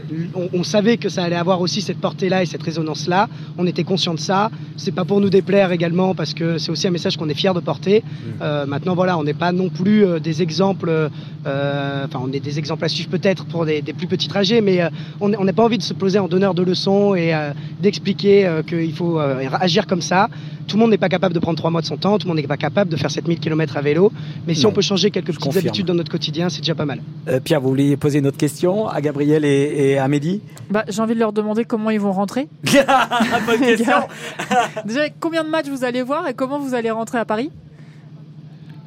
on, 0.54 0.64
savait 0.64 0.96
que 0.96 1.10
ça 1.10 1.22
allait 1.22 1.36
avoir 1.36 1.60
aussi 1.60 1.82
cette 1.82 1.98
portée-là 1.98 2.42
et 2.42 2.46
cette 2.46 2.62
résonance-là. 2.62 3.28
On 3.58 3.66
était 3.66 3.84
conscient 3.84 4.14
de 4.14 4.18
ça. 4.18 4.50
C'est 4.78 4.94
pas 4.94 5.04
pour 5.04 5.20
nous 5.20 5.28
déplaire 5.28 5.70
également 5.70 6.14
parce 6.14 6.32
que 6.32 6.56
c'est 6.56 6.70
aussi 6.70 6.86
un 6.86 6.90
message 6.90 7.18
qu'on 7.18 7.28
est 7.28 7.34
fier 7.34 7.52
de 7.52 7.60
porter. 7.60 8.02
Mmh. 8.02 8.64
maintenant 8.66 8.94
voilà, 8.94 9.18
on 9.18 9.24
n'est 9.24 9.34
pas 9.34 9.52
non 9.52 9.68
plus 9.68 10.06
des 10.20 10.40
exemples. 10.40 11.10
Enfin 11.44 12.20
on 12.22 12.32
est 12.32 12.40
des 12.40 12.58
exemples 12.58 12.86
à 12.86 12.88
suivre 12.88 13.10
peut-être 13.10 13.44
pour 13.44 13.66
des, 13.66 13.82
des, 13.82 13.92
plus 13.92 14.06
petits 14.06 14.28
trajets, 14.28 14.62
mais 14.62 14.80
on 15.20 15.28
n'a 15.28 15.52
pas 15.52 15.64
envie 15.64 15.78
de 15.78 15.82
se 15.82 15.94
poser 15.94 16.18
en 16.18 16.28
donneur 16.28 16.54
de 16.54 16.62
leçons 16.62 17.14
et 17.14 17.34
d'expliquer 17.82 18.37
euh, 18.46 18.62
qu'il 18.62 18.92
faut 18.94 19.18
euh, 19.18 19.44
agir 19.60 19.86
comme 19.86 20.02
ça. 20.02 20.28
Tout 20.66 20.76
le 20.76 20.80
monde 20.80 20.90
n'est 20.90 20.98
pas 20.98 21.08
capable 21.08 21.34
de 21.34 21.38
prendre 21.38 21.56
trois 21.56 21.70
mois 21.70 21.80
de 21.80 21.86
son 21.86 21.96
temps, 21.96 22.18
tout 22.18 22.26
le 22.26 22.28
monde 22.34 22.40
n'est 22.40 22.46
pas 22.46 22.58
capable 22.58 22.90
de 22.90 22.96
faire 22.96 23.10
7000 23.10 23.38
km 23.40 23.76
à 23.76 23.80
vélo. 23.80 24.12
Mais 24.46 24.54
si 24.54 24.66
on 24.66 24.72
peut 24.72 24.82
changer 24.82 25.10
quelques 25.10 25.34
petites 25.34 25.56
habitudes 25.56 25.86
dans 25.86 25.94
notre 25.94 26.10
quotidien, 26.10 26.50
c'est 26.50 26.60
déjà 26.60 26.74
pas 26.74 26.84
mal. 26.84 27.00
Euh, 27.28 27.40
Pierre, 27.40 27.60
vous 27.60 27.70
vouliez 27.70 27.96
poser 27.96 28.18
une 28.18 28.26
autre 28.26 28.36
question 28.36 28.86
à 28.86 29.00
Gabriel 29.00 29.44
et, 29.44 29.96
à 29.96 30.06
Mehdi? 30.08 30.42
Bah, 30.70 30.84
J'ai 30.88 31.00
envie 31.00 31.14
de 31.14 31.20
leur 31.20 31.32
demander 31.32 31.64
comment 31.64 31.90
ils 31.90 32.00
vont 32.00 32.12
rentrer. 32.12 32.48
Bonne 33.46 33.60
question 33.60 33.96
Déjà, 34.84 35.08
combien 35.20 35.42
de 35.42 35.48
matchs 35.48 35.68
vous 35.68 35.84
allez 35.84 36.02
voir 36.02 36.28
et 36.28 36.34
comment 36.34 36.58
vous 36.58 36.74
allez 36.74 36.90
rentrer 36.90 37.18
à 37.18 37.24
Paris? 37.24 37.50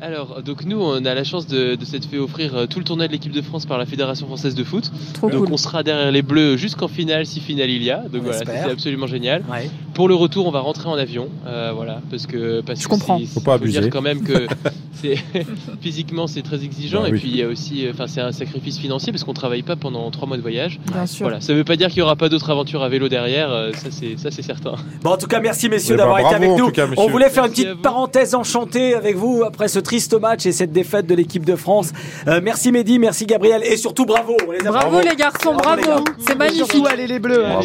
Alors, 0.02 0.42
donc 0.42 0.66
nous, 0.66 0.82
on 0.82 1.06
a 1.06 1.14
la 1.14 1.24
chance 1.24 1.46
de, 1.46 1.76
de 1.76 1.86
s'être 1.86 2.06
fait 2.06 2.18
offrir 2.18 2.56
euh, 2.56 2.66
tout 2.66 2.80
le 2.80 2.86
tournoi 2.86 3.08
de 3.08 3.12
l'équipe 3.12 3.32
de 3.32 3.42
France 3.42 3.66
par 3.66 3.78
la 3.78 3.86
Fédération 3.86 4.26
française 4.26 4.56
de 4.56 4.64
foot. 4.64 4.92
donc 5.22 5.50
on 5.52 5.58
sera 5.58 5.84
derrière 5.84 6.12
les 6.12 6.24
Bleus 6.24 6.58
jusqu'en 6.58 6.88
finale, 6.88 7.26
si 7.26 7.40
finale 7.40 7.70
il 7.70 7.84
y 7.84 7.92
a. 7.92 7.98
Donc 8.12 8.24
voilà, 8.24 8.40
c'est 8.40 8.72
absolument 8.72 9.08
génial. 9.08 9.44
Pour 9.94 10.08
le 10.08 10.16
retour, 10.16 10.48
on 10.48 10.52
va 10.52 10.62
rentrer 10.62 10.90
en 10.90 10.96
avion, 10.96 11.30
euh, 11.46 11.72
voilà, 11.76 12.02
parce 12.10 12.26
que 12.26 12.62
parce 12.62 12.82
je 12.82 12.88
comprends. 12.88 13.20
Faut 13.28 13.42
pas 13.42 13.56
abuser. 13.56 13.80
dire 13.80 13.90
quand 13.90 14.02
même 14.02 14.24
que 14.24 14.48
physiquement 15.82 16.28
c'est 16.28 16.42
très 16.42 16.64
exigeant 16.64 17.02
bah 17.02 17.10
et 17.10 17.12
puis 17.12 17.28
il 17.28 17.36
y 17.36 17.44
a 17.44 17.48
aussi, 17.48 17.88
enfin 17.90 18.08
c'est 18.08 18.22
un 18.22 18.32
sacrifice 18.32 18.78
financier 18.78 19.12
parce 19.12 19.24
qu'on 19.24 19.34
travaille 19.34 19.64
pas 19.64 19.76
pendant 19.76 20.10
trois 20.12 20.28
mois 20.28 20.38
de 20.38 20.42
voyage. 20.42 20.80
Bien 20.92 21.06
sûr. 21.06 21.26
Voilà, 21.26 21.42
ça 21.42 21.54
veut 21.54 21.64
pas 21.64 21.76
dire 21.76 21.90
qu'il 21.90 22.00
y 22.00 22.02
aura 22.02 22.16
pas 22.16 22.30
d'autres 22.30 22.50
aventures 22.50 22.84
à 22.84 22.90
vélo 22.90 23.10
derrière, 23.10 23.52
euh, 23.52 23.72
ça 23.74 23.90
c'est 23.90 24.18
ça 24.18 24.32
c'est 24.32 24.42
certain. 24.42 24.76
Bon, 25.04 25.12
en 25.12 25.18
tout 25.18 25.28
cas, 25.28 25.40
merci 25.40 25.70
messieurs 25.70 25.98
d'avoir 25.98 26.20
été 26.20 26.36
avec 26.36 26.52
nous. 26.52 26.72
on 26.98 27.08
voulait 27.08 27.30
faire 27.30 27.46
une 27.46 27.52
petite 27.52 27.82
parenthèse 27.82 28.36
enchantée 28.36 28.94
avec 28.94 29.16
vous 29.16 29.44
après 29.46 29.68
ce 29.68 29.80
triste 29.92 30.18
match 30.18 30.46
et 30.46 30.54
cette 30.54 30.72
défaite 30.72 31.06
de 31.06 31.14
l'équipe 31.14 31.44
de 31.44 31.58
France. 31.58 31.92
Euh, 32.26 32.40
merci 32.42 32.72
Mehdi, 32.72 32.98
merci 32.98 33.26
Gabriel 33.26 33.62
et 33.66 33.76
surtout 33.76 34.06
bravo. 34.06 34.38
bravo, 34.64 35.02
les 35.02 35.18
garçons, 35.18 35.54
bravo. 35.54 36.06
C'est 36.18 36.38
magnifique. 36.38 36.72
Surtout 36.72 36.88
allez 36.88 37.08
les 37.08 37.20
bleus. 37.20 37.46
Hein, 37.46 37.60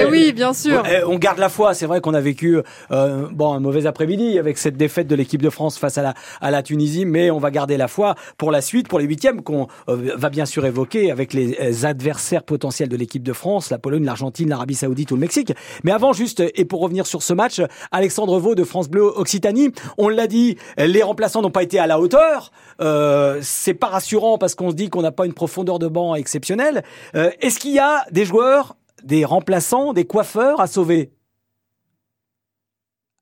eh 0.00 0.04
oui, 0.08 0.32
bien 0.32 0.52
sûr. 0.52 0.84
Eh, 0.88 1.02
on 1.04 1.18
garde 1.18 1.38
la 1.38 1.48
foi. 1.48 1.74
C'est 1.74 1.86
vrai 1.86 2.00
qu'on 2.00 2.14
a 2.14 2.20
vécu 2.20 2.60
euh, 2.92 3.26
bon 3.32 3.54
un 3.54 3.58
mauvais 3.58 3.86
après-midi 3.86 4.38
avec 4.38 4.56
cette 4.56 4.76
défaite 4.76 5.08
de 5.08 5.16
l'équipe 5.16 5.42
de 5.42 5.50
France 5.50 5.76
face 5.76 5.98
à 5.98 6.02
la 6.02 6.14
à 6.40 6.52
la 6.52 6.62
Tunisie, 6.62 7.06
mais 7.06 7.32
on 7.32 7.38
va 7.38 7.50
garder 7.50 7.76
la 7.76 7.88
foi 7.88 8.14
pour 8.38 8.52
la 8.52 8.60
suite, 8.60 8.86
pour 8.86 9.00
les 9.00 9.06
huitièmes 9.06 9.42
qu'on 9.42 9.66
euh, 9.88 10.12
va 10.14 10.30
bien 10.30 10.46
sûr 10.46 10.64
évoquer 10.66 11.10
avec 11.10 11.32
les 11.32 11.84
adversaires 11.84 12.44
potentiels 12.44 12.88
de 12.88 12.96
l'équipe 12.96 13.24
de 13.24 13.32
France, 13.32 13.70
la 13.70 13.78
Pologne, 13.78 14.04
l'Argentine, 14.04 14.48
l'Arabie 14.48 14.76
Saoudite 14.76 15.10
ou 15.10 15.16
le 15.16 15.22
Mexique. 15.22 15.52
Mais 15.82 15.90
avant 15.90 16.12
juste 16.12 16.40
et 16.54 16.64
pour 16.64 16.82
revenir 16.82 17.04
sur 17.04 17.24
ce 17.24 17.32
match, 17.32 17.60
Alexandre 17.90 18.38
Vaux 18.38 18.54
de 18.54 18.62
France 18.62 18.88
Bleu 18.88 19.02
Occitanie, 19.02 19.72
on 19.98 20.08
l'a 20.08 20.28
dit, 20.28 20.56
les 20.78 21.02
remplaçants 21.02 21.42
n'ont 21.42 21.50
pas 21.50 21.63
été 21.64 21.78
à 21.80 21.86
la 21.88 21.98
hauteur. 21.98 22.52
Euh, 22.80 23.40
c'est 23.42 23.74
pas 23.74 23.88
rassurant 23.88 24.38
parce 24.38 24.54
qu'on 24.54 24.70
se 24.70 24.76
dit 24.76 24.88
qu'on 24.88 25.02
n'a 25.02 25.12
pas 25.12 25.26
une 25.26 25.34
profondeur 25.34 25.78
de 25.78 25.88
banc 25.88 26.14
exceptionnelle. 26.14 26.84
Euh, 27.16 27.30
est-ce 27.40 27.58
qu'il 27.58 27.72
y 27.72 27.80
a 27.80 28.04
des 28.12 28.24
joueurs, 28.24 28.76
des 29.02 29.24
remplaçants, 29.24 29.92
des 29.92 30.04
coiffeurs 30.04 30.60
à 30.60 30.66
sauver? 30.68 31.10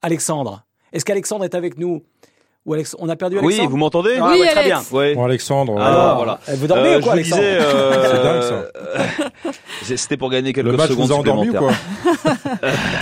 Alexandre, 0.03 0.65
est-ce 0.93 1.05
qu'Alexandre 1.05 1.45
est 1.45 1.55
avec 1.55 1.79
nous? 1.79 2.03
Ou 2.65 2.75
Alex... 2.75 2.95
On 3.01 3.09
a 3.09 3.17
perdu 3.17 3.39
Alexandre? 3.39 3.63
Oui, 3.63 3.69
vous 3.69 3.77
m'entendez? 3.77 4.19
Ah, 4.21 4.31
Oui, 4.31 4.47
très 4.49 4.65
bien. 4.65 4.83
Bon, 4.91 5.25
Alexandre. 5.25 5.81
Alors, 5.81 6.17
voilà. 6.17 6.39
Vous 6.49 6.67
dormez 6.67 6.95
euh, 6.95 6.99
ou 6.99 7.03
quoi, 7.03 7.13
Alexandre 7.15 7.43
disais, 7.43 7.59
euh, 7.61 8.33
C'était 9.97 10.17
pour 10.17 10.31
gagner 10.31 10.53
quelques 10.53 10.69
Le 10.69 10.77
match 10.77 10.91
secondes 10.91 11.07
vous 11.07 11.13
a 11.13 11.17
endormi 11.17 11.51
ou 11.51 11.55
quoi? 11.55 11.73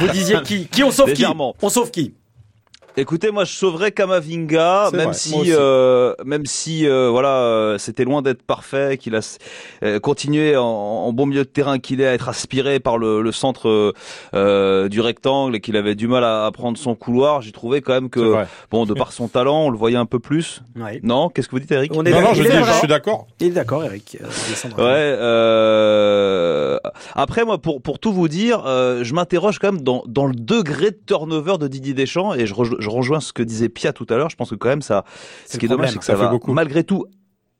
Vous 0.00 0.08
disiez 0.08 0.40
qui? 0.42 0.66
Qui 0.66 0.82
on 0.82 0.90
sauve 0.90 1.12
qui? 1.12 1.24
On 1.60 1.68
sauve 1.68 1.90
qui? 1.90 2.14
Écoutez, 2.96 3.30
moi 3.30 3.44
je 3.44 3.52
sauverais 3.52 3.92
Kamavinga, 3.92 4.90
même 4.92 5.12
si, 5.12 5.34
euh, 5.48 6.14
même 6.24 6.44
si, 6.44 6.88
euh, 6.88 7.08
voilà, 7.08 7.36
euh, 7.36 7.78
c'était 7.78 8.04
loin 8.04 8.20
d'être 8.20 8.42
parfait, 8.42 8.98
qu'il 8.98 9.14
a 9.14 9.20
euh, 9.84 10.00
continué 10.00 10.56
en, 10.56 10.64
en, 10.64 11.12
bon 11.12 11.26
milieu 11.26 11.44
de 11.44 11.48
terrain 11.48 11.78
qu'il 11.78 12.00
est 12.00 12.06
à 12.06 12.12
être 12.14 12.28
aspiré 12.28 12.80
par 12.80 12.98
le, 12.98 13.22
le 13.22 13.32
centre 13.32 13.94
du 14.88 15.00
rectangle 15.00 15.54
et 15.56 15.60
qu'il 15.60 15.76
avait 15.76 15.94
du 15.94 16.08
mal 16.08 16.24
à, 16.24 16.46
à 16.46 16.50
prendre 16.50 16.76
son 16.78 16.94
couloir. 16.94 17.42
J'ai 17.42 17.52
trouvé 17.52 17.80
quand 17.80 17.92
même 17.92 18.10
que, 18.10 18.44
bon, 18.70 18.86
de 18.86 18.94
par 18.94 19.12
son 19.12 19.28
talent, 19.36 19.66
on 19.66 19.70
le 19.70 19.78
voyait 19.78 19.96
un 19.96 20.06
peu 20.06 20.18
plus. 20.18 20.62
Non, 21.02 21.28
qu'est-ce 21.28 21.46
que 21.48 21.52
vous 21.52 21.60
dites, 21.60 21.70
Eric? 21.70 21.92
Non, 21.94 22.02
non, 22.02 22.34
je, 22.34 22.42
je 22.42 22.72
suis 22.78 22.88
d'accord. 22.88 23.26
Il 23.40 23.48
est 23.48 23.50
d'accord, 23.50 23.84
Eric. 23.84 24.18
ouais. 24.78 25.16
Après, 27.14 27.44
moi, 27.44 27.58
pour 27.58 27.82
pour 27.82 27.98
tout 27.98 28.12
vous 28.12 28.28
dire, 28.28 28.62
je 28.66 29.14
m'interroge 29.14 29.58
quand 29.58 29.72
même 29.72 29.82
dans 29.82 30.02
dans 30.06 30.26
le 30.26 30.34
degré 30.34 30.90
de 30.90 30.98
turnover 31.06 31.58
de 31.58 31.68
Didier 31.68 31.94
Deschamps 31.94 32.34
et 32.34 32.46
je 32.46 32.54
je 32.80 32.90
rejoins 32.90 33.20
ce 33.20 33.32
que 33.32 33.42
disait 33.42 33.68
Pia 33.68 33.92
tout 33.92 34.06
à 34.10 34.16
l'heure. 34.16 34.30
Je 34.30 34.36
pense 34.36 34.50
que 34.50 34.56
quand 34.56 34.68
même 34.68 34.82
ça, 34.82 35.04
ce 35.46 35.58
qui 35.58 35.66
est 35.66 35.68
dommage, 35.68 35.90
c'est 35.90 35.98
que 35.98 36.04
ça, 36.04 36.14
va 36.14 36.32
malgré 36.48 36.84
tout 36.84 37.06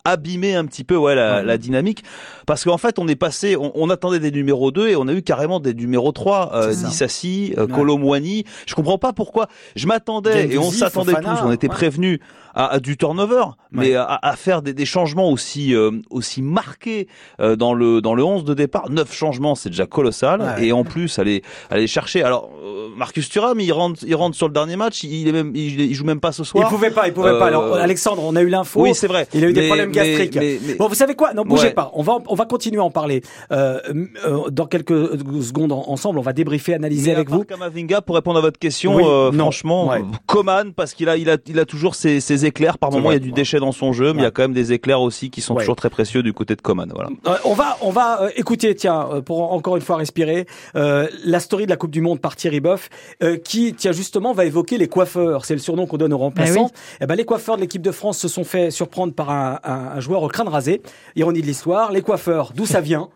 abîmer 0.04 0.54
un 0.54 0.64
petit 0.64 0.84
peu 0.84 0.96
ouais 0.96 1.14
la, 1.14 1.42
la 1.42 1.58
dynamique. 1.58 2.02
Parce 2.46 2.64
qu'en 2.64 2.78
fait 2.78 2.98
on 2.98 3.06
est 3.08 3.16
passé 3.16 3.56
on, 3.56 3.72
on, 3.74 3.90
attendait 3.90 4.18
des 4.18 4.30
numéros 4.30 4.70
2 4.70 4.88
et 4.88 4.96
on 4.96 5.08
a 5.08 5.12
eu 5.12 5.22
carrément 5.22 5.60
des 5.60 5.74
numéros 5.74 6.12
3 6.12 6.52
euh, 6.54 6.68
Dissassi, 6.72 7.54
euh, 7.58 7.66
je 8.66 8.74
comprends 8.74 8.98
pas 8.98 9.12
pourquoi. 9.12 9.48
Je 9.76 9.86
m'attendais 9.86 10.48
et 10.48 10.58
on 10.58 10.70
s'attendait 10.70 11.14
tous 11.14 11.42
on 11.44 11.52
était 11.52 11.68
prévenus 11.68 12.18
à, 12.54 12.80
du 12.80 12.96
turnover, 12.96 13.44
mais 13.72 13.94
à, 13.94 14.18
à, 14.20 14.36
faire 14.36 14.62
des, 14.62 14.72
des 14.72 14.84
changements 14.84 15.30
aussi 15.30 15.74
euh, 15.74 15.90
aussi 16.10 16.42
marqués 16.42 17.08
euh, 17.40 17.56
dans 17.56 17.74
le 17.74 18.00
dans 18.00 18.14
le 18.14 18.24
11 18.24 18.44
de 18.44 18.54
départ. 18.54 18.90
Neuf 18.90 19.12
changements, 19.14 19.54
c'est 19.54 19.70
déjà 19.70 19.86
colossal. 19.86 20.56
et 20.58 20.72
en 20.72 20.84
plus, 20.84 21.18
aller 21.18 21.42
aller 21.70 21.86
chercher. 21.86 22.22
Alors 22.22 22.50
euh, 22.62 22.88
Marcus 22.96 23.28
Thuram, 23.28 23.58
il 23.60 23.72
rentre 23.72 24.00
il 24.06 24.14
rentre 24.14 24.36
sur 24.36 24.48
le 24.48 24.54
dernier 24.54 24.76
match. 24.76 25.04
Il 25.04 25.28
est 25.28 25.32
même 25.32 25.52
il, 25.54 25.94
joue 25.94 26.04
même 26.04 26.20
pas 26.20 26.32
ce 26.32 26.44
soir. 26.44 26.66
Il 26.66 26.74
pouvait 26.74 26.90
pas, 26.90 27.06
il 27.06 27.12
pouvait 27.12 27.38
pas. 27.38 27.46
Alors 27.46 27.74
Alexandre, 27.74 28.22
on 28.24 28.36
a 28.36 28.42
eu 28.42 28.48
l'info. 28.48 28.82
Oui, 28.82 28.94
c'est 28.94 29.08
vrai. 29.08 29.26
Il 29.34 29.44
a 29.44 29.48
eu 29.48 29.52
des 29.52 29.66
problèmes 29.66 29.92
gastriques. 29.92 30.38
bon, 30.78 30.88
vous 30.88 30.94
savez 30.94 31.14
quoi? 31.14 31.34
Non, 31.34 31.44
bougez 31.44 31.70
pas. 31.70 31.90
On 31.94 32.02
va 32.02 32.18
on 32.26 32.34
va 32.34 32.46
continuer 32.46 32.80
à 32.80 32.84
en 32.84 32.90
parler 32.90 33.22
dans 33.50 34.66
quelques 34.66 35.18
secondes 35.42 35.72
ensemble. 35.72 36.18
On 36.18 36.22
va 36.22 36.32
débriefer, 36.32 36.74
analyser 36.74 37.12
avec 37.12 37.30
vous. 37.30 37.44
Kamavinga, 37.44 38.00
pour 38.02 38.16
répondre 38.16 38.38
à 38.38 38.42
votre 38.42 38.58
question, 38.58 38.98
franchement, 39.32 39.92
Coman 40.26 40.72
parce 40.72 40.94
qu'il 40.94 41.08
a 41.08 41.16
il 41.16 41.30
a 41.30 41.36
il 41.46 41.58
a 41.58 41.64
toujours 41.64 41.94
ses, 41.94 42.20
ses 42.20 42.39
éclairs. 42.44 42.78
Par 42.78 42.90
moment, 42.90 43.10
il 43.10 43.14
y 43.14 43.16
a 43.16 43.20
du 43.20 43.32
déchet 43.32 43.58
dans 43.58 43.72
son 43.72 43.92
jeu, 43.92 44.12
mais 44.12 44.20
il 44.20 44.24
y 44.24 44.26
a 44.26 44.30
quand 44.30 44.42
même 44.42 44.52
des 44.52 44.72
éclairs 44.72 45.00
aussi 45.00 45.30
qui 45.30 45.40
sont 45.40 45.54
toujours 45.54 45.76
très 45.76 45.90
précieux 45.90 46.22
du 46.22 46.32
côté 46.32 46.56
de 46.56 46.62
Coman. 46.62 46.90
Voilà. 46.94 47.10
Euh, 47.26 47.36
on 47.44 47.54
va, 47.54 47.78
on 47.82 47.90
va 47.90 48.22
euh, 48.22 48.30
écouter, 48.36 48.74
tiens, 48.74 49.08
euh, 49.12 49.20
pour 49.20 49.52
encore 49.52 49.76
une 49.76 49.82
fois 49.82 49.96
respirer, 49.96 50.46
la 50.74 51.40
story 51.40 51.64
de 51.64 51.70
la 51.70 51.76
Coupe 51.76 51.90
du 51.90 52.00
Monde 52.00 52.20
par 52.20 52.36
Thierry 52.36 52.60
Boff, 52.60 52.88
qui, 53.44 53.74
tiens, 53.74 53.92
justement, 53.92 54.32
va 54.32 54.44
évoquer 54.44 54.78
les 54.78 54.88
coiffeurs. 54.88 55.44
C'est 55.44 55.54
le 55.54 55.60
surnom 55.60 55.86
qu'on 55.86 55.96
donne 55.96 56.12
aux 56.12 56.18
remplaçants. 56.18 56.68
Et 56.68 56.70
eh, 56.70 57.04
eh 57.04 57.06
ben, 57.06 57.14
les 57.14 57.24
coiffeurs 57.24 57.56
de 57.56 57.62
l'équipe 57.62 57.82
de 57.82 57.92
France 57.92 58.18
se 58.18 58.28
sont 58.28 58.44
fait 58.44 58.70
surprendre 58.70 59.12
par 59.12 59.30
un, 59.30 59.58
un 59.64 60.00
joueur 60.00 60.22
au 60.22 60.28
crâne 60.28 60.48
rasé. 60.48 60.82
Ironie 61.16 61.40
de 61.40 61.46
l'histoire. 61.46 61.92
Les 61.92 62.02
coiffeurs, 62.02 62.52
d'où 62.54 62.66
ça 62.66 62.80
vient? 62.80 63.08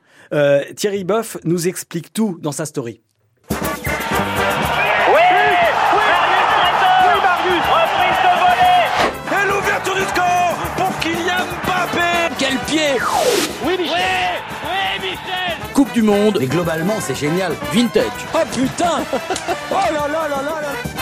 Thierry 0.76 1.04
Boff 1.04 1.36
nous 1.44 1.68
explique 1.68 2.12
tout 2.12 2.38
dans 2.40 2.52
sa 2.52 2.66
story. 2.66 3.00
Du 15.94 16.02
Monde. 16.02 16.38
Et 16.40 16.46
globalement, 16.46 16.96
c'est 17.00 17.14
génial. 17.14 17.52
Vintage. 17.72 18.04
Oh 18.34 18.38
putain 18.52 19.02
Oh 19.70 19.74
là 19.74 20.08
là 20.08 20.28
là 20.28 20.42
là 20.42 20.60
là 20.60 20.93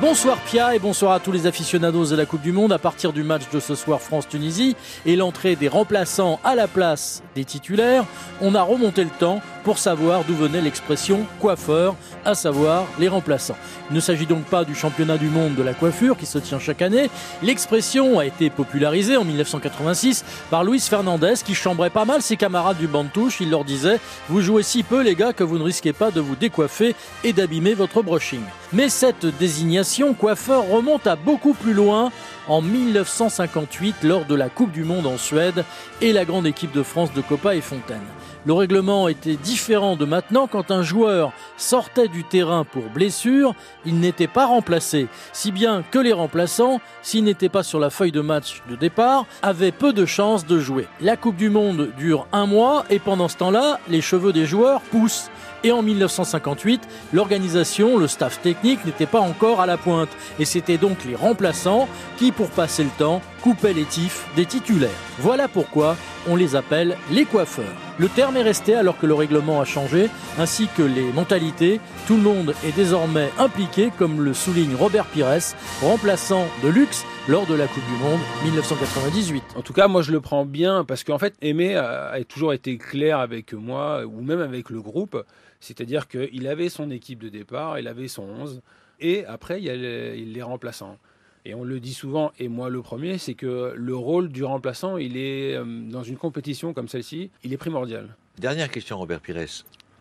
Bonsoir 0.00 0.38
Pia 0.38 0.74
et 0.74 0.78
bonsoir 0.78 1.12
à 1.12 1.20
tous 1.20 1.30
les 1.30 1.46
aficionados 1.46 2.06
de 2.06 2.16
la 2.16 2.24
Coupe 2.24 2.40
du 2.40 2.52
Monde. 2.52 2.72
À 2.72 2.78
partir 2.78 3.12
du 3.12 3.22
match 3.22 3.42
de 3.52 3.60
ce 3.60 3.74
soir 3.74 4.00
France-Tunisie 4.00 4.74
et 5.04 5.14
l'entrée 5.14 5.56
des 5.56 5.68
remplaçants 5.68 6.40
à 6.42 6.54
la 6.54 6.68
place 6.68 7.22
des 7.34 7.44
titulaires, 7.44 8.06
on 8.40 8.54
a 8.54 8.62
remonté 8.62 9.04
le 9.04 9.10
temps 9.10 9.42
pour 9.62 9.76
savoir 9.76 10.24
d'où 10.24 10.34
venait 10.34 10.62
l'expression 10.62 11.26
coiffeur, 11.38 11.96
à 12.24 12.34
savoir 12.34 12.86
les 12.98 13.08
remplaçants. 13.08 13.58
Il 13.90 13.94
ne 13.94 14.00
s'agit 14.00 14.24
donc 14.24 14.44
pas 14.44 14.64
du 14.64 14.74
championnat 14.74 15.18
du 15.18 15.28
monde 15.28 15.54
de 15.54 15.62
la 15.62 15.74
coiffure 15.74 16.16
qui 16.16 16.24
se 16.24 16.38
tient 16.38 16.58
chaque 16.58 16.80
année. 16.80 17.10
L'expression 17.42 18.18
a 18.18 18.24
été 18.24 18.48
popularisée 18.48 19.18
en 19.18 19.24
1986 19.24 20.24
par 20.48 20.64
Luis 20.64 20.80
Fernandez 20.80 21.34
qui 21.44 21.54
chambrait 21.54 21.90
pas 21.90 22.06
mal 22.06 22.22
ses 22.22 22.38
camarades 22.38 22.78
du 22.78 22.86
banc 22.86 23.04
de 23.04 23.10
touche. 23.10 23.42
Il 23.42 23.50
leur 23.50 23.66
disait 23.66 24.00
Vous 24.30 24.40
jouez 24.40 24.62
si 24.62 24.82
peu 24.82 25.02
les 25.02 25.14
gars 25.14 25.34
que 25.34 25.44
vous 25.44 25.58
ne 25.58 25.64
risquez 25.64 25.92
pas 25.92 26.10
de 26.10 26.22
vous 26.22 26.36
décoiffer 26.36 26.94
et 27.22 27.34
d'abîmer 27.34 27.74
votre 27.74 28.02
brushing. 28.02 28.40
Mais 28.72 28.88
cette 28.88 29.26
désignation 29.38 29.89
coiffeur 30.16 30.68
remonte 30.68 31.06
à 31.06 31.16
beaucoup 31.16 31.52
plus 31.52 31.72
loin 31.72 32.12
en 32.48 32.62
1958 32.62 34.04
lors 34.04 34.24
de 34.24 34.34
la 34.34 34.48
Coupe 34.48 34.70
du 34.70 34.84
Monde 34.84 35.06
en 35.06 35.18
Suède 35.18 35.64
et 36.00 36.12
la 36.12 36.24
grande 36.24 36.46
équipe 36.46 36.72
de 36.72 36.82
France 36.82 37.12
de 37.12 37.20
Copa 37.20 37.54
et 37.56 37.60
Fontaine. 37.60 37.98
Le 38.46 38.52
règlement 38.52 39.08
était 39.08 39.36
différent 39.36 39.96
de 39.96 40.04
maintenant 40.04 40.46
quand 40.46 40.70
un 40.70 40.82
joueur 40.82 41.32
sortait 41.56 42.08
du 42.08 42.24
terrain 42.24 42.64
pour 42.64 42.84
blessure, 42.84 43.54
il 43.84 44.00
n'était 44.00 44.28
pas 44.28 44.46
remplacé, 44.46 45.08
si 45.32 45.52
bien 45.52 45.82
que 45.90 45.98
les 45.98 46.12
remplaçants, 46.12 46.80
s'ils 47.02 47.24
n'étaient 47.24 47.50
pas 47.50 47.62
sur 47.62 47.80
la 47.80 47.90
feuille 47.90 48.12
de 48.12 48.22
match 48.22 48.62
de 48.70 48.76
départ, 48.76 49.26
avaient 49.42 49.72
peu 49.72 49.92
de 49.92 50.06
chances 50.06 50.46
de 50.46 50.58
jouer. 50.58 50.86
La 51.00 51.16
Coupe 51.16 51.36
du 51.36 51.50
Monde 51.50 51.90
dure 51.98 52.26
un 52.32 52.46
mois 52.46 52.84
et 52.88 52.98
pendant 52.98 53.28
ce 53.28 53.36
temps-là, 53.36 53.78
les 53.88 54.00
cheveux 54.00 54.32
des 54.32 54.46
joueurs 54.46 54.80
poussent. 54.80 55.30
Et 55.62 55.72
en 55.72 55.82
1958, 55.82 56.88
l'organisation, 57.12 57.98
le 57.98 58.08
staff 58.08 58.40
technique 58.40 58.84
n'était 58.84 59.06
pas 59.06 59.20
encore 59.20 59.60
à 59.60 59.66
la 59.66 59.76
pointe. 59.76 60.10
Et 60.38 60.44
c'était 60.44 60.78
donc 60.78 61.04
les 61.04 61.14
remplaçants 61.14 61.88
qui, 62.16 62.32
pour 62.32 62.48
passer 62.50 62.84
le 62.84 62.90
temps, 62.98 63.20
coupaient 63.42 63.72
les 63.72 63.84
tifs 63.84 64.26
des 64.36 64.46
titulaires. 64.46 64.90
Voilà 65.18 65.48
pourquoi 65.48 65.96
on 66.28 66.36
les 66.36 66.56
appelle 66.56 66.96
les 67.10 67.24
coiffeurs. 67.24 67.64
Le 67.98 68.08
terme 68.08 68.36
est 68.36 68.42
resté 68.42 68.74
alors 68.74 68.98
que 68.98 69.06
le 69.06 69.14
règlement 69.14 69.60
a 69.60 69.64
changé, 69.64 70.08
ainsi 70.38 70.68
que 70.76 70.82
les 70.82 71.12
mentalités. 71.12 71.80
Tout 72.06 72.16
le 72.16 72.22
monde 72.22 72.54
est 72.64 72.74
désormais 72.74 73.30
impliqué, 73.38 73.90
comme 73.98 74.22
le 74.22 74.32
souligne 74.34 74.74
Robert 74.74 75.06
Pires, 75.06 75.54
remplaçant 75.82 76.46
de 76.62 76.68
luxe 76.68 77.04
lors 77.28 77.46
de 77.46 77.54
la 77.54 77.66
Coupe 77.66 77.84
du 77.84 78.02
Monde 78.02 78.20
1998. 78.44 79.42
En 79.56 79.62
tout 79.62 79.72
cas, 79.72 79.88
moi 79.88 80.02
je 80.02 80.12
le 80.12 80.20
prends 80.20 80.46
bien 80.46 80.84
parce 80.84 81.04
qu'en 81.04 81.18
fait, 81.18 81.34
Aimé 81.42 81.76
a, 81.76 82.18
toujours 82.28 82.52
été 82.52 82.78
clair 82.78 83.18
avec 83.18 83.52
moi 83.52 84.04
ou 84.06 84.22
même 84.22 84.40
avec 84.40 84.70
le 84.70 84.80
groupe. 84.80 85.22
C'est-à-dire 85.60 86.08
qu'il 86.08 86.46
avait 86.48 86.68
son 86.68 86.90
équipe 86.90 87.20
de 87.20 87.28
départ, 87.28 87.78
il 87.78 87.86
avait 87.86 88.08
son 88.08 88.22
11, 88.22 88.62
et 88.98 89.24
après 89.26 89.60
il 89.60 89.64
y 89.64 89.70
a 89.70 89.76
les, 89.76 90.42
remplaçants. 90.42 90.96
Et 91.44 91.54
on 91.54 91.64
le 91.64 91.80
dit 91.80 91.94
souvent, 91.94 92.32
et 92.38 92.48
moi 92.48 92.68
le 92.68 92.82
premier, 92.82 93.18
c'est 93.18 93.34
que 93.34 93.72
le 93.76 93.96
rôle 93.96 94.28
du 94.30 94.44
remplaçant, 94.44 94.96
il 94.96 95.16
est 95.16 95.54
euh, 95.54 95.64
dans 95.64 96.02
une 96.02 96.16
compétition 96.16 96.74
comme 96.74 96.88
celle-ci, 96.88 97.30
il 97.44 97.52
est 97.52 97.58
primordial. 97.58 98.16
Dernière 98.38 98.70
question, 98.70 98.98
Robert 98.98 99.20
Pires. 99.20 99.38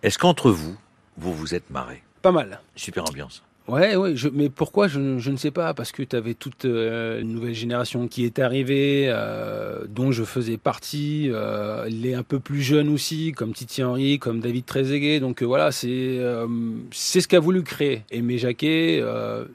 Est-ce 0.01 0.17
qu'entre 0.17 0.51
vous, 0.51 0.77
vous 1.17 1.33
vous 1.33 1.55
êtes 1.55 1.69
marré? 1.69 2.03
Pas 2.21 2.31
mal. 2.31 2.61
Super 2.75 3.03
ambiance. 3.03 3.43
Ouais, 3.69 3.95
ouais, 3.95 4.15
mais 4.33 4.49
pourquoi 4.49 4.87
je, 4.87 4.99
ne 4.99 5.37
sais 5.37 5.51
pas, 5.51 5.75
parce 5.75 5.91
que 5.91 6.01
tu 6.01 6.15
avais 6.15 6.33
toute 6.33 6.65
euh, 6.65 7.21
une 7.21 7.33
nouvelle 7.33 7.53
génération 7.53 8.07
qui 8.07 8.25
est 8.25 8.39
arrivée, 8.39 9.05
euh, 9.09 9.85
dont 9.87 10.11
je 10.11 10.23
faisais 10.23 10.57
partie, 10.57 11.29
euh, 11.29 11.87
les 11.87 12.15
un 12.15 12.23
peu 12.23 12.39
plus 12.39 12.63
jeunes 12.63 12.89
aussi, 12.89 13.31
comme 13.31 13.53
Titi 13.53 13.83
Henry, 13.83 14.17
comme 14.17 14.39
David 14.39 14.65
Trezeguet, 14.65 15.19
donc 15.19 15.43
voilà, 15.43 15.71
c'est 15.71 16.17
c'est 16.91 17.21
ce 17.21 17.27
qu'a 17.27 17.39
voulu 17.39 17.61
créer 17.61 18.01
Aimé 18.09 18.39
Jacquet, 18.39 19.03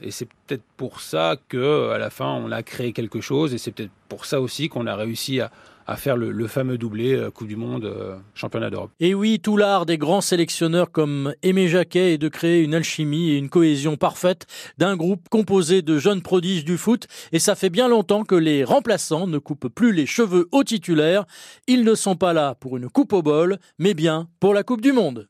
et 0.01 0.11
c'est 0.13 0.29
peut-être 0.47 0.65
pour 0.77 1.01
ça 1.01 1.37
que 1.49 1.91
à 1.91 1.99
la 1.99 2.11
fin 2.11 2.27
on 2.27 2.51
a 2.51 2.63
créé 2.63 2.93
quelque 2.93 3.21
chose, 3.21 3.55
et 3.55 3.59
c'est 3.59 3.73
peut-être 3.73 3.93
pour 4.09 4.27
ça 4.27 4.41
aussi 4.41 4.69
qu'on 4.69 4.87
a 4.87 4.97
réussi 4.97 5.41
à, 5.41 5.51
faire 5.97 6.17
le, 6.17 6.47
fameux 6.47 6.79
doublé 6.79 7.15
euh, 7.15 7.31
Coupe 7.31 7.49
du 7.49 7.57
Monde, 7.57 7.85
euh, 7.85 8.17
Championnat 8.35 8.71
d'Europe. 8.71 8.91
Et 9.01 9.13
oui, 9.13 9.39
tout 9.39 9.57
l'art 9.57 9.85
des 9.85 9.99
grands 9.99 10.23
sélectionneurs 10.23 10.91
comme 10.91 11.35
Aimé 11.43 11.69
Jacquet 11.69 12.15
est 12.15 12.19
de 12.19 12.29
créer 12.29 12.63
une 12.63 12.75
alchimie 12.75 13.31
et 13.31 13.37
une 13.37 13.51
cohésion 13.51 13.97
parfaite 13.97 14.47
d'un 14.79 14.97
groupe 14.97 15.29
composé 15.29 15.83
de 15.83 15.99
jeunes 15.99 16.23
prodiges 16.23 16.65
du 16.65 16.79
foot. 16.79 17.07
Et 17.33 17.39
ça 17.39 17.55
fait 17.55 17.71
bien 17.71 17.89
longtemps 17.89 18.25
que 18.25 18.35
les 18.35 18.65
remplaçants 18.65 19.27
ne 19.27 19.39
coupent 19.39 19.69
plus 19.69 19.93
les 19.93 20.07
cheveux 20.07 20.49
aux 20.53 20.65
titulaires. 20.65 21.27
Ils 21.67 21.85
ne 21.85 21.95
sont 21.95 22.17
pas 22.17 22.33
là 22.33 22.55
pour 22.55 22.79
une 22.79 22.89
coupe 22.89 23.13
au 23.13 23.23
bol, 23.23 23.59
mais 23.79 23.93
bien 23.93 24.29
pour 24.41 24.55
la 24.55 24.63
Coupe 24.63 24.81
du 24.81 24.93
Monde. 24.93 25.29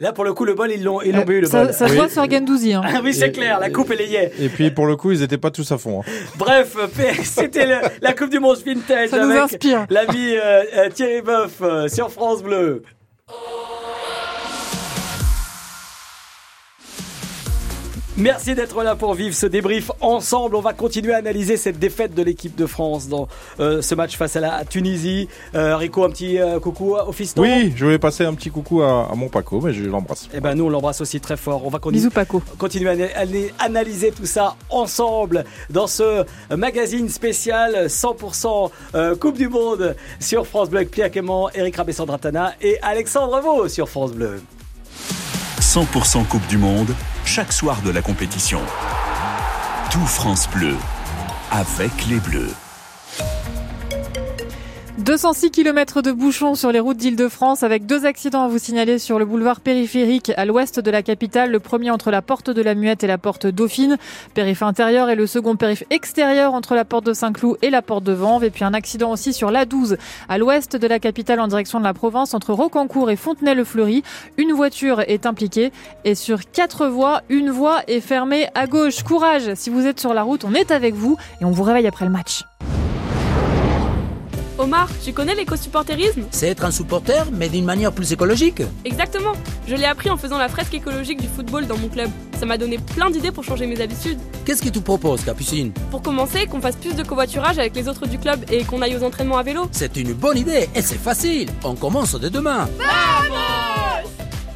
Là, 0.00 0.12
pour 0.12 0.24
le 0.24 0.32
coup, 0.32 0.44
le 0.44 0.54
bol, 0.54 0.70
ils 0.70 0.84
l'ont, 0.84 1.02
ils 1.02 1.12
l'ont 1.12 1.26
eu, 1.26 1.40
le 1.40 1.46
ça, 1.48 1.64
bol. 1.64 1.74
Ça 1.74 1.88
se 1.88 1.94
voit 1.94 2.08
sur 2.08 2.30
Gendouzi. 2.30 2.72
Hein. 2.72 2.82
Ah 2.84 3.00
oui, 3.02 3.12
c'est 3.12 3.32
clair, 3.32 3.58
la 3.58 3.68
coupe, 3.68 3.90
elle 3.90 4.08
y 4.08 4.14
est. 4.14 4.32
Et 4.38 4.48
puis, 4.48 4.70
pour 4.70 4.86
le 4.86 4.94
coup, 4.94 5.10
ils 5.10 5.20
n'étaient 5.20 5.38
pas 5.38 5.50
tous 5.50 5.72
à 5.72 5.78
fond. 5.78 6.02
Hein. 6.02 6.10
Bref, 6.36 6.76
c'était 7.24 7.66
la 8.00 8.12
Coupe 8.12 8.30
du 8.30 8.38
Monde 8.38 8.58
Vintage 8.64 9.08
ça 9.08 9.18
nous 9.24 9.32
inspire. 9.32 9.86
l'ami 9.90 10.36
euh, 10.36 10.62
euh, 10.76 10.88
Thierry 10.90 11.20
Boeuf 11.22 11.60
euh, 11.62 11.88
sur 11.88 12.12
France 12.12 12.44
Bleu. 12.44 12.84
Merci 18.18 18.56
d'être 18.56 18.82
là 18.82 18.96
pour 18.96 19.14
vivre 19.14 19.32
ce 19.32 19.46
débrief 19.46 19.92
ensemble. 20.00 20.56
On 20.56 20.60
va 20.60 20.72
continuer 20.72 21.14
à 21.14 21.18
analyser 21.18 21.56
cette 21.56 21.78
défaite 21.78 22.14
de 22.14 22.22
l'équipe 22.24 22.56
de 22.56 22.66
France 22.66 23.06
dans 23.06 23.28
euh, 23.60 23.80
ce 23.80 23.94
match 23.94 24.16
face 24.16 24.34
à 24.34 24.40
la 24.40 24.64
Tunisie. 24.64 25.28
Euh, 25.54 25.76
Rico, 25.76 26.02
un 26.02 26.10
petit 26.10 26.36
euh, 26.36 26.58
coucou 26.58 26.96
au 26.96 27.12
fiston. 27.12 27.42
Oui, 27.42 27.72
je 27.76 27.84
voulais 27.84 28.00
passer 28.00 28.24
un 28.24 28.34
petit 28.34 28.50
coucou 28.50 28.82
à, 28.82 29.14
mon 29.14 29.28
Paco, 29.28 29.60
mais 29.60 29.72
je 29.72 29.84
l'embrasse. 29.84 30.28
Eh 30.34 30.40
ben 30.40 30.56
nous, 30.56 30.64
on 30.64 30.68
l'embrasse 30.68 31.00
aussi 31.00 31.20
très 31.20 31.36
fort. 31.36 31.64
On 31.64 31.70
va 31.70 31.78
Bisous 31.78 32.10
Paco. 32.10 32.42
continuer 32.58 32.90
à, 33.14 33.64
analyser 33.64 34.10
tout 34.10 34.26
ça 34.26 34.56
ensemble 34.68 35.44
dans 35.70 35.86
ce 35.86 36.24
magazine 36.50 37.08
spécial 37.08 37.86
100% 37.86 39.16
Coupe 39.20 39.38
du 39.38 39.48
Monde 39.48 39.94
sur 40.18 40.44
France 40.44 40.70
Bleu. 40.70 40.86
Pierre 40.86 41.12
Clément, 41.12 41.50
Eric 41.54 41.76
Rabessandratana 41.76 42.54
et 42.60 42.78
Alexandre 42.82 43.40
Vaux 43.40 43.68
sur 43.68 43.88
France 43.88 44.10
Bleu. 44.10 44.40
100% 45.68 46.24
Coupe 46.24 46.46
du 46.46 46.56
Monde, 46.56 46.94
chaque 47.26 47.52
soir 47.52 47.82
de 47.82 47.90
la 47.90 48.00
compétition. 48.00 48.62
Tout 49.90 50.06
France 50.06 50.48
Bleu, 50.48 50.74
avec 51.50 52.06
les 52.06 52.20
Bleus. 52.20 52.54
206 55.08 55.50
km 55.52 56.02
de 56.02 56.12
bouchons 56.12 56.54
sur 56.54 56.70
les 56.70 56.80
routes 56.80 56.98
d'Île-de-France 56.98 57.62
avec 57.62 57.86
deux 57.86 58.04
accidents 58.04 58.42
à 58.42 58.48
vous 58.48 58.58
signaler 58.58 58.98
sur 58.98 59.18
le 59.18 59.24
boulevard 59.24 59.62
périphérique 59.62 60.32
à 60.36 60.44
l'ouest 60.44 60.80
de 60.80 60.90
la 60.90 61.02
capitale. 61.02 61.50
Le 61.50 61.60
premier 61.60 61.90
entre 61.90 62.10
la 62.10 62.20
porte 62.20 62.50
de 62.50 62.60
la 62.60 62.74
Muette 62.74 63.04
et 63.04 63.06
la 63.06 63.16
porte 63.16 63.46
Dauphine, 63.46 63.96
périph' 64.34 64.60
intérieur 64.60 65.08
et 65.08 65.14
le 65.14 65.26
second 65.26 65.56
périph' 65.56 65.84
extérieur 65.88 66.52
entre 66.52 66.74
la 66.74 66.84
porte 66.84 67.06
de 67.06 67.14
Saint-Cloud 67.14 67.56
et 67.62 67.70
la 67.70 67.80
porte 67.80 68.04
de 68.04 68.12
Vanves. 68.12 68.44
Et 68.44 68.50
puis 68.50 68.64
un 68.64 68.74
accident 68.74 69.10
aussi 69.10 69.32
sur 69.32 69.50
l'A12 69.50 69.96
à 70.28 70.36
l'ouest 70.36 70.76
de 70.76 70.86
la 70.86 70.98
capitale 70.98 71.40
en 71.40 71.48
direction 71.48 71.78
de 71.78 71.84
la 71.84 71.94
province 71.94 72.34
entre 72.34 72.52
Rocancourt 72.52 73.10
et 73.10 73.16
Fontenay-le-Fleury. 73.16 74.02
Une 74.36 74.52
voiture 74.52 75.00
est 75.00 75.24
impliquée 75.24 75.72
et 76.04 76.14
sur 76.14 76.40
quatre 76.50 76.86
voies, 76.86 77.22
une 77.30 77.48
voie 77.48 77.80
est 77.86 78.00
fermée 78.00 78.50
à 78.54 78.66
gauche. 78.66 79.04
Courage 79.04 79.54
si 79.54 79.70
vous 79.70 79.86
êtes 79.86 80.00
sur 80.00 80.12
la 80.12 80.22
route, 80.22 80.44
on 80.44 80.52
est 80.52 80.70
avec 80.70 80.92
vous 80.92 81.16
et 81.40 81.46
on 81.46 81.50
vous 81.50 81.62
réveille 81.62 81.86
après 81.86 82.04
le 82.04 82.10
match. 82.10 82.44
Omar, 84.58 84.88
tu 85.04 85.12
connais 85.12 85.36
l'éco-supporterisme 85.36 86.24
C'est 86.32 86.48
être 86.48 86.64
un 86.64 86.72
supporter, 86.72 87.26
mais 87.32 87.48
d'une 87.48 87.64
manière 87.64 87.92
plus 87.92 88.12
écologique. 88.12 88.60
Exactement. 88.84 89.32
Je 89.68 89.76
l'ai 89.76 89.84
appris 89.84 90.10
en 90.10 90.16
faisant 90.16 90.36
la 90.36 90.48
fresque 90.48 90.74
écologique 90.74 91.20
du 91.20 91.28
football 91.28 91.66
dans 91.66 91.78
mon 91.78 91.88
club. 91.88 92.10
Ça 92.38 92.44
m'a 92.44 92.58
donné 92.58 92.78
plein 92.78 93.08
d'idées 93.10 93.30
pour 93.30 93.44
changer 93.44 93.66
mes 93.66 93.80
habitudes. 93.80 94.18
Qu'est-ce 94.44 94.62
que 94.62 94.68
tu 94.68 94.80
proposes, 94.80 95.22
Capucine? 95.24 95.70
Pour 95.90 96.02
commencer, 96.02 96.46
qu'on 96.46 96.60
fasse 96.60 96.76
plus 96.76 96.94
de 96.96 97.04
covoiturage 97.04 97.58
avec 97.58 97.74
les 97.76 97.88
autres 97.88 98.06
du 98.06 98.18
club 98.18 98.44
et 98.50 98.64
qu'on 98.64 98.82
aille 98.82 98.96
aux 98.96 99.04
entraînements 99.04 99.38
à 99.38 99.42
vélo. 99.44 99.68
C'est 99.70 99.96
une 99.96 100.12
bonne 100.12 100.38
idée 100.38 100.68
et 100.74 100.82
c'est 100.82 100.98
facile. 100.98 101.48
On 101.62 101.76
commence 101.76 102.16
dès 102.16 102.30
demain. 102.30 102.68
Vamos 102.78 104.08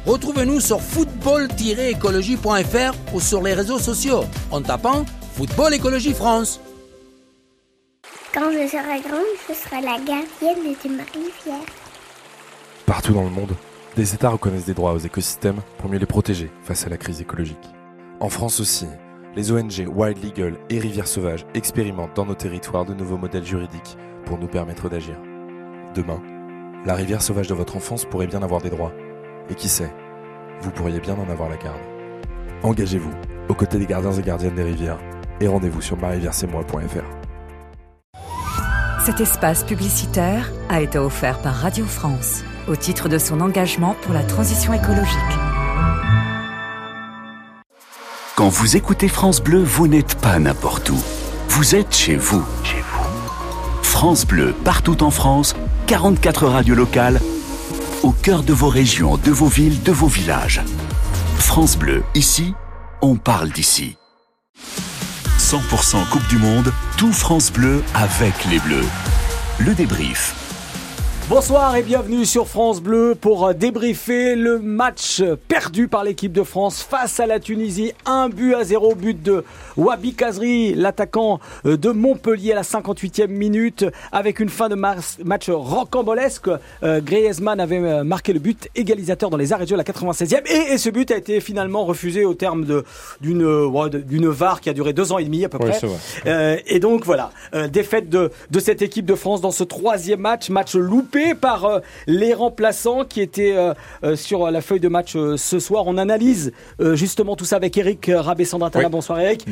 Retrouvez-nous 0.05 0.59
sur 0.59 0.81
football-écologie.fr 0.81 2.93
ou 3.13 3.21
sur 3.21 3.41
les 3.41 3.53
réseaux 3.53 3.79
sociaux 3.79 4.25
en 4.51 4.61
tapant 4.61 5.05
Football 5.37 5.73
Écologie 5.73 6.13
France. 6.13 6.59
Quand 8.33 8.49
je 8.51 8.67
serai 8.67 8.99
grande, 9.01 9.21
je 9.47 9.53
serai 9.53 9.79
la 9.81 9.99
gardienne 9.99 10.73
de 10.83 10.89
ma 10.89 11.03
rivière. 11.03 11.67
Partout 12.87 13.13
dans 13.13 13.25
le 13.25 13.29
monde, 13.29 13.55
des 13.95 14.15
États 14.15 14.29
reconnaissent 14.29 14.65
des 14.65 14.73
droits 14.73 14.93
aux 14.93 14.97
écosystèmes 14.97 15.61
pour 15.77 15.87
mieux 15.87 15.99
les 15.99 16.07
protéger 16.07 16.49
face 16.63 16.87
à 16.87 16.89
la 16.89 16.97
crise 16.97 17.21
écologique. 17.21 17.69
En 18.19 18.29
France 18.29 18.59
aussi, 18.59 18.87
les 19.35 19.51
ONG 19.51 19.87
Wild 19.87 20.23
Legal 20.23 20.55
et 20.71 20.79
Rivières 20.79 21.07
Sauvages 21.07 21.45
expérimentent 21.53 22.15
dans 22.15 22.25
nos 22.25 22.33
territoires 22.33 22.85
de 22.85 22.95
nouveaux 22.95 23.17
modèles 23.17 23.45
juridiques 23.45 23.97
pour 24.25 24.39
nous 24.39 24.47
permettre 24.47 24.89
d'agir. 24.89 25.15
Demain, 25.93 26.19
la 26.87 26.95
rivière 26.95 27.21
sauvage 27.21 27.49
de 27.49 27.53
votre 27.53 27.77
enfance 27.77 28.03
pourrait 28.03 28.25
bien 28.25 28.41
avoir 28.41 28.61
des 28.61 28.71
droits. 28.71 28.93
Et 29.51 29.53
qui 29.53 29.69
sait, 29.69 29.93
vous 30.61 30.71
pourriez 30.71 30.99
bien 30.99 31.15
en 31.19 31.29
avoir 31.29 31.49
la 31.49 31.57
garde. 31.57 31.81
Engagez-vous 32.63 33.13
aux 33.47 33.53
côtés 33.53 33.77
des 33.77 33.85
gardiens 33.85 34.13
et 34.13 34.23
gardiennes 34.23 34.55
des 34.55 34.63
rivières 34.63 34.99
et 35.39 35.47
rendez-vous 35.47 35.81
sur 35.81 35.97
moi.fr. 35.97 37.22
Cet 39.05 39.19
espace 39.19 39.65
publicitaire 39.65 40.49
a 40.69 40.79
été 40.79 40.97
offert 40.97 41.39
par 41.39 41.55
Radio 41.55 41.85
France 41.85 42.41
au 42.69 42.77
titre 42.77 43.09
de 43.09 43.17
son 43.17 43.41
engagement 43.41 43.97
pour 44.01 44.13
la 44.13 44.23
transition 44.23 44.71
écologique. 44.71 45.17
Quand 48.37 48.47
vous 48.47 48.77
écoutez 48.77 49.09
France 49.09 49.41
Bleu, 49.41 49.61
vous 49.61 49.89
n'êtes 49.89 50.15
pas 50.15 50.39
n'importe 50.39 50.89
où. 50.89 50.97
Vous 51.49 51.75
êtes 51.75 51.93
chez 51.93 52.15
vous. 52.15 52.45
France 53.81 54.25
Bleu, 54.25 54.55
partout 54.63 55.03
en 55.03 55.11
France, 55.11 55.53
44 55.87 56.47
radios 56.47 56.75
locales, 56.75 57.19
au 58.03 58.11
cœur 58.11 58.41
de 58.41 58.53
vos 58.53 58.69
régions, 58.69 59.17
de 59.17 59.31
vos 59.31 59.47
villes, 59.47 59.83
de 59.83 59.91
vos 59.91 60.07
villages. 60.07 60.61
France 61.37 61.77
Bleu, 61.77 62.03
ici, 62.15 62.53
on 63.01 63.17
parle 63.17 63.49
d'ici. 63.49 63.97
100% 65.43 66.07
Coupe 66.07 66.25
du 66.29 66.37
Monde, 66.37 66.71
tout 66.97 67.11
France 67.11 67.51
Bleu 67.51 67.83
avec 67.93 68.33
les 68.49 68.59
Bleus. 68.59 68.85
Le 69.59 69.75
débrief. 69.75 70.42
Bonsoir 71.29 71.77
et 71.77 71.83
bienvenue 71.83 72.25
sur 72.25 72.49
France 72.49 72.81
Bleu 72.81 73.15
pour 73.19 73.53
débriefer 73.53 74.35
le 74.35 74.59
match 74.59 75.23
perdu 75.47 75.87
par 75.87 76.03
l'équipe 76.03 76.33
de 76.33 76.43
France 76.43 76.83
face 76.83 77.17
à 77.21 77.25
la 77.25 77.39
Tunisie. 77.39 77.93
Un 78.05 78.27
but 78.27 78.53
à 78.53 78.65
zéro, 78.65 78.93
but 78.93 79.23
de 79.23 79.45
Wabi 79.77 80.15
Kazri, 80.15 80.73
l'attaquant 80.73 81.39
de 81.63 81.89
Montpellier 81.91 82.51
à 82.51 82.55
la 82.55 82.61
58e 82.63 83.27
minute, 83.27 83.85
avec 84.11 84.41
une 84.41 84.49
fin 84.49 84.67
de 84.67 84.75
match 84.75 85.49
rocambolesque. 85.49 86.49
Euh, 86.83 86.99
Griezmann 86.99 87.61
avait 87.61 87.77
euh, 87.77 88.03
marqué 88.03 88.33
le 88.33 88.39
but 88.39 88.67
égalisateur 88.75 89.29
dans 89.29 89.37
les 89.37 89.53
arrêts 89.53 89.63
de 89.63 89.69
jeu 89.69 89.75
à 89.75 89.77
la 89.77 89.85
96e 89.85 90.45
et, 90.45 90.77
ce 90.77 90.89
but 90.89 91.09
a 91.09 91.15
été 91.15 91.39
finalement 91.39 91.85
refusé 91.85 92.25
au 92.25 92.33
terme 92.33 92.65
d'une 93.21 93.43
d'une 94.05 94.27
VAR 94.27 94.59
qui 94.59 94.69
a 94.69 94.73
duré 94.73 94.91
deux 94.91 95.13
ans 95.13 95.19
et 95.19 95.23
demi 95.23 95.45
à 95.45 95.49
peu 95.49 95.57
près. 95.57 95.79
Euh, 96.25 96.57
et 96.67 96.79
donc 96.79 97.05
voilà, 97.05 97.31
défaite 97.71 98.09
de, 98.09 98.29
de 98.51 98.59
cette 98.59 98.81
équipe 98.81 99.05
de 99.05 99.15
France 99.15 99.39
dans 99.39 99.51
ce 99.51 99.63
troisième 99.63 100.19
match, 100.19 100.49
match 100.49 100.75
par 101.39 101.65
euh, 101.65 101.79
les 102.07 102.33
remplaçants 102.33 103.05
qui 103.05 103.21
étaient 103.21 103.55
euh, 103.55 103.73
euh, 104.03 104.15
sur 104.15 104.49
la 104.49 104.61
feuille 104.61 104.79
de 104.79 104.87
match 104.87 105.13
ce 105.13 105.59
soir. 105.59 105.83
On 105.87 105.97
analyse 105.97 106.51
justement 106.79 107.35
tout 107.35 107.45
ça 107.45 107.57
avec 107.57 107.77
Eric 107.77 108.09
Rabé-Sandratana. 108.13 108.89
Bonsoir 108.89 109.19
Eric. 109.19 109.45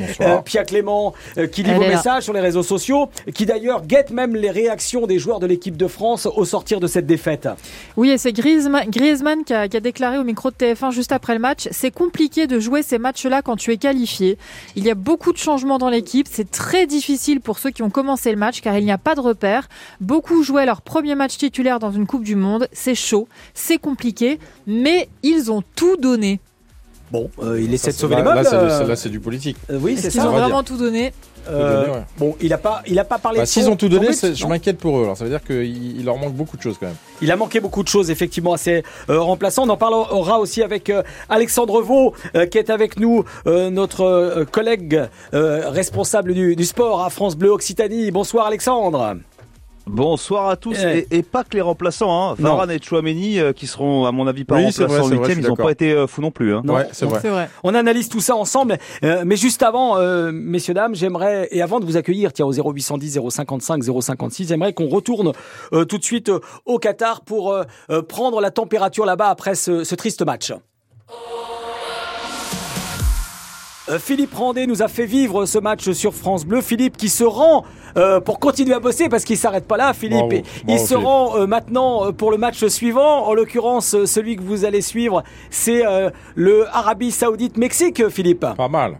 Pierre 0.45 0.65
Clément 0.65 1.13
qui 1.51 1.63
lit 1.63 1.73
vos 1.73 1.81
messages 1.81 2.23
sur 2.23 2.33
les 2.33 2.39
réseaux 2.39 2.63
sociaux, 2.63 3.09
qui 3.33 3.45
d'ailleurs 3.45 3.85
guette 3.85 4.11
même 4.11 4.35
les 4.35 4.49
réactions 4.49 5.07
des 5.07 5.19
joueurs 5.19 5.39
de 5.39 5.45
l'équipe 5.45 5.77
de 5.77 5.87
France 5.87 6.25
au 6.25 6.45
sortir 6.45 6.79
de 6.79 6.87
cette 6.87 7.05
défaite. 7.05 7.47
Oui, 7.97 8.09
et 8.09 8.17
c'est 8.17 8.33
Griezmann, 8.33 9.43
qui, 9.45 9.53
a, 9.53 9.67
qui, 9.67 9.77
a, 9.77 9.79
déclaré 9.79 10.17
au 10.17 10.23
micro 10.23 10.51
de 10.51 10.55
TF1 10.55 10.91
juste 10.91 11.11
après 11.11 11.33
le 11.33 11.39
match, 11.39 11.67
c'est 11.71 11.91
compliqué 11.91 12.47
de 12.47 12.59
jouer 12.59 12.83
ces 12.83 12.97
matchs-là 12.97 13.41
quand 13.41 13.55
tu 13.55 13.71
es 13.71 13.77
qualifié. 13.77 14.37
Il 14.75 14.83
y 14.83 14.89
a 14.89 14.95
beaucoup 14.95 15.31
de 15.31 15.37
changements 15.37 15.77
dans 15.77 15.89
l'équipe. 15.89 16.27
C'est 16.29 16.49
très 16.49 16.85
difficile 16.85 17.41
pour 17.41 17.59
ceux 17.59 17.71
qui 17.71 17.83
ont 17.83 17.89
commencé 17.89 18.31
le 18.31 18.37
match 18.37 18.61
car 18.61 18.77
il 18.77 18.85
n'y 18.85 18.91
a 18.91 18.97
pas 18.97 19.15
de 19.15 19.21
repères. 19.21 19.67
Beaucoup 19.99 20.43
jouaient 20.43 20.65
leur 20.65 20.81
premier 20.81 21.15
match 21.15 21.37
titulaire 21.37 21.50
dans 21.79 21.91
une 21.91 22.07
Coupe 22.07 22.23
du 22.23 22.35
Monde. 22.35 22.67
C'est 22.71 22.95
chaud, 22.95 23.27
c'est 23.53 23.77
compliqué, 23.77 24.39
mais 24.65 25.09
ils 25.23 25.51
ont 25.51 25.63
tout 25.75 25.97
donné. 25.97 26.39
Bon, 27.11 27.29
euh, 27.43 27.61
il 27.61 27.73
essaie 27.73 27.91
de 27.91 27.97
sauver 27.97 28.15
les 28.15 28.23
meubles. 28.23 28.47
Euh. 28.53 28.87
Là, 28.87 28.95
c'est 28.95 29.09
du 29.09 29.19
politique. 29.19 29.57
Euh, 29.69 29.77
oui, 29.81 29.97
c'est 29.97 30.09
ça. 30.09 30.21
Ils 30.21 30.27
ont 30.27 30.31
vraiment 30.31 30.63
tout 30.63 30.77
donné. 30.77 31.11
Bon, 32.17 32.37
il 32.39 32.53
a 32.53 32.57
pas, 32.57 32.81
il 32.87 32.97
a 32.99 33.03
pas 33.03 33.17
parlé. 33.17 33.39
Bah, 33.39 33.45
S'ils 33.45 33.69
ont 33.69 33.75
tout 33.75 33.89
donné, 33.89 34.11
je 34.13 34.47
m'inquiète 34.47 34.77
pour 34.77 34.99
eux. 34.99 35.03
Alors, 35.03 35.17
ça 35.17 35.25
veut 35.25 35.29
dire 35.29 35.43
qu'il 35.43 36.05
leur 36.05 36.17
manque 36.17 36.35
beaucoup 36.35 36.55
de 36.55 36.61
choses 36.61 36.77
quand 36.79 36.85
même. 36.85 36.95
Il 37.21 37.29
a 37.31 37.35
manqué 37.35 37.59
beaucoup 37.59 37.83
de 37.83 37.89
choses 37.89 38.09
effectivement 38.09 38.53
à 38.53 38.57
ses 38.57 38.83
remplaçants. 39.09 39.63
On 39.65 39.69
en 39.69 39.77
parlera 39.77 40.39
aussi 40.39 40.63
avec 40.63 40.91
Alexandre 41.27 41.81
Vaux 41.81 42.13
qui 42.49 42.57
est 42.57 42.69
avec 42.69 42.97
nous, 42.97 43.25
notre 43.45 44.45
collègue 44.51 45.01
responsable 45.33 46.33
du, 46.33 46.55
du, 46.55 46.63
sport 46.63 47.03
à 47.03 47.09
France 47.09 47.35
Bleu 47.35 47.49
Occitanie. 47.49 48.11
Bonsoir 48.11 48.45
Alexandre. 48.45 49.17
Bonsoir 49.87 50.49
à 50.49 50.55
tous 50.55 50.77
eh. 50.77 51.07
et, 51.09 51.23
pas 51.23 51.43
que 51.43 51.55
les 51.55 51.61
remplaçants, 51.61 52.31
hein. 52.31 52.35
Varane 52.37 52.71
et 52.71 52.79
Chouameni 52.81 53.39
euh, 53.39 53.51
qui 53.51 53.67
seront 53.67 54.05
à 54.05 54.11
mon 54.11 54.27
avis 54.27 54.43
pas 54.43 54.55
remplaçants 54.55 55.07
le 55.07 55.17
week-end, 55.17 55.33
ils 55.37 55.47
n'ont 55.47 55.55
pas 55.55 55.71
été 55.71 55.91
euh, 55.91 56.07
fous 56.07 56.21
non 56.21 56.31
plus. 56.31 56.53
Hein. 56.53 56.61
Ouais, 56.65 56.87
c'est 56.91 57.05
vrai. 57.05 57.49
On 57.63 57.73
analyse 57.73 58.09
tout 58.09 58.21
ça 58.21 58.35
ensemble, 58.35 58.77
euh, 59.03 59.23
mais 59.25 59.35
juste 59.35 59.63
avant, 59.63 59.97
messieurs 60.31 60.73
dames, 60.73 60.95
j'aimerais 60.95 61.47
et 61.51 61.61
avant 61.61 61.79
de 61.79 61.85
vous 61.85 61.97
accueillir, 61.97 62.31
tiens 62.33 62.45
au 62.45 62.53
0810 62.53 63.19
055 63.29 63.83
056, 63.83 64.47
j'aimerais 64.47 64.73
qu'on 64.73 64.87
retourne 64.87 65.33
tout 65.71 65.97
de 65.97 66.03
suite 66.03 66.31
au 66.65 66.79
Qatar 66.79 67.21
pour 67.21 67.55
prendre 68.07 68.41
la 68.41 68.51
température 68.51 69.05
là-bas 69.05 69.29
après 69.29 69.55
ce, 69.55 69.83
ce 69.83 69.95
triste 69.95 70.23
match. 70.25 70.53
Philippe 73.99 74.33
Randé 74.33 74.67
nous 74.67 74.81
a 74.81 74.87
fait 74.87 75.05
vivre 75.05 75.45
ce 75.45 75.57
match 75.59 75.91
sur 75.91 76.13
France 76.13 76.45
Bleu. 76.45 76.61
Philippe 76.61 76.97
qui 76.97 77.09
se 77.09 77.23
rend 77.23 77.63
euh, 77.97 78.19
pour 78.19 78.39
continuer 78.39 78.73
à 78.73 78.79
bosser 78.79 79.09
parce 79.09 79.23
qu'il 79.23 79.37
s'arrête 79.37 79.67
pas 79.67 79.77
là, 79.77 79.93
Philippe. 79.93 80.45
il 80.67 80.79
se 80.79 80.95
rend 80.95 81.37
euh, 81.37 81.47
maintenant 81.47 82.13
pour 82.13 82.31
le 82.31 82.37
match 82.37 82.65
suivant. 82.67 83.27
En 83.27 83.33
l'occurrence, 83.33 84.05
celui 84.05 84.35
que 84.35 84.41
vous 84.41 84.65
allez 84.65 84.81
suivre, 84.81 85.23
c'est 85.49 85.83
le 86.35 86.67
Arabie 86.67 87.11
Saoudite-Mexique, 87.11 88.09
Philippe. 88.09 88.45
Pas 88.57 88.67
mal. 88.67 88.97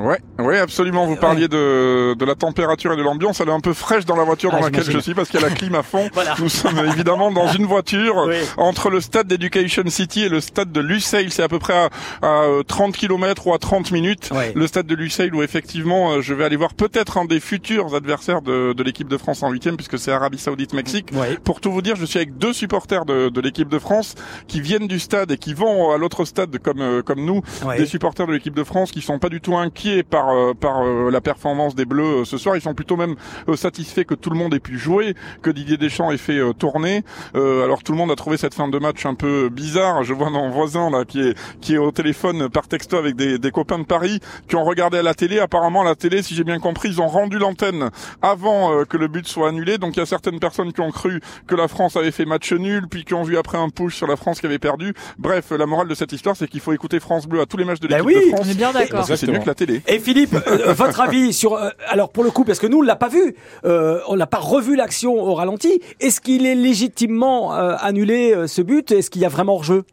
Ouais, 0.00 0.18
ouais, 0.38 0.58
absolument. 0.58 1.06
Vous 1.06 1.16
parliez 1.16 1.48
de, 1.48 2.14
de 2.14 2.24
la 2.24 2.34
température 2.34 2.92
et 2.92 2.96
de 2.96 3.02
l'ambiance. 3.02 3.40
Elle 3.40 3.48
est 3.48 3.52
un 3.52 3.60
peu 3.60 3.72
fraîche 3.72 4.04
dans 4.04 4.16
la 4.16 4.24
voiture 4.24 4.50
dans 4.50 4.58
ah, 4.58 4.62
laquelle 4.62 4.90
je 4.90 4.98
suis 4.98 5.14
parce 5.14 5.28
qu'il 5.28 5.40
y 5.40 5.44
a 5.44 5.48
la 5.48 5.54
clim 5.54 5.74
à 5.74 5.82
fond. 5.82 6.08
Nous 6.38 6.48
sommes 6.48 6.78
évidemment 6.78 7.30
dans 7.30 7.48
une 7.48 7.66
voiture 7.66 8.28
entre 8.56 8.90
le 8.90 9.00
stade 9.00 9.26
d'Education 9.26 9.84
City 9.88 10.22
et 10.24 10.28
le 10.28 10.40
stade 10.40 10.72
de 10.72 10.80
Lusail. 10.80 11.30
C'est 11.30 11.42
à 11.42 11.48
peu 11.48 11.58
près 11.58 11.88
à, 12.22 12.46
30 12.66 12.96
km 12.96 13.46
ou 13.46 13.54
à 13.54 13.58
30 13.58 13.90
minutes. 13.92 14.30
Le 14.54 14.66
stade 14.66 14.86
de 14.86 14.94
Lusail 14.94 15.30
où 15.32 15.42
effectivement 15.42 16.12
euh, 16.12 16.20
je 16.20 16.34
vais 16.34 16.44
aller 16.44 16.56
voir 16.56 16.74
peut-être 16.74 17.18
un 17.18 17.24
des 17.24 17.40
futurs 17.40 17.94
adversaires 17.94 18.42
de, 18.42 18.72
de 18.72 18.82
l'équipe 18.82 19.08
de 19.08 19.16
France 19.16 19.42
en 19.42 19.50
huitième 19.50 19.76
puisque 19.76 19.98
c'est 19.98 20.12
Arabie 20.12 20.38
Saoudite-Mexique. 20.38 21.12
Pour 21.44 21.60
tout 21.60 21.72
vous 21.72 21.82
dire, 21.82 21.96
je 21.96 22.04
suis 22.04 22.18
avec 22.18 22.38
deux 22.38 22.52
supporters 22.52 23.04
de, 23.04 23.28
de 23.28 23.40
l'équipe 23.40 23.68
de 23.68 23.78
France 23.78 24.14
qui 24.48 24.60
viennent 24.60 24.86
du 24.86 24.98
stade 24.98 25.30
et 25.30 25.38
qui 25.38 25.54
vont 25.54 25.92
à 25.92 25.98
l'autre 25.98 26.24
stade 26.24 26.58
comme 26.58 26.80
euh, 26.80 27.02
comme 27.02 27.24
nous, 27.24 27.42
des 27.76 27.86
supporters 27.86 28.26
de 28.26 28.32
l'équipe 28.32 28.54
de 28.54 28.64
France 28.64 28.92
qui 28.92 29.00
sont 29.00 29.18
pas 29.18 29.28
du 29.28 29.40
tout 29.40 29.56
inquiets 29.56 29.89
par 30.08 30.30
euh, 30.30 30.54
par 30.54 30.82
euh, 30.82 31.10
la 31.10 31.20
performance 31.20 31.74
des 31.74 31.84
Bleus 31.84 32.20
euh, 32.20 32.24
ce 32.24 32.38
soir. 32.38 32.56
Ils 32.56 32.62
sont 32.62 32.74
plutôt 32.74 32.96
même 32.96 33.16
satisfaits 33.54 34.04
que 34.04 34.14
tout 34.14 34.30
le 34.30 34.36
monde 34.36 34.54
ait 34.54 34.60
pu 34.60 34.78
jouer, 34.78 35.14
que 35.42 35.50
Didier 35.50 35.76
Deschamps 35.76 36.10
ait 36.10 36.18
fait 36.18 36.40
tourner. 36.58 37.04
alors 37.34 37.82
tout 37.82 37.92
le 37.92 37.98
monde 37.98 38.10
a 38.10 38.16
trouvé 38.16 38.36
cette 38.36 38.54
fin 38.54 38.68
de 38.68 38.78
match 38.78 39.06
un 39.06 39.14
peu 39.14 39.48
bizarre. 39.48 40.04
Je 40.04 40.14
vois 40.14 40.30
mon 40.30 40.50
voisin 40.50 40.90
là 40.90 41.04
qui 41.04 41.20
est 41.20 41.34
qui 41.60 41.74
est 41.74 41.78
au 41.78 41.90
téléphone 41.90 42.48
par 42.48 42.68
texto 42.68 42.96
avec 42.96 43.16
des, 43.16 43.38
des 43.38 43.50
copains 43.50 43.78
de 43.78 43.84
Paris 43.84 44.20
qui 44.48 44.56
ont 44.56 44.64
regardé 44.64 44.98
à 44.98 45.02
la 45.02 45.14
télé. 45.14 45.38
Apparemment 45.38 45.82
la 45.82 45.94
télé, 45.94 46.22
si 46.22 46.34
j'ai 46.34 46.44
bien 46.44 46.58
compris, 46.58 46.88
ils 46.90 47.00
ont 47.00 47.08
rendu 47.08 47.38
l'antenne 47.38 47.90
avant 48.22 48.84
que 48.84 48.96
le 48.96 49.08
but 49.08 49.26
soit 49.26 49.48
annulé. 49.48 49.78
Donc 49.78 49.96
il 49.96 50.00
y 50.00 50.02
a 50.02 50.06
certaines 50.06 50.40
personnes 50.40 50.72
qui 50.72 50.80
ont 50.80 50.90
cru 50.90 51.20
que 51.46 51.54
la 51.54 51.68
France 51.68 51.96
avait 51.96 52.12
fait 52.12 52.24
match 52.24 52.52
nul, 52.52 52.86
puis 52.88 53.04
qui 53.04 53.14
ont 53.14 53.22
vu 53.22 53.36
après 53.36 53.58
un 53.58 53.68
push 53.68 53.96
sur 53.96 54.06
la 54.06 54.16
France 54.16 54.40
qui 54.40 54.46
avait 54.46 54.58
perdu. 54.58 54.94
Bref, 55.18 55.50
la 55.50 55.66
morale 55.66 55.88
de 55.88 55.94
cette 55.94 56.12
histoire, 56.12 56.36
c'est 56.36 56.48
qu'il 56.48 56.60
faut 56.60 56.72
écouter 56.72 57.00
France 57.00 57.26
Bleu 57.26 57.40
à 57.40 57.46
tous 57.46 57.56
les 57.56 57.64
matchs 57.64 57.80
de 57.80 57.88
bah 57.88 57.98
l'équipe 57.98 58.14
de 58.14 58.28
France. 58.28 58.40
On 58.44 58.50
est 58.50 58.54
bien 58.56 58.72
d'accord. 58.72 59.04
C'est 59.04 59.26
mieux 59.26 59.38
que 59.38 59.46
la 59.46 59.54
télé. 59.54 59.69
Et 59.86 59.98
Philippe, 59.98 60.34
euh, 60.46 60.72
votre 60.76 61.00
avis 61.00 61.32
sur 61.32 61.54
euh, 61.54 61.70
alors 61.88 62.10
pour 62.10 62.24
le 62.24 62.30
coup 62.30 62.44
parce 62.44 62.58
que 62.58 62.66
nous 62.66 62.78
on 62.78 62.82
l'a 62.82 62.96
pas 62.96 63.08
vu, 63.08 63.34
euh, 63.64 64.00
on 64.08 64.16
n'a 64.16 64.26
pas 64.26 64.38
revu 64.38 64.76
l'action 64.76 65.14
au 65.14 65.34
ralenti. 65.34 65.80
Est-ce 66.00 66.20
qu'il 66.20 66.46
est 66.46 66.54
légitimement 66.54 67.52
annulé 67.52 68.46
ce 68.46 68.62
but? 68.62 68.92
Est-ce 68.92 69.10
qu'il 69.10 69.22
y 69.22 69.24
a 69.24 69.28
vraiment 69.28 69.54
hors-jeu? 69.54 69.84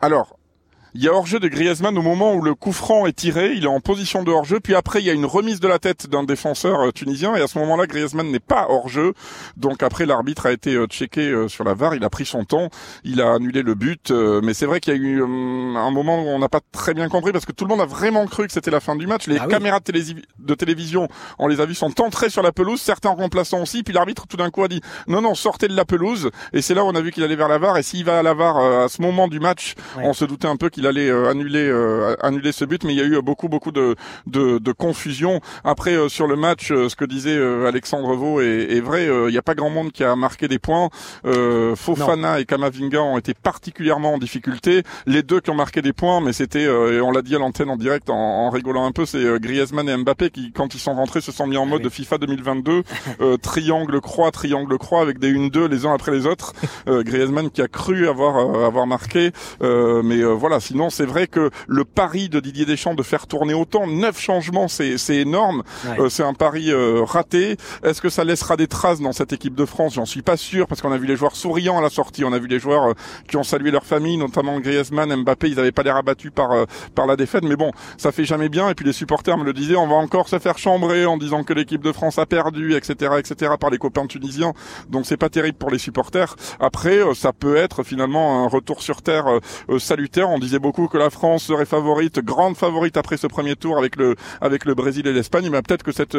Alors, 0.00 0.36
il 0.94 1.02
y 1.02 1.08
a 1.08 1.12
hors-jeu 1.12 1.40
de 1.40 1.48
Griezmann 1.48 1.96
au 1.96 2.02
moment 2.02 2.34
où 2.34 2.42
le 2.42 2.54
coup 2.54 2.72
franc 2.72 3.06
est 3.06 3.14
tiré, 3.14 3.52
il 3.54 3.64
est 3.64 3.68
en 3.68 3.80
position 3.80 4.22
de 4.22 4.30
hors-jeu, 4.30 4.60
puis 4.60 4.74
après 4.74 5.00
il 5.00 5.06
y 5.06 5.10
a 5.10 5.14
une 5.14 5.24
remise 5.24 5.58
de 5.58 5.66
la 5.66 5.78
tête 5.78 6.06
d'un 6.06 6.22
défenseur 6.22 6.80
euh, 6.80 6.90
tunisien 6.92 7.34
et 7.34 7.40
à 7.40 7.46
ce 7.46 7.58
moment-là 7.60 7.86
Griezmann 7.86 8.30
n'est 8.30 8.40
pas 8.40 8.66
hors-jeu. 8.68 9.14
Donc 9.56 9.82
après 9.82 10.04
l'arbitre 10.04 10.44
a 10.44 10.52
été 10.52 10.74
euh, 10.74 10.86
checké 10.86 11.22
euh, 11.22 11.48
sur 11.48 11.64
la 11.64 11.72
VAR, 11.72 11.94
il 11.94 12.04
a 12.04 12.10
pris 12.10 12.26
son 12.26 12.44
temps, 12.44 12.68
il 13.04 13.22
a 13.22 13.32
annulé 13.32 13.62
le 13.62 13.74
but, 13.74 14.10
mais 14.10 14.52
c'est 14.52 14.66
vrai 14.66 14.80
qu'il 14.80 14.92
y 14.92 14.96
a 14.96 14.98
eu 14.98 15.22
un 15.22 15.90
moment 15.90 16.22
où 16.22 16.26
on 16.26 16.38
n'a 16.38 16.48
pas 16.50 16.60
très 16.72 16.92
bien 16.92 17.08
compris 17.08 17.32
parce 17.32 17.46
que 17.46 17.52
tout 17.52 17.64
le 17.64 17.70
monde 17.70 17.80
a 17.80 17.86
vraiment 17.86 18.26
cru 18.26 18.46
que 18.46 18.52
c'était 18.52 18.70
la 18.70 18.80
fin 18.80 18.94
du 18.94 19.06
match. 19.06 19.26
Les 19.26 19.38
ah 19.38 19.46
caméras 19.46 19.80
de, 19.80 20.54
télévision, 20.54 21.08
on 21.38 21.48
les 21.48 21.60
a 21.60 21.66
vues 21.66 21.74
sont 21.74 22.00
entrées 22.02 22.28
sur 22.28 22.42
la 22.42 22.52
pelouse, 22.52 22.80
certains 22.80 23.10
remplaçants 23.10 23.62
aussi, 23.62 23.82
puis 23.82 23.94
l'arbitre 23.94 24.26
tout 24.26 24.36
d'un 24.36 24.50
coup 24.50 24.62
a 24.62 24.68
dit 24.68 24.82
non 25.06 25.22
non 25.22 25.34
sortez 25.34 25.68
de 25.68 25.74
la 25.76 25.86
pelouse 25.86 26.30
et 26.52 26.60
c'est 26.60 26.74
là 26.74 26.84
où 26.84 26.88
on 26.88 26.94
a 26.94 27.00
vu 27.00 27.12
qu'il 27.12 27.22
allait 27.24 27.36
vers 27.36 27.48
la 27.48 27.58
VAR 27.58 27.78
et 27.78 27.82
s'il 27.82 28.04
va 28.04 28.18
à 28.18 28.22
la 28.22 28.34
VAR 28.34 28.58
à 28.58 28.88
ce 28.88 29.00
moment 29.00 29.28
du 29.28 29.40
match, 29.40 29.74
on 29.96 30.12
se 30.12 30.24
doutait 30.26 30.48
un 30.48 30.56
peu 30.56 30.68
qu'il 30.68 30.81
il 30.82 30.86
allait 30.88 31.08
euh, 31.10 31.30
annuler 31.30 31.68
euh, 31.68 32.16
annuler 32.20 32.50
ce 32.50 32.64
but, 32.64 32.82
mais 32.82 32.92
il 32.92 32.98
y 32.98 33.00
a 33.00 33.04
eu 33.04 33.22
beaucoup 33.22 33.48
beaucoup 33.48 33.70
de 33.70 33.94
de, 34.26 34.58
de 34.58 34.72
confusion. 34.72 35.40
Après 35.62 35.94
euh, 35.94 36.08
sur 36.08 36.26
le 36.26 36.34
match, 36.34 36.68
ce 36.68 36.96
que 36.96 37.04
disait 37.04 37.38
Alexandre 37.66 38.14
Vaux 38.16 38.40
est, 38.40 38.72
est 38.72 38.80
vrai. 38.80 39.06
Il 39.06 39.30
n'y 39.30 39.38
a 39.38 39.42
pas 39.42 39.54
grand 39.54 39.70
monde 39.70 39.92
qui 39.92 40.02
a 40.02 40.16
marqué 40.16 40.48
des 40.48 40.58
points. 40.58 40.88
Fofana 41.76 42.40
et 42.40 42.44
Kamavinga 42.44 43.00
ont 43.00 43.18
été 43.18 43.34
particulièrement 43.34 44.14
en 44.14 44.18
difficulté. 44.18 44.82
Les 45.06 45.22
deux 45.22 45.40
qui 45.40 45.50
ont 45.50 45.54
marqué 45.54 45.82
des 45.82 45.92
points, 45.92 46.20
mais 46.20 46.32
c'était 46.32 46.64
et 46.64 47.00
on 47.00 47.12
l'a 47.12 47.22
dit 47.22 47.36
à 47.36 47.38
l'antenne 47.38 47.70
en 47.70 47.76
direct 47.76 48.10
en, 48.10 48.16
en 48.16 48.50
rigolant 48.50 48.84
un 48.86 48.92
peu, 48.92 49.06
c'est 49.06 49.40
Griezmann 49.40 49.88
et 49.88 49.96
Mbappé 49.96 50.30
qui 50.30 50.52
quand 50.52 50.74
ils 50.74 50.80
sont 50.80 50.94
rentrés 50.94 51.20
se 51.20 51.32
sont 51.32 51.46
mis 51.46 51.56
en 51.56 51.66
mode 51.66 51.82
de 51.82 51.88
FIFA 51.88 52.18
2022, 52.18 52.82
triangle 53.40 54.00
croix, 54.00 54.30
triangle 54.30 54.76
croix 54.78 55.02
avec 55.02 55.18
des 55.18 55.32
1-2 55.32 55.68
les 55.68 55.86
uns 55.86 55.94
après 55.94 56.12
les 56.12 56.26
autres. 56.26 56.54
Griezmann 56.86 57.50
qui 57.50 57.62
a 57.62 57.68
cru 57.68 58.08
avoir 58.08 58.64
avoir 58.64 58.86
marqué, 58.86 59.30
mais 59.60 60.22
voilà 60.22 60.60
sinon, 60.72 60.90
c'est 60.90 61.04
vrai 61.04 61.26
que 61.26 61.50
le 61.68 61.84
pari 61.84 62.28
de 62.28 62.40
Didier 62.40 62.64
Deschamps 62.64 62.94
de 62.94 63.02
faire 63.02 63.26
tourner 63.26 63.54
autant, 63.54 63.86
neuf 63.86 64.18
changements, 64.18 64.68
c'est 64.68 64.96
énorme. 65.08 65.62
c'est 66.08 66.22
un 66.22 66.34
pari 66.34 66.72
raté. 67.02 67.56
Est-ce 67.82 68.00
que 68.00 68.08
ça 68.08 68.24
laissera 68.24 68.56
des 68.56 68.66
traces 68.66 69.00
dans 69.00 69.12
cette 69.12 69.32
équipe 69.32 69.54
de 69.54 69.64
France? 69.64 69.94
J'en 69.94 70.06
suis 70.06 70.22
pas 70.22 70.36
sûr 70.36 70.66
parce 70.66 70.80
qu'on 70.80 70.92
a 70.92 70.98
vu 70.98 71.06
les 71.06 71.16
joueurs 71.16 71.36
souriants 71.36 71.78
à 71.78 71.82
la 71.82 71.90
sortie, 71.90 72.24
on 72.24 72.32
a 72.32 72.38
vu 72.38 72.48
les 72.48 72.58
joueurs 72.58 72.94
qui 73.28 73.36
ont 73.36 73.42
salué 73.42 73.70
leur 73.70 73.84
famille, 73.84 74.16
notamment 74.16 74.60
Griezmann, 74.60 75.14
Mbappé, 75.22 75.48
ils 75.50 75.56
n'avaient 75.56 75.72
pas 75.72 75.82
l'air 75.82 75.96
abattus 75.96 76.30
par 76.34 76.50
par 76.94 77.06
la 77.06 77.16
défaite, 77.16 77.44
mais 77.44 77.56
bon, 77.56 77.70
ça 77.96 78.12
fait 78.12 78.24
jamais 78.24 78.48
bien. 78.48 78.68
Et 78.68 78.74
puis 78.74 78.84
les 78.84 78.92
supporters 78.92 79.36
me 79.38 79.44
le 79.44 79.52
disaient, 79.52 79.76
on 79.76 79.86
va 79.86 79.96
encore 79.96 80.28
se 80.28 80.38
faire 80.38 80.58
chambrer 80.58 81.06
en 81.06 81.16
disant 81.16 81.44
que 81.44 81.52
l'équipe 81.52 81.82
de 81.82 81.92
France 81.92 82.18
a 82.18 82.26
perdu, 82.26 82.74
etc., 82.74 83.12
etc., 83.18 83.52
par 83.58 83.70
les 83.70 83.78
copains 83.78 84.06
tunisiens. 84.06 84.52
Donc 84.88 85.06
c'est 85.06 85.16
pas 85.16 85.28
terrible 85.28 85.58
pour 85.58 85.70
les 85.70 85.78
supporters. 85.78 86.36
Après, 86.60 86.98
euh, 86.98 87.14
ça 87.14 87.32
peut 87.32 87.56
être 87.56 87.82
finalement 87.82 88.44
un 88.44 88.48
retour 88.48 88.82
sur 88.82 89.02
terre 89.02 89.26
euh, 89.26 89.40
euh, 89.70 89.78
salutaire. 89.78 90.30
On 90.30 90.38
disait 90.38 90.58
beaucoup 90.62 90.88
que 90.88 90.96
la 90.96 91.10
France 91.10 91.44
serait 91.44 91.66
favorite, 91.66 92.20
grande 92.20 92.56
favorite 92.56 92.96
après 92.96 93.16
ce 93.18 93.26
premier 93.26 93.56
tour 93.56 93.76
avec 93.76 93.96
le 93.96 94.14
avec 94.40 94.64
le 94.64 94.74
Brésil 94.74 95.06
et 95.06 95.12
l'Espagne. 95.12 95.48
Mais 95.50 95.60
peut-être 95.60 95.82
que 95.82 95.92
cette 95.92 96.16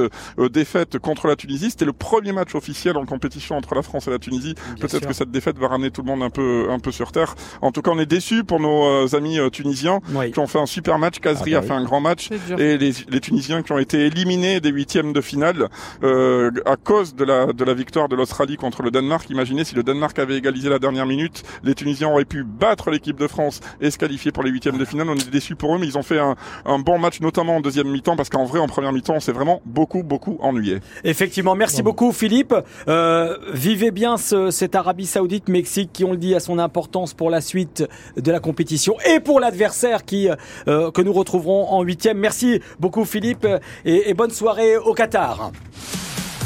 défaite 0.52 1.00
contre 1.00 1.28
la 1.28 1.36
Tunisie, 1.36 1.72
c'était 1.72 1.86
le 1.86 1.94
premier 1.94 2.32
match 2.32 2.54
officiel 2.54 2.98
en 2.98 3.06
compétition 3.06 3.56
entre 3.56 3.74
la 3.74 3.82
France 3.82 4.08
et 4.08 4.12
la 4.12 4.20
Tunisie. 4.20 4.56
Peut-être 4.80 5.08
que 5.08 5.14
cette 5.14 5.32
défaite 5.32 5.58
va 5.58 5.70
ramener 5.70 5.90
tout 5.90 6.02
le 6.02 6.08
monde 6.08 6.22
un 6.22 6.30
peu 6.30 6.68
un 6.70 6.80
peu 6.80 6.92
sur 6.92 7.12
terre. 7.12 7.36
En 7.62 7.72
tout 7.72 7.82
cas, 7.82 7.92
on 7.92 8.00
est 8.00 8.06
déçus 8.06 8.44
pour 8.44 8.60
nos 8.60 9.16
amis 9.16 9.40
tunisiens 9.52 10.00
qui 10.34 10.40
ont 10.40 10.48
fait 10.48 10.60
un 10.60 10.66
super 10.66 11.00
match. 11.00 11.20
Kazri 11.20 11.56
ah 11.56 11.60
bah 11.60 11.66
a 11.66 11.68
fait 11.68 11.74
un 11.74 11.84
grand 11.84 12.02
match 12.02 12.30
et 12.32 12.78
les, 12.78 12.92
les, 13.08 13.20
Tunisiens 13.20 13.64
qui 13.64 13.72
ont 13.72 13.80
été 13.80 14.06
éliminés 14.06 14.60
des 14.60 14.70
huitièmes 14.70 15.14
de 15.14 15.22
finale 15.22 15.70
euh, 16.04 16.52
à 16.66 16.76
cause 16.76 17.16
de 17.16 17.24
la 17.24 17.48
de 17.54 17.64
la 17.64 17.74
victoire 17.74 18.10
de 18.10 18.16
l'Australie 18.16 18.58
contre 18.58 18.82
le 18.82 18.92
Danemark. 18.92 19.30
Imaginez 19.30 19.64
si 19.64 19.76
le 19.76 19.84
Danemark 19.84 20.18
avait 20.20 20.38
égalisé 20.38 20.70
la 20.70 20.80
dernière 20.80 21.06
minute, 21.06 21.44
les 21.64 21.76
Tunisiens 21.76 22.10
auraient 22.10 22.26
pu 22.26 22.44
battre 22.44 22.92
l'équipe 22.92 23.18
de 23.18 23.28
France 23.28 23.62
et 23.80 23.90
se 23.90 23.98
qualifier 23.98 24.32
pour 24.34 24.44
les 24.44 24.52
huitièmes 24.52 24.78
de 24.78 24.86
finale. 24.86 25.10
On 25.10 25.16
est 25.16 25.30
déçus 25.30 25.56
pour 25.56 25.76
eux, 25.76 25.80
mais 25.80 25.88
ils 25.88 25.98
ont 25.98 26.04
fait 26.04 26.20
un, 26.20 26.36
un 26.66 26.80
bon 26.80 27.00
match, 27.00 27.22
notamment 27.22 27.58
en 27.58 27.62
deuxième 27.62 27.90
mi-temps, 27.90 28.16
parce 28.16 28.30
qu'en 28.30 28.46
vrai, 28.46 28.60
en 28.60 28.68
première 28.68 28.92
mi-temps, 28.92 29.16
on 29.16 29.20
s'est 29.20 29.32
vraiment 29.32 29.62
beaucoup, 29.66 30.04
beaucoup 30.04 30.38
ennuyé. 30.42 30.80
Effectivement, 31.04 31.56
merci 31.56 31.82
beaucoup 31.84 32.12
Philippe. 32.12 32.56
Euh, 32.88 33.38
vivez 33.54 33.92
bien 33.92 34.18
ce, 34.18 34.52
cette 34.52 34.76
Arabie 34.76 35.06
Saoudite, 35.06 35.48
Mexique, 35.48 35.92
qui 35.94 36.04
on 36.04 36.12
le 36.12 36.18
dit 36.18 36.36
a 36.36 36.40
son 36.40 36.60
importance 36.60 37.14
pour 37.14 37.30
la 37.30 37.42
suite 37.42 37.84
de 38.18 38.32
la 38.32 38.40
compétition 38.40 38.96
et 39.06 39.20
pour 39.20 39.40
l'adversaire 39.40 40.04
qui 40.04 40.30
euh, 40.68 40.92
que 40.92 41.02
nous 41.02 41.14
retrouverons 41.14 41.70
en 41.70 41.84
huitième. 41.84 42.18
Merci 42.18 42.60
beaucoup 42.80 43.06
Philippe 43.06 43.48
et, 43.86 44.10
et 44.10 44.14
bonne 44.14 44.32
soirée 44.32 44.78
au 44.78 44.94
Qatar. 44.94 45.52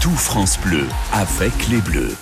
Tout 0.02 0.10
France 0.12 0.60
Bleu 0.63 0.84
avec 1.13 1.54
les 1.69 1.80
Bleus. 1.80 2.15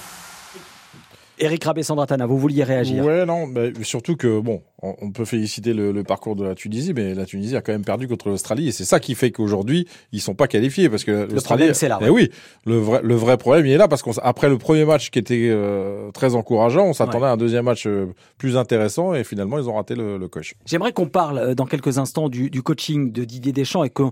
Eric 1.38 1.66
Rabé-Sandratana, 1.66 2.26
vous 2.26 2.38
vouliez 2.38 2.64
réagir? 2.64 3.04
Ouais, 3.04 3.26
non, 3.26 3.46
mais 3.46 3.74
surtout 3.84 4.16
que, 4.16 4.40
bon, 4.40 4.62
on 5.02 5.12
peut 5.12 5.26
féliciter 5.26 5.74
le, 5.74 6.04
parcours 6.04 6.36
de 6.36 6.44
la 6.44 6.56
Tunisie, 6.56 6.94
mais 6.94 7.14
la 7.14 7.26
Tunisie 7.26 7.56
a 7.56 7.62
quand 7.62 7.72
même 7.72 7.86
perdu 7.86 8.08
contre 8.08 8.30
l'Australie 8.30 8.68
et 8.68 8.72
c'est 8.72 8.86
ça 8.86 9.00
qui 9.00 9.16
fait 9.16 9.32
qu'aujourd'hui 9.32 9.88
ils 10.12 10.22
sont 10.22 10.36
pas 10.36 10.48
qualifiés 10.48 10.90
parce 10.90 11.04
que 11.04 11.28
l'Australie. 11.32 11.70
c'est 11.74 11.88
là. 11.88 12.00
Eh 12.02 12.10
oui, 12.10 12.30
le 12.66 12.78
vrai 12.78 13.02
le 13.04 13.16
vrai 13.16 13.38
problème 13.38 13.66
il 13.66 13.72
est 13.72 13.78
là 13.78 13.88
parce 13.88 14.04
qu'après 14.04 14.50
le 14.50 14.58
premier 14.58 14.86
match 14.86 15.10
qui 15.10 15.20
était 15.20 15.48
euh, 15.50 16.12
très 16.12 16.36
encourageant, 16.36 16.86
on 16.86 16.94
s'attendait 16.94 17.26
à 17.26 17.32
un 17.32 17.38
deuxième 17.38 17.66
match 17.66 17.88
euh, 17.88 18.08
plus 18.38 18.58
intéressant 18.58 19.14
et 19.14 19.24
finalement 19.24 19.58
ils 19.58 19.70
ont 19.70 19.76
raté 19.76 19.96
le, 19.96 20.18
le 20.18 20.28
coach. 20.28 20.56
J'aimerais 20.66 20.94
qu'on 20.94 21.08
parle 21.08 21.38
euh, 21.38 21.56
dans 21.56 21.66
quelques 21.66 21.98
instants 21.98 22.30
du, 22.30 22.50
du, 22.50 22.62
coaching 22.62 23.12
de 23.12 23.24
Didier 23.24 23.52
Deschamps 23.52 23.84
et 23.84 23.90
que, 23.90 24.04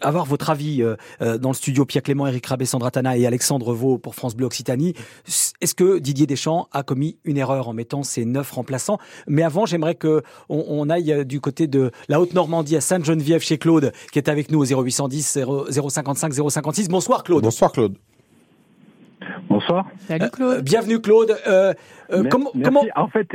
avoir 0.00 0.24
votre 0.24 0.50
avis 0.50 0.82
dans 1.20 1.50
le 1.50 1.54
studio 1.54 1.84
Pierre 1.84 2.02
Clément, 2.02 2.26
Eric 2.26 2.46
Rabé, 2.46 2.64
Sandratana 2.64 3.16
et 3.16 3.26
Alexandre 3.26 3.72
Vaux 3.72 3.98
pour 3.98 4.14
France 4.14 4.34
Bleu 4.36 4.46
Occitanie. 4.46 4.94
Est-ce 5.60 5.74
que 5.74 5.98
Didier 5.98 6.26
Deschamps 6.26 6.68
a 6.72 6.82
commis 6.82 7.18
une 7.24 7.36
erreur 7.36 7.68
en 7.68 7.72
mettant 7.72 8.02
ses 8.02 8.24
neuf 8.24 8.52
remplaçants? 8.52 8.98
Mais 9.26 9.42
avant, 9.42 9.66
j'aimerais 9.66 9.83
j'aimerais 9.84 9.94
que 9.94 10.22
on, 10.48 10.88
aille 10.88 11.12
euh, 11.12 11.24
du 11.24 11.40
côté 11.40 11.66
de 11.66 11.90
la 12.08 12.20
Haute-Normandie 12.20 12.76
à 12.76 12.80
Sainte-Geneviève 12.80 13.42
chez 13.42 13.58
Claude, 13.58 13.92
qui 14.12 14.18
est 14.18 14.28
avec 14.28 14.50
nous 14.50 14.60
au 14.60 14.64
0810 14.64 15.38
055 15.70 16.32
056. 16.32 16.88
Bonsoir 16.88 17.22
Claude. 17.22 17.42
Bonsoir 17.42 17.72
Claude. 17.72 17.96
Bonsoir. 19.48 19.86
Salut 19.98 20.30
Claude. 20.30 20.58
Euh, 20.58 20.62
bienvenue 20.62 21.00
Claude. 21.00 21.36
Euh, 21.46 21.74
comment, 22.30 22.50
comment, 22.62 22.82
En 22.96 23.08
fait, 23.08 23.28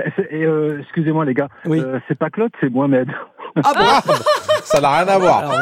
excusez-moi 0.79 1.25
les 1.25 1.33
gars, 1.33 1.49
oui. 1.65 1.81
c'est 2.07 2.17
pas 2.17 2.29
Claude, 2.29 2.51
c'est 2.59 2.69
Mohamed. 2.69 3.09
Ah 3.63 3.71
bon 4.05 4.13
Ça 4.63 4.81
n'a 4.81 4.97
rien 4.97 5.07
à 5.07 5.17
voir. 5.17 5.39
Alors, 5.39 5.53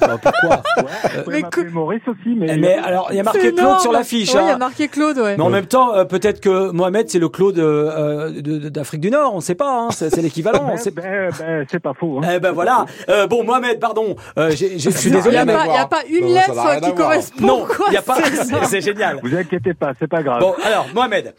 bah, 0.00 0.18
pourquoi 0.22 0.62
ouais, 1.26 1.42
mais 1.56 1.64
Maurice 1.70 2.02
aussi, 2.06 2.34
mais. 2.36 2.56
mais 2.56 2.74
alors, 2.74 3.08
il 3.10 3.16
y 3.16 3.20
a 3.20 3.22
marqué 3.22 3.52
Claude 3.52 3.80
sur 3.80 3.92
l'affiche. 3.92 4.34
Oui, 4.34 4.40
il 4.42 4.46
y 4.46 4.50
a 4.50 4.54
hein. 4.54 4.58
marqué 4.58 4.88
Claude, 4.88 5.18
ouais. 5.18 5.36
Mais 5.36 5.42
en 5.42 5.50
même 5.50 5.66
temps, 5.66 5.94
euh, 5.94 6.04
peut-être 6.04 6.40
que 6.40 6.70
Mohamed, 6.70 7.08
c'est 7.08 7.18
le 7.18 7.28
Claude 7.28 7.58
euh, 7.58 8.30
d'Afrique 8.70 9.00
du 9.00 9.10
Nord, 9.10 9.32
on 9.32 9.36
ne 9.36 9.42
sait 9.42 9.54
pas, 9.54 9.70
hein, 9.70 9.88
c'est 9.90 10.14
l'équivalent. 10.22 10.74
ben, 10.84 10.92
ben, 10.94 11.30
ben, 11.38 11.66
c'est 11.70 11.80
pas 11.80 11.94
faux. 11.94 12.20
Hein. 12.22 12.28
Eh 12.34 12.40
ben 12.40 12.52
voilà. 12.52 12.86
Euh, 13.08 13.26
bon, 13.26 13.44
Mohamed, 13.44 13.78
pardon, 13.80 14.16
euh, 14.38 14.50
je 14.50 14.90
suis 14.90 15.10
désolé. 15.10 15.38
Il 15.38 15.44
n'y 15.44 15.52
a, 15.52 15.82
a, 15.82 15.86
pas 15.86 16.02
une 16.08 16.26
lettre 16.26 16.80
qui 16.80 16.94
correspond. 16.94 17.46
Non, 17.46 17.66
il 17.88 17.90
n'y 17.90 17.96
a 17.96 18.02
pas. 18.02 18.16
C'est 18.64 18.80
génial. 18.80 19.20
Vous 19.22 19.34
inquiétez 19.34 19.74
pas, 19.74 19.92
c'est 19.98 20.08
pas 20.08 20.22
grave. 20.22 20.40
Bon, 20.40 20.54
alors, 20.64 20.86
Mohamed, 20.94 21.34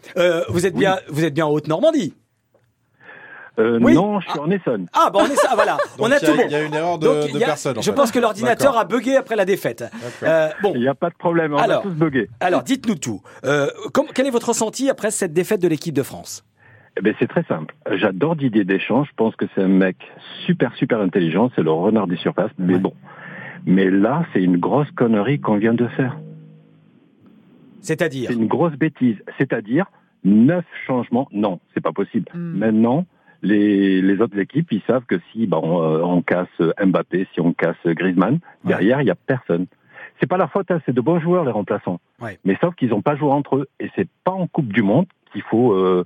vous 0.49 0.65
êtes 0.65 0.75
bien, 0.75 0.97
vous 1.09 1.23
êtes 1.23 1.33
bien 1.33 1.45
en 1.45 1.51
Haute-Normandie. 1.51 2.13
Euh, 3.59 3.79
Non, 3.79 4.19
je 4.19 4.29
suis 4.29 4.39
en 4.39 4.51
Essonne. 4.51 4.87
Ah, 4.93 5.09
bon, 5.11 5.19
on 5.21 5.25
est 5.25 5.35
ça, 5.35 5.55
voilà. 5.55 5.77
on 5.99 6.11
a, 6.11 6.19
tout 6.19 6.35
bon. 6.35 6.43
Il 6.45 6.51
y 6.51 6.55
a 6.55 6.63
une 6.63 6.73
erreur 6.73 6.99
de, 6.99 7.33
de 7.33 7.39
personne. 7.39 7.81
Je 7.81 7.91
pense 7.91 8.11
que 8.11 8.19
l'ordinateur 8.19 8.77
a 8.77 8.85
bugué 8.85 9.15
après 9.15 9.35
la 9.35 9.45
défaite. 9.45 9.83
Euh, 10.23 10.49
bon. 10.61 10.73
Il 10.75 10.81
n'y 10.81 10.87
a 10.87 10.95
pas 10.95 11.09
de 11.09 11.15
problème, 11.15 11.53
on 11.53 11.57
alors, 11.57 11.79
a 11.79 11.83
tous 11.83 11.93
bugué. 11.95 12.29
Alors, 12.39 12.63
dites-nous 12.63 12.95
tout. 12.95 13.21
Euh, 13.45 13.67
quel 14.13 14.27
est 14.27 14.31
votre 14.31 14.49
ressenti 14.49 14.89
après 14.89 15.11
cette 15.11 15.33
défaite 15.33 15.61
de 15.61 15.67
l'équipe 15.67 15.95
de 15.95 16.03
France? 16.03 16.45
Eh 16.97 17.01
ben, 17.01 17.13
c'est 17.19 17.27
très 17.27 17.43
simple. 17.43 17.75
J'adore 17.91 18.35
Didier 18.35 18.63
Deschamps. 18.63 19.03
Je 19.03 19.11
pense 19.15 19.35
que 19.35 19.45
c'est 19.53 19.61
un 19.61 19.67
mec 19.67 19.97
super, 20.45 20.73
super 20.75 20.99
intelligent. 20.99 21.51
C'est 21.55 21.61
le 21.63 21.71
renard 21.71 22.07
des 22.07 22.17
surfaces. 22.17 22.51
Mais 22.57 22.77
bon. 22.79 22.93
Mais 23.65 23.89
là, 23.89 24.25
c'est 24.33 24.41
une 24.41 24.57
grosse 24.57 24.89
connerie 24.91 25.39
qu'on 25.39 25.57
vient 25.57 25.73
de 25.73 25.87
faire. 25.87 26.17
C'est-à-dire? 27.81 28.29
C'est 28.29 28.35
une 28.35 28.47
grosse 28.47 28.73
bêtise. 28.73 29.17
C'est-à-dire 29.37 29.85
neuf 30.23 30.65
changements. 30.85 31.27
Non, 31.31 31.59
c'est 31.73 31.81
pas 31.81 31.91
possible. 31.91 32.25
Hmm. 32.33 32.57
Maintenant, 32.57 33.05
les, 33.41 34.01
les, 34.01 34.21
autres 34.21 34.37
équipes, 34.39 34.71
ils 34.71 34.81
savent 34.87 35.05
que 35.05 35.19
si 35.31 35.47
bah, 35.47 35.59
on, 35.61 36.21
casse 36.21 36.47
Mbappé, 36.83 37.27
si 37.33 37.41
on 37.41 37.53
casse 37.53 37.75
Griezmann, 37.85 38.39
derrière, 38.63 39.01
il 39.01 39.05
n'y 39.05 39.11
a 39.11 39.15
personne. 39.15 39.67
C'est 40.19 40.27
pas 40.27 40.37
la 40.37 40.47
faute, 40.47 40.71
hein, 40.71 40.81
c'est 40.85 40.93
de 40.93 41.01
bons 41.01 41.19
joueurs 41.19 41.45
les 41.45 41.51
remplaçants. 41.51 41.99
Mais 42.43 42.57
sauf 42.61 42.75
qu'ils 42.75 42.89
n'ont 42.89 43.01
pas 43.01 43.15
joué 43.15 43.31
entre 43.31 43.57
eux. 43.57 43.67
Et 43.79 43.89
c'est 43.95 44.09
pas 44.23 44.31
en 44.31 44.47
Coupe 44.47 44.73
du 44.73 44.81
Monde 44.81 45.05
qu'il 45.31 45.43
faut 45.43 45.73
euh, 45.73 46.05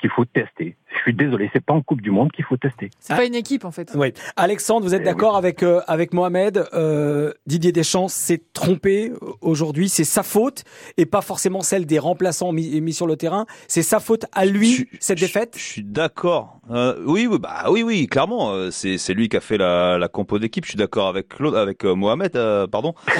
qu'il 0.00 0.10
faut 0.10 0.24
tester. 0.24 0.76
Je 0.92 0.98
suis 0.98 1.14
désolé, 1.14 1.48
c'est 1.52 1.64
pas 1.64 1.72
en 1.72 1.82
Coupe 1.82 2.00
du 2.00 2.10
Monde 2.10 2.32
qu'il 2.32 2.44
faut 2.44 2.56
tester. 2.56 2.90
C'est 2.98 3.14
pas 3.14 3.24
une 3.24 3.34
équipe 3.34 3.64
en 3.64 3.70
fait. 3.70 3.92
Oui. 3.94 4.12
Alexandre, 4.36 4.84
vous 4.84 4.94
êtes 4.94 5.02
eh 5.02 5.04
d'accord 5.04 5.36
avec 5.36 5.62
euh, 5.62 5.80
avec 5.86 6.12
Mohamed 6.12 6.66
euh, 6.74 7.32
Didier 7.46 7.70
Deschamps 7.70 8.08
s'est 8.08 8.42
trompé 8.52 9.12
aujourd'hui, 9.40 9.88
c'est 9.88 10.04
sa 10.04 10.22
faute 10.22 10.64
et 10.96 11.06
pas 11.06 11.20
forcément 11.20 11.60
celle 11.60 11.86
des 11.86 11.98
remplaçants 11.98 12.52
mis, 12.52 12.80
mis 12.80 12.92
sur 12.92 13.06
le 13.06 13.16
terrain. 13.16 13.46
C'est 13.68 13.82
sa 13.82 14.00
faute 14.00 14.26
à 14.32 14.44
lui 14.46 14.88
cette 14.98 15.20
défaite. 15.20 15.54
Je, 15.56 15.62
suis 15.62 15.84
d'accord. 15.84 16.60
Euh, 16.70 16.96
oui, 17.06 17.28
oui, 17.30 17.38
bah 17.38 17.66
oui, 17.70 17.82
oui, 17.82 18.06
clairement, 18.08 18.50
euh, 18.52 18.70
c'est 18.70 18.98
c'est 18.98 19.14
lui 19.14 19.28
qui 19.28 19.36
a 19.36 19.40
fait 19.40 19.58
la, 19.58 19.96
la 19.96 20.08
compo 20.08 20.38
d'équipe. 20.38 20.64
Je 20.64 20.70
suis 20.70 20.78
d'accord 20.78 21.06
avec 21.08 21.28
Claude, 21.28 21.54
avec 21.54 21.84
Mohamed, 21.84 22.32
pardon. 22.70 22.94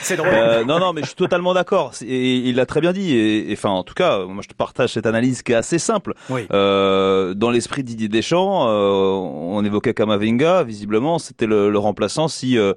c'est 0.00 0.16
drôle. 0.16 0.30
non, 0.66 0.78
non, 0.78 0.92
mais 0.92 1.02
je 1.02 1.08
suis 1.08 1.16
totalement 1.16 1.54
d'accord. 1.54 1.92
Il 2.02 2.54
l'a 2.54 2.66
très 2.66 2.80
bien 2.80 2.92
dit. 2.92 3.14
Et, 3.14 3.52
enfin, 3.52 3.70
en 3.70 3.82
tout 3.82 3.94
cas, 3.94 4.24
moi, 4.24 4.42
je 4.42 4.48
te 4.48 4.54
partage 4.54 4.92
cette 4.92 5.06
analyse 5.08 5.42
qui 5.42 5.52
est 5.52 5.56
assez 5.56 5.78
simple. 5.78 6.14
Euh, 6.30 7.34
dans 7.34 7.50
l'esprit 7.50 7.82
Didier 7.82 8.08
Deschamps, 8.08 8.68
euh, 8.68 9.10
on 9.10 9.64
évoquait 9.64 9.94
Kamavinga. 9.94 10.62
Visiblement, 10.62 11.18
c'était 11.18 11.46
le, 11.46 11.70
le, 11.70 11.78
remplaçant 11.78 12.28
si 12.28 12.58
euh, 12.58 12.74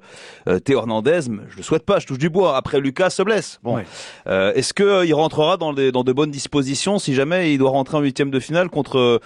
euh 0.48 0.58
Théo 0.58 0.78
Hernandez, 0.78 1.20
je 1.48 1.56
le 1.56 1.62
souhaite 1.62 1.84
pas, 1.84 1.98
je 1.98 2.06
touche 2.06 2.18
du 2.18 2.30
bois. 2.30 2.56
Après, 2.56 2.80
Lucas 2.80 3.10
se 3.10 3.22
blesse. 3.22 3.60
Bon, 3.62 3.78
euh, 4.26 4.52
est-ce 4.54 4.74
que 4.74 5.04
il 5.04 5.14
rentrera 5.14 5.56
dans, 5.56 5.72
des, 5.72 5.92
dans 5.92 6.04
de 6.04 6.12
bonnes 6.12 6.30
dispositions 6.30 6.98
si 6.98 7.14
jamais 7.14 7.52
il 7.52 7.58
doit 7.58 7.70
rentrer 7.70 7.96
en 7.96 8.00
huitième 8.00 8.30
de 8.30 8.40
finale 8.40 8.70
contre 8.70 9.20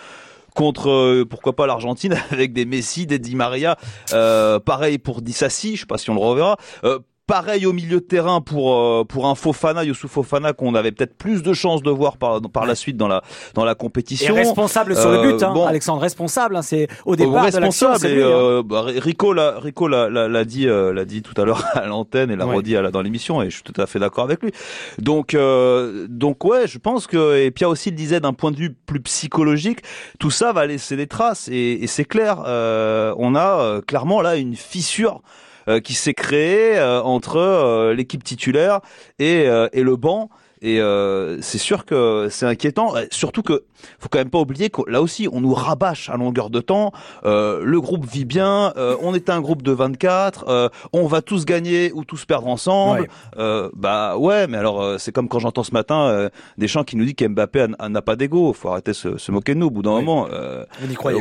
contre 0.57 1.23
pourquoi 1.25 1.55
pas 1.55 1.67
l'Argentine 1.67 2.17
avec 2.33 2.53
des 2.53 2.65
Messi, 2.65 3.07
des 3.07 3.21
Di 3.21 3.37
Maria, 3.37 3.77
euh, 4.13 4.59
pareil 4.59 4.99
pour 4.99 5.23
Dissassi, 5.23 5.77
je 5.77 5.81
sais 5.81 5.87
pas 5.87 5.99
si 5.99 6.11
on 6.11 6.15
le 6.15 6.21
reverra. 6.21 6.57
Euh, 6.83 6.99
Pareil 7.27 7.67
au 7.67 7.73
milieu 7.73 7.97
de 7.97 8.05
terrain 8.05 8.41
pour 8.41 8.77
euh, 8.77 9.05
pour 9.05 9.27
un 9.27 9.35
Fofana, 9.35 9.83
Youssouf 9.83 10.13
Fofana 10.13 10.53
qu'on 10.53 10.77
avait 10.77 10.93
peut-être 10.93 11.17
plus 11.17 11.43
de 11.43 11.53
chances 11.55 11.83
de 11.83 11.91
voir 11.91 12.19
par 12.19 12.41
par 12.41 12.67
la 12.67 12.77
suite 12.77 12.97
dans 12.97 13.09
la 13.09 13.23
dans 13.55 13.65
la 13.65 13.75
compétition. 13.75 14.37
Et 14.37 14.39
responsable 14.39 14.95
sur 14.95 15.11
le 15.11 15.23
but, 15.23 15.43
hein, 15.43 15.53
bon, 15.53 15.67
Alexandre, 15.67 16.03
responsable. 16.03 16.55
Hein, 16.55 16.63
c'est 16.63 16.87
au 17.05 17.17
départ 17.17 17.43
responsable. 17.43 18.01
De 18.01 18.09
et, 18.09 18.23
hein. 18.23 18.27
euh, 18.27 18.63
bah, 18.63 18.85
Rico 18.87 19.33
l'a 19.33 19.59
Rico 19.59 19.89
l'a 19.89 20.45
dit 20.45 20.69
euh, 20.69 20.93
l'a 20.93 21.05
dit 21.05 21.23
tout 21.23 21.35
à 21.41 21.45
l'heure 21.45 21.65
à 21.75 21.87
l'antenne 21.87 22.31
et 22.31 22.37
l'a 22.37 22.45
redit 22.45 22.77
à 22.77 22.91
dans 22.93 23.03
l'émission 23.03 23.43
et 23.43 23.51
je 23.51 23.57
suis 23.57 23.65
tout 23.65 23.81
à 23.81 23.87
fait 23.87 23.99
d'accord 23.99 24.23
avec 24.23 24.41
lui. 24.41 24.53
Donc 24.99 25.35
euh, 25.35 26.07
donc 26.09 26.45
ouais, 26.45 26.69
je 26.69 26.79
pense 26.79 27.09
que 27.09 27.39
et 27.39 27.51
Pierre 27.51 27.71
aussi 27.71 27.91
le 27.91 27.97
disait 27.97 28.21
d'un 28.21 28.35
point 28.35 28.53
de 28.53 28.57
vue 28.57 28.73
plus 28.73 29.01
psychologique, 29.01 29.81
tout 30.21 30.31
ça 30.31 30.53
va 30.53 30.65
laisser 30.67 30.95
des 30.95 31.09
traces 31.09 31.49
et, 31.49 31.83
et 31.83 31.89
c'est 31.89 32.05
clair. 32.05 32.39
on 32.47 33.35
a 33.35 33.81
clairement 33.85 34.21
là 34.21 34.37
une 34.37 34.55
fissure 34.55 35.23
euh, 35.25 35.46
qui 35.83 35.95
s'est 35.95 36.15
créé 36.15 36.79
euh, 36.79 37.03
entre 37.03 37.37
euh, 37.37 37.95
l'équipe 37.95 38.23
titulaire 38.23 38.81
et, 39.19 39.47
et 39.73 39.83
le 39.83 39.97
banc. 39.97 40.31
Et 40.63 40.81
euh, 40.81 41.41
c'est 41.43 41.59
sûr 41.59 41.85
que 41.85 42.29
c'est 42.31 42.47
inquiétant, 42.47 42.95
surtout 43.11 43.43
que 43.43 43.65
faut 43.99 44.09
quand 44.09 44.19
même 44.19 44.31
pas 44.31 44.41
oublier 44.41 44.71
que 44.71 44.83
là 44.89 45.03
aussi 45.03 45.29
on 45.31 45.41
nous 45.41 45.55
rabâche 45.55 46.11
à 46.11 46.17
longueur 46.17 46.51
de 46.51 46.61
temps. 46.61 46.93
Euh, 47.25 47.63
le 47.65 47.81
groupe 47.81 48.07
vit 48.07 48.25
bien, 48.25 48.73
euh, 48.77 48.97
on 49.01 49.15
est 49.15 49.31
un 49.31 49.41
groupe 49.41 49.63
de 49.63 49.73
24, 49.73 50.45
euh, 50.49 50.69
on 50.93 51.07
va 51.07 51.23
tous 51.23 51.45
gagner 51.45 51.93
ou 51.93 52.05
tous 52.05 52.25
perdre 52.25 52.49
ensemble. 52.49 53.09
Euh, 53.39 53.71
bah 53.75 54.17
ouais, 54.17 54.47
mais 54.47 54.59
alors 54.59 54.99
c'est 54.99 55.13
comme 55.13 55.29
quand 55.29 55.39
j'entends 55.39 55.65
ce 55.65 55.73
matin 55.73 56.29
des 56.59 56.69
gens 56.69 56.85
qui 56.85 56.97
nous 56.97 57.05
disent 57.05 57.15
qu'Mbappé 57.15 57.67
n'a 57.89 58.03
pas 58.03 58.17
d'ego. 58.17 58.53
Faut 58.53 58.69
arrêter 58.69 58.93
de 58.93 58.97
se, 58.97 59.19
se, 59.19 59.33
moquer 59.33 59.55
de 59.55 59.61
nous 59.61 59.67
au 59.67 59.71
bout 59.71 59.83
d'un 59.83 59.91
moment. 59.91 60.29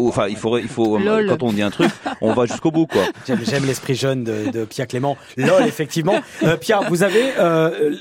Enfin, 0.01 0.27
il 0.27 0.35
faut, 0.35 0.57
il 0.57 0.67
faut 0.67 0.99
quand 1.27 1.43
on 1.43 1.51
dit 1.51 1.61
un 1.61 1.71
truc, 1.71 1.91
on 2.21 2.33
va 2.33 2.45
jusqu'au 2.45 2.71
bout 2.71 2.87
quoi. 2.87 3.03
J'aime 3.25 3.65
l'esprit 3.65 3.95
jeune 3.95 4.23
de, 4.23 4.51
de, 4.51 4.65
Pierre 4.65 4.87
Clément. 4.87 5.17
Lol, 5.37 5.63
effectivement. 5.63 6.19
Pierre, 6.59 6.83
vous 6.89 7.03
avez 7.03 7.33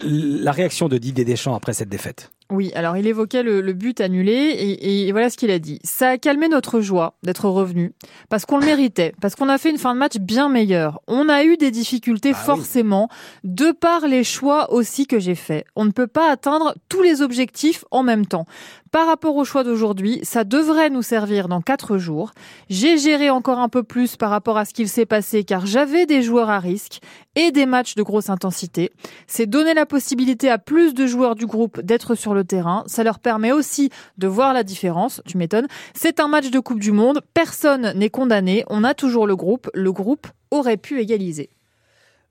la 0.02 0.52
réaction 0.52 0.88
de 0.88 0.98
Didier 0.98 1.24
Deschamps 1.24 1.54
après 1.54 1.72
cette 1.72 1.88
défaite? 1.88 2.30
Oui, 2.50 2.72
alors 2.74 2.96
il 2.96 3.06
évoquait 3.06 3.42
le, 3.42 3.72
but 3.72 4.00
annulé 4.00 4.78
et, 4.80 5.10
voilà 5.12 5.30
ce 5.30 5.36
qu'il 5.36 5.50
a 5.50 5.58
dit. 5.58 5.78
Ça 5.82 6.10
a 6.10 6.18
calmé 6.18 6.48
notre 6.48 6.80
joie 6.80 7.16
d'être 7.22 7.48
revenu 7.48 7.94
parce 8.28 8.44
qu'on 8.44 8.58
le 8.58 8.66
méritait, 8.66 9.14
parce 9.20 9.34
qu'on 9.34 9.48
a 9.48 9.56
fait 9.56 9.70
une 9.70 9.78
fin 9.78 9.94
de 9.94 9.98
match 9.98 10.18
bien 10.18 10.48
meilleure. 10.48 11.00
On 11.08 11.28
a 11.28 11.44
eu 11.44 11.56
des 11.56 11.70
difficultés 11.70 12.32
ah 12.34 12.38
forcément 12.38 13.08
de 13.44 13.72
par 13.72 14.06
les 14.06 14.24
choix 14.24 14.72
aussi 14.72 15.06
que 15.06 15.18
j'ai 15.18 15.34
faits. 15.34 15.64
On 15.74 15.86
ne 15.86 15.90
peut 15.90 16.06
pas 16.06 16.30
atteindre 16.30 16.74
tous 16.88 17.02
les 17.02 17.22
objectifs 17.22 17.84
en 17.90 18.02
même 18.02 18.26
temps. 18.26 18.46
Par 18.92 19.08
rapport 19.08 19.34
au 19.34 19.44
choix 19.44 19.64
d'aujourd'hui, 19.64 20.20
ça 20.22 20.44
devrait 20.44 20.90
nous 20.90 21.02
servir 21.02 21.48
dans 21.48 21.60
quatre 21.60 21.98
jours. 21.98 22.30
J'ai 22.68 22.96
géré 22.96 23.28
encore 23.28 23.58
un 23.58 23.68
peu 23.68 23.82
plus 23.82 24.14
par 24.14 24.30
rapport 24.30 24.56
à 24.56 24.64
ce 24.64 24.72
qu'il 24.72 24.88
s'est 24.88 25.06
passé 25.06 25.42
car 25.42 25.66
j'avais 25.66 26.06
des 26.06 26.22
joueurs 26.22 26.50
à 26.50 26.60
risque 26.60 27.00
et 27.36 27.50
des 27.50 27.66
matchs 27.66 27.94
de 27.94 28.02
grosse 28.02 28.30
intensité. 28.30 28.90
C'est 29.26 29.46
donner 29.46 29.74
la 29.74 29.86
possibilité 29.86 30.50
à 30.50 30.58
plus 30.58 30.94
de 30.94 31.06
joueurs 31.06 31.34
du 31.34 31.46
groupe 31.46 31.80
d'être 31.80 32.14
sur 32.14 32.34
le 32.34 32.44
terrain. 32.44 32.84
Ça 32.86 33.04
leur 33.04 33.18
permet 33.18 33.52
aussi 33.52 33.90
de 34.18 34.26
voir 34.26 34.52
la 34.52 34.62
différence. 34.62 35.22
Tu 35.26 35.36
m'étonnes. 35.36 35.66
C'est 35.94 36.20
un 36.20 36.28
match 36.28 36.50
de 36.50 36.58
Coupe 36.58 36.80
du 36.80 36.92
Monde. 36.92 37.20
Personne 37.34 37.92
n'est 37.96 38.10
condamné. 38.10 38.64
On 38.68 38.84
a 38.84 38.94
toujours 38.94 39.26
le 39.26 39.36
groupe. 39.36 39.70
Le 39.74 39.92
groupe 39.92 40.26
aurait 40.50 40.76
pu 40.76 41.00
égaliser. 41.00 41.50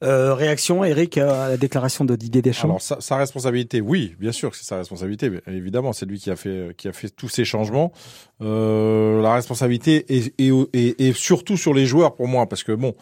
Euh, 0.04 0.34
réaction, 0.34 0.84
Eric, 0.84 1.18
à 1.18 1.50
la 1.50 1.58
déclaration 1.58 2.04
de 2.04 2.16
Didier 2.18 2.42
Deschamps? 2.42 2.68
Alors, 2.68 2.82
sa, 2.82 3.16
responsabilité, 3.16 3.80
oui, 3.80 4.16
bien 4.20 4.34
sûr 4.34 4.52
que 4.52 4.58
c'est 4.58 4.66
sa 4.66 4.78
responsabilité. 4.78 5.32
évidemment, 5.48 5.94
c'est 5.94 6.06
lui 6.06 6.20
qui 6.20 6.30
a 6.30 6.36
fait 6.36 6.76
qui 6.76 6.90
a 6.90 6.94
fait 6.94 7.10
tous 7.10 7.30
ces 7.30 7.46
changements. 7.46 7.94
Euh, 8.42 9.22
la 9.22 9.34
responsabilité 9.34 10.06
est, 10.14 10.34
est, 10.40 11.14
surtout 11.14 11.56
sur 11.56 11.74
les 11.74 11.86
joueurs 11.86 12.16
pour 12.16 12.28
moi, 12.28 12.48
parce 12.48 12.64
que 12.64 12.74
bon, 12.74 12.96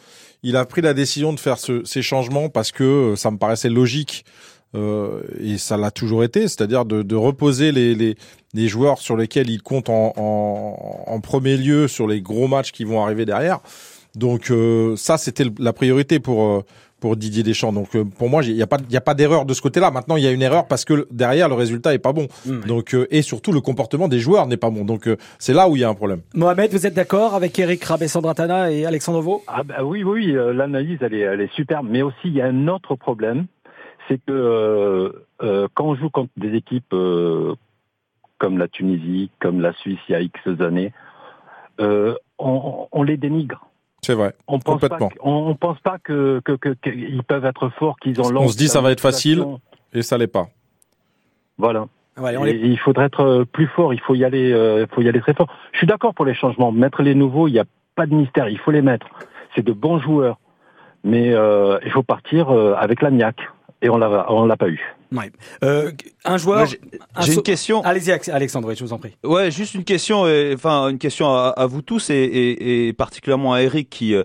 il 0.44 0.56
a 0.56 0.66
pris 0.66 0.82
la 0.82 0.94
décision 0.94 1.34
de 1.34 1.39
faire 1.39 1.58
ces 1.60 2.02
changements 2.02 2.50
parce 2.50 2.72
que 2.72 3.14
ça 3.16 3.32
me 3.32 3.38
paraissait 3.38 3.70
logique. 3.70 4.26
Euh, 4.74 5.22
et 5.38 5.58
ça 5.58 5.76
l'a 5.76 5.92
toujours 5.92 6.24
été, 6.24 6.44
c'est-à-dire 6.44 6.86
de, 6.86 7.04
de, 7.04 7.16
reposer 7.18 7.74
les, 7.74 7.94
les, 7.94 8.16
les, 8.54 8.68
joueurs 8.70 9.00
sur 9.00 9.18
lesquels 9.18 9.50
il 9.50 9.62
compte 9.62 9.89
en, 9.89 10.14
en, 10.16 11.04
en, 11.08 11.20
premier 11.20 11.58
lieu 11.58 11.89
sur 11.89 12.08
les 12.08 12.22
gros 12.22 12.48
matchs 12.48 12.72
qui 12.72 12.86
vont 12.86 13.04
arriver 13.04 13.26
derrière. 13.26 13.60
Donc 14.16 14.50
euh, 14.50 14.96
ça, 14.96 15.18
c'était 15.18 15.44
la 15.60 15.74
priorité 15.74 16.22
pour 16.22 16.44
euh, 16.44 16.64
pour 17.02 17.18
Didier 17.18 17.43
Deschamps. 17.43 17.74
Donc 17.74 17.95
euh, 17.95 18.06
pour 18.06 18.30
moi, 18.30 18.41
il 18.45 18.54
n'y 18.54 18.62
a 18.62 18.68
pas 18.68 18.78
il 18.88 18.93
y 18.93 18.97
a 18.97 19.02
pas 19.02 19.16
d'erreur 19.16 19.43
de 19.45 19.54
ce 19.54 19.62
côté-là. 19.62 19.91
Maintenant, 19.91 20.16
il 20.16 20.24
y 20.24 20.28
a 20.28 20.32
une 20.32 20.41
erreur 20.41 20.68
parce 20.68 20.86
que 20.86 21.08
derrière 21.12 21.49
le 21.49 21.56
résultat 21.56 21.93
est 21.93 21.99
pas 21.99 22.14
bon. 22.14 22.28
Mmh. 22.45 22.62
Donc 22.62 22.93
euh, 22.93 23.08
et 23.12 23.22
surtout 23.24 23.52
le 23.52 23.60
comportement 23.60 24.08
des 24.08 24.20
joueurs 24.20 24.47
n'est 24.47 24.56
pas 24.56 24.70
bon. 24.70 24.86
Donc 24.86 25.08
euh, 25.08 25.18
c'est 25.39 25.54
là 25.54 25.68
où 25.68 25.76
il 25.76 25.82
y 25.82 25.84
a 25.84 25.89
un 25.89 25.95
problème. 25.95 26.22
Mohamed, 26.34 26.72
vous 26.72 26.88
êtes 26.88 26.93
d'accord 26.93 27.34
avec 27.36 27.60
Eric 27.60 27.84
Rabessandratana 27.84 28.72
et 28.72 28.86
Alexandre 28.86 29.20
Vaux? 29.20 29.43
Ah 29.47 29.64
bah 29.64 29.84
oui 29.84 30.04
oui, 30.04 30.32
l'analyse 30.32 30.99
elle 31.02 31.16
est 31.16 31.22
elle 31.22 31.41
est 31.41 31.54
superbe, 31.54 31.88
mais 31.89 32.04
aussi 32.04 32.26
il 32.26 32.36
y 32.36 32.41
a 32.41 32.45
un 32.45 32.68
autre 32.68 32.95
problème, 32.95 33.47
c'est 34.08 34.22
que 34.26 35.26
quand 35.39 35.86
on 35.86 35.95
joue 35.95 36.10
contre 36.12 36.32
des 36.38 36.54
équipes 36.56 36.95
comme 38.38 38.58
la 38.58 38.68
Tunisie, 38.68 39.32
comme 39.39 39.60
la 39.60 39.74
Suisse 39.74 39.99
il 40.08 40.12
y 40.12 40.16
a 40.16 40.22
X 40.22 40.39
années, 40.60 40.93
on, 41.80 42.88
on 42.91 43.04
les 43.04 43.18
dénigre. 43.18 43.68
C'est 44.04 44.16
vrai. 44.16 44.34
On 44.47 44.60
pense 44.60 44.82
complètement. 44.82 45.10
Pas, 45.10 45.16
on, 45.22 45.56
pense 45.56 45.80
pas 45.80 45.97
que 45.99 46.41
qu'ils 46.82 47.24
peuvent 47.24 47.45
être 47.45 47.70
forts, 47.70 47.97
qu'ils 47.99 48.20
ont. 48.20 48.36
On 48.36 48.47
se 48.47 48.58
dit 48.58 48.68
ça 48.68 48.82
va 48.82 48.91
être 48.91 49.02
facile 49.02 49.45
et 49.93 50.02
ça 50.02 50.18
l'est 50.18 50.28
pas. 50.28 50.47
Voilà. 51.58 51.88
Il 52.18 52.78
faudrait 52.80 53.06
être 53.06 53.22
euh, 53.22 53.45
plus 53.45 53.68
fort. 53.68 53.93
Il 53.93 53.99
faut 53.99 54.16
y 54.16 54.26
aller. 54.26 54.52
Euh, 54.52 54.86
il 54.89 54.93
faut 54.93 55.02
y 55.02 55.10
aller 55.10 55.22
très 55.22 55.34
fort. 55.34 55.47
Je 55.72 55.78
suis 55.78 55.88
d'accord 55.88 56.14
pour 56.14 56.26
les 56.26 56.34
changements. 56.34 56.72
Mettre 56.72 57.04
les 57.04 57.16
nouveaux, 57.16 57.47
il 57.47 57.54
n'y 57.54 57.60
a 57.60 57.66
pas 57.95 58.06
de 58.06 58.14
mystère. 58.14 58.49
Il 58.49 58.58
faut 58.58 58.72
les 58.72 58.82
mettre. 58.82 59.08
C'est 59.56 59.64
de 59.64 59.72
bons 59.72 59.99
joueurs, 59.99 60.39
mais 61.04 61.34
euh, 61.34 61.78
il 61.86 61.91
faut 61.91 62.04
partir 62.04 62.49
avec 62.49 63.02
la 63.02 63.12
niaque 63.12 63.41
et 63.82 63.89
on 63.89 63.97
l'a 63.97 64.32
on 64.32 64.45
l'a 64.45 64.58
pas 64.58 64.70
eu. 64.70 64.95
Ouais. 65.12 65.32
Euh, 65.64 65.91
un 66.24 66.38
joueur. 66.38 66.68
J'ai 66.68 67.34
une 67.34 67.41
question. 67.41 67.82
Allez-y, 67.84 68.12
Alexandre, 68.32 68.74
je 68.74 68.84
vous 68.84 68.93
en 68.93 68.97
prie. 68.97 69.18
Ouais, 69.24 69.51
juste 69.51 69.76
une 69.76 69.84
question, 69.84 70.22
enfin 70.53 70.88
une 70.89 70.99
question 70.99 71.28
à, 71.28 71.49
à 71.49 71.66
vous 71.66 71.82
tous 71.82 72.09
et, 72.09 72.14
et, 72.14 72.88
et, 72.88 72.93
particulièrement 72.93 73.53
à 73.53 73.62
Eric 73.62 73.89
qui 73.89 74.16
euh, 74.16 74.24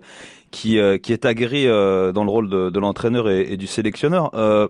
qui, 0.57 0.79
euh, 0.79 0.97
qui 0.97 1.13
est 1.13 1.27
aguerri 1.27 1.67
euh, 1.67 2.13
dans 2.13 2.25
le 2.25 2.31
rôle 2.31 2.49
de, 2.49 2.71
de 2.71 2.81
l'entraîneur 2.81 3.29
et, 3.29 3.43
et, 3.53 3.57
du 3.59 3.67
sélectionneur. 3.67 4.31
Euh, 4.33 4.69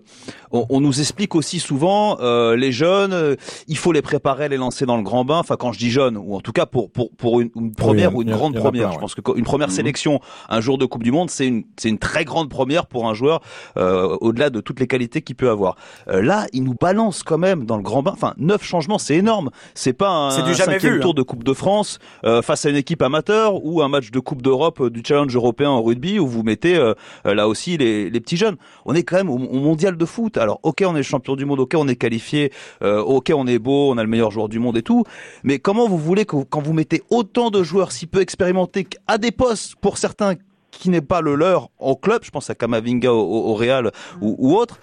on, 0.51 0.65
on, 0.69 0.81
nous 0.81 0.99
explique 0.99 1.33
aussi 1.33 1.59
souvent 1.59 2.17
les 2.55 2.71
jeunes, 2.71 3.37
il 3.67 3.77
faut 3.77 3.93
les 3.93 4.01
préparer, 4.01 4.49
les 4.49 4.57
lancer 4.57 4.85
dans 4.85 4.97
le 4.97 5.03
grand 5.03 5.23
bain. 5.23 5.39
Enfin, 5.39 5.55
quand 5.57 5.71
je 5.71 5.79
dis 5.79 5.89
jeunes, 5.89 6.17
ou 6.17 6.35
en 6.35 6.41
tout 6.41 6.51
cas 6.51 6.65
pour 6.65 6.91
pour 6.91 7.11
pour 7.15 7.39
une, 7.39 7.49
une 7.55 7.73
première 7.73 8.15
ou 8.15 8.21
une 8.21 8.31
grande 8.31 8.55
première, 8.55 8.91
je 8.91 8.99
pense 8.99 9.15
que 9.15 9.21
une 9.37 9.45
première 9.45 9.69
mhm. 9.69 9.73
sélection, 9.73 10.19
un 10.49 10.59
jour 10.59 10.77
de 10.77 10.85
Coupe 10.85 11.03
du 11.03 11.11
Monde, 11.11 11.29
c'est 11.29 11.47
une 11.47 11.63
c'est 11.77 11.89
une 11.89 11.99
très 11.99 12.25
grande 12.25 12.49
première 12.49 12.85
pour 12.85 13.07
un 13.07 13.13
joueur 13.13 13.41
au-delà 13.75 14.49
de 14.49 14.59
toutes 14.59 14.79
les 14.79 14.87
qualités 14.87 15.21
qu'il 15.21 15.35
peut 15.35 15.49
avoir. 15.49 15.75
là, 16.07 16.47
il 16.51 16.63
nous 16.63 16.75
balance 16.75 17.23
quand 17.23 17.37
même 17.37 17.65
dans 17.65 17.77
le 17.77 17.83
grand 17.83 18.03
bain. 18.03 18.11
Enfin, 18.13 18.33
neuf 18.37 18.63
changements, 18.63 18.97
c'est 18.97 19.15
énorme. 19.15 19.51
C'est 19.73 19.93
pas 19.93 20.09
un, 20.09 20.43
du 20.43 20.53
cinquième 20.53 20.95
vu, 20.95 20.99
tour 20.99 21.11
hein. 21.11 21.13
de 21.15 21.21
Coupe 21.21 21.43
de 21.43 21.53
France 21.53 21.99
face 22.43 22.65
à 22.65 22.69
une 22.69 22.75
équipe 22.75 23.01
amateur 23.01 23.63
ou 23.63 23.81
un 23.81 23.87
match 23.87 24.11
de 24.11 24.19
Coupe 24.19 24.41
d'Europe 24.41 24.89
du 24.89 25.01
Challenge 25.05 25.33
européen 25.35 25.76
en 25.77 25.83
rugby 25.83 26.19
où 26.19 26.27
vous 26.27 26.43
mettez 26.43 26.75
euh, 26.75 26.93
euh, 27.25 27.33
là 27.33 27.47
aussi 27.47 27.77
les, 27.77 28.09
les, 28.09 28.19
petits 28.19 28.37
jeunes. 28.37 28.57
On 28.85 28.93
est 28.93 29.03
quand 29.03 29.17
même 29.17 29.29
au, 29.29 29.37
mondial 29.37 29.97
de 29.97 30.05
foot. 30.05 30.37
Alors 30.37 30.59
ok, 30.63 30.83
on 30.85 30.95
est 30.95 31.03
champion 31.03 31.35
du 31.35 31.45
monde, 31.45 31.59
ok, 31.59 31.73
on 31.75 31.87
est 31.87 31.95
qualifié, 31.95 32.51
euh, 32.81 32.99
ok, 33.01 33.31
on 33.35 33.47
est 33.47 33.59
beau, 33.59 33.91
on 33.91 33.97
a 33.97 34.03
le 34.03 34.09
meilleur 34.09 34.31
joueur 34.31 34.49
du 34.49 34.59
monde 34.59 34.77
et 34.77 34.83
tout. 34.83 35.03
Mais 35.43 35.59
comment 35.59 35.87
vous 35.87 35.97
voulez 35.97 36.25
que 36.25 36.37
quand 36.43 36.61
vous 36.61 36.73
mettez 36.73 37.03
autant 37.09 37.49
de 37.49 37.63
joueurs 37.63 37.91
si 37.91 38.07
peu 38.07 38.21
expérimentés 38.21 38.87
à 39.07 39.17
des 39.17 39.31
postes 39.31 39.75
pour 39.75 39.97
certains 39.97 40.35
qui 40.71 40.89
n'est 40.89 41.01
pas 41.01 41.21
le 41.21 41.35
leur 41.35 41.69
en 41.79 41.95
club, 41.95 42.23
je 42.23 42.29
pense 42.29 42.49
à 42.49 42.55
Kamavinga 42.55 43.11
au, 43.11 43.53
Real 43.55 43.91
ou, 44.21 44.35
ou 44.37 44.55
autre, 44.55 44.79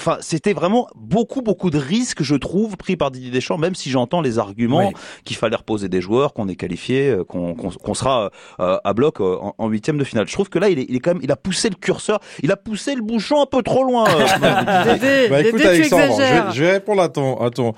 Enfin, 0.00 0.18
c'était 0.20 0.52
vraiment 0.52 0.88
beaucoup, 0.94 1.42
beaucoup 1.42 1.70
de 1.70 1.78
risques, 1.78 2.22
je 2.22 2.34
trouve, 2.34 2.76
pris 2.76 2.96
par 2.96 3.10
Didier 3.10 3.30
Deschamps, 3.30 3.58
même 3.58 3.74
si 3.74 3.90
j'entends 3.90 4.20
les 4.20 4.38
arguments 4.38 4.92
qu'il 5.24 5.36
fallait 5.36 5.56
reposer 5.56 5.88
des 5.88 6.00
joueurs, 6.00 6.34
qu'on 6.34 6.48
est 6.48 6.56
qualifié, 6.56 7.10
euh, 7.10 7.24
qu'on 7.24 7.94
sera 7.94 8.30
euh, 8.60 8.78
à 8.84 8.92
bloc 8.92 9.20
euh, 9.20 9.38
en 9.58 9.68
huitième 9.68 9.98
de 9.98 10.04
finale. 10.04 10.26
Je 10.28 10.32
trouve 10.32 10.48
que 10.48 10.58
là, 10.58 10.68
il 10.68 10.78
est, 10.78 10.86
il 10.88 10.96
est, 10.96 11.00
quand 11.00 11.14
même, 11.14 11.22
il 11.22 11.32
a 11.32 11.36
poussé 11.36 11.68
le 11.68 11.76
curseur, 11.76 12.20
il 12.42 12.52
a 12.52 12.56
poussé 12.56 12.94
le 12.94 13.02
bouchon 13.02 13.42
un 13.42 13.46
peu 13.46 13.62
trop 13.62 13.84
loin. 13.84 14.04
bah, 14.40 15.40
écoute, 15.40 15.64
Alexandre, 15.64 16.16
je, 16.18 16.54
je 16.54 16.64
vais, 16.64 16.72
répondre 16.72 17.02
à 17.02 17.08
ton, 17.08 17.40
à 17.40 17.50
ton. 17.50 17.74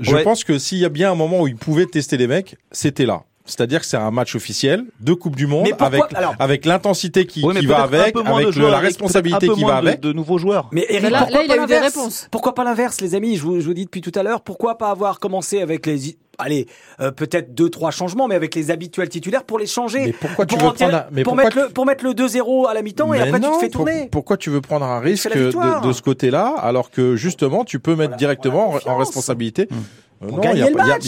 Je 0.00 0.16
pense 0.16 0.44
que 0.44 0.58
s'il 0.58 0.78
y 0.78 0.84
a 0.84 0.88
bien 0.88 1.12
un 1.12 1.14
moment 1.14 1.42
où 1.42 1.48
il 1.48 1.56
pouvait 1.56 1.86
tester 1.86 2.16
les 2.16 2.26
mecs, 2.26 2.56
c'était 2.70 3.06
là. 3.06 3.24
C'est-à-dire 3.44 3.80
que 3.80 3.86
c'est 3.86 3.96
un 3.96 4.10
match 4.10 4.34
officiel 4.34 4.84
de 5.00 5.14
Coupe 5.14 5.36
du 5.36 5.46
Monde 5.46 5.68
avec 5.78 6.02
avec 6.38 6.64
l'intensité 6.64 7.26
qui, 7.26 7.42
qui 7.42 7.66
va 7.66 7.82
avec, 7.82 8.16
avec 8.16 8.56
la 8.56 8.78
responsabilité 8.78 9.48
qui 9.48 9.64
va 9.64 9.76
avec. 9.76 10.00
De, 10.00 10.12
nouveaux 10.12 10.38
joueurs. 10.38 10.68
Mais 10.72 10.86
Eric, 10.88 11.10
là, 11.10 11.20
pourquoi 11.20 11.44
il 11.44 11.52
a 11.52 11.64
eu 11.64 11.66
des 11.66 11.78
réponses. 11.78 12.28
Pourquoi 12.30 12.54
pas 12.54 12.64
l'inverse, 12.64 13.00
les 13.00 13.14
amis? 13.14 13.36
Je 13.36 13.42
vous, 13.42 13.60
je 13.60 13.66
vous 13.66 13.74
dis 13.74 13.84
depuis 13.84 14.00
tout 14.00 14.12
à 14.14 14.22
l'heure. 14.22 14.42
Pourquoi 14.42 14.78
pas 14.78 14.90
avoir 14.90 15.20
commencé 15.20 15.60
avec 15.60 15.86
les 15.86 16.16
allez, 16.38 16.66
euh, 17.00 17.10
peut-être 17.10 17.54
deux 17.54 17.70
trois 17.70 17.90
changements, 17.90 18.28
mais 18.28 18.34
avec 18.34 18.54
les 18.54 18.70
habituels 18.70 19.08
titulaires 19.08 19.44
pour 19.44 19.58
les 19.58 19.66
changer. 19.66 20.06
Mais 20.06 20.12
pourquoi 20.12 20.46
tu 20.46 20.56
veux 20.56 20.72
prendre 20.72 21.04
mais 21.10 21.22
pour 21.22 21.36
mettre 21.36 21.56
le 21.56 21.68
pour 21.68 21.86
mettre 21.86 22.04
le 22.04 22.12
2-0 22.12 22.68
à 22.68 22.74
la 22.74 22.82
mi-temps 22.82 23.12
et 23.14 23.20
après 23.20 23.40
tu 23.40 23.48
te 23.48 23.58
fais 23.58 23.68
tourner. 23.68 24.08
pourquoi 24.10 24.36
tu 24.36 24.50
veux 24.50 24.60
prendre 24.60 24.84
un 24.84 25.00
risque 25.00 25.32
de, 25.34 25.86
de, 25.86 25.92
ce 25.92 26.02
côté-là 26.02 26.54
alors 26.58 26.90
que 26.90 27.16
justement 27.16 27.64
tu 27.64 27.78
peux 27.78 27.96
mettre 27.96 28.16
directement 28.16 28.74
en, 28.86 28.96
responsabilité. 28.96 29.68
Mmh. 29.70 29.76
Euh, 30.22 30.30
non, 30.30 30.40
il 30.52 30.58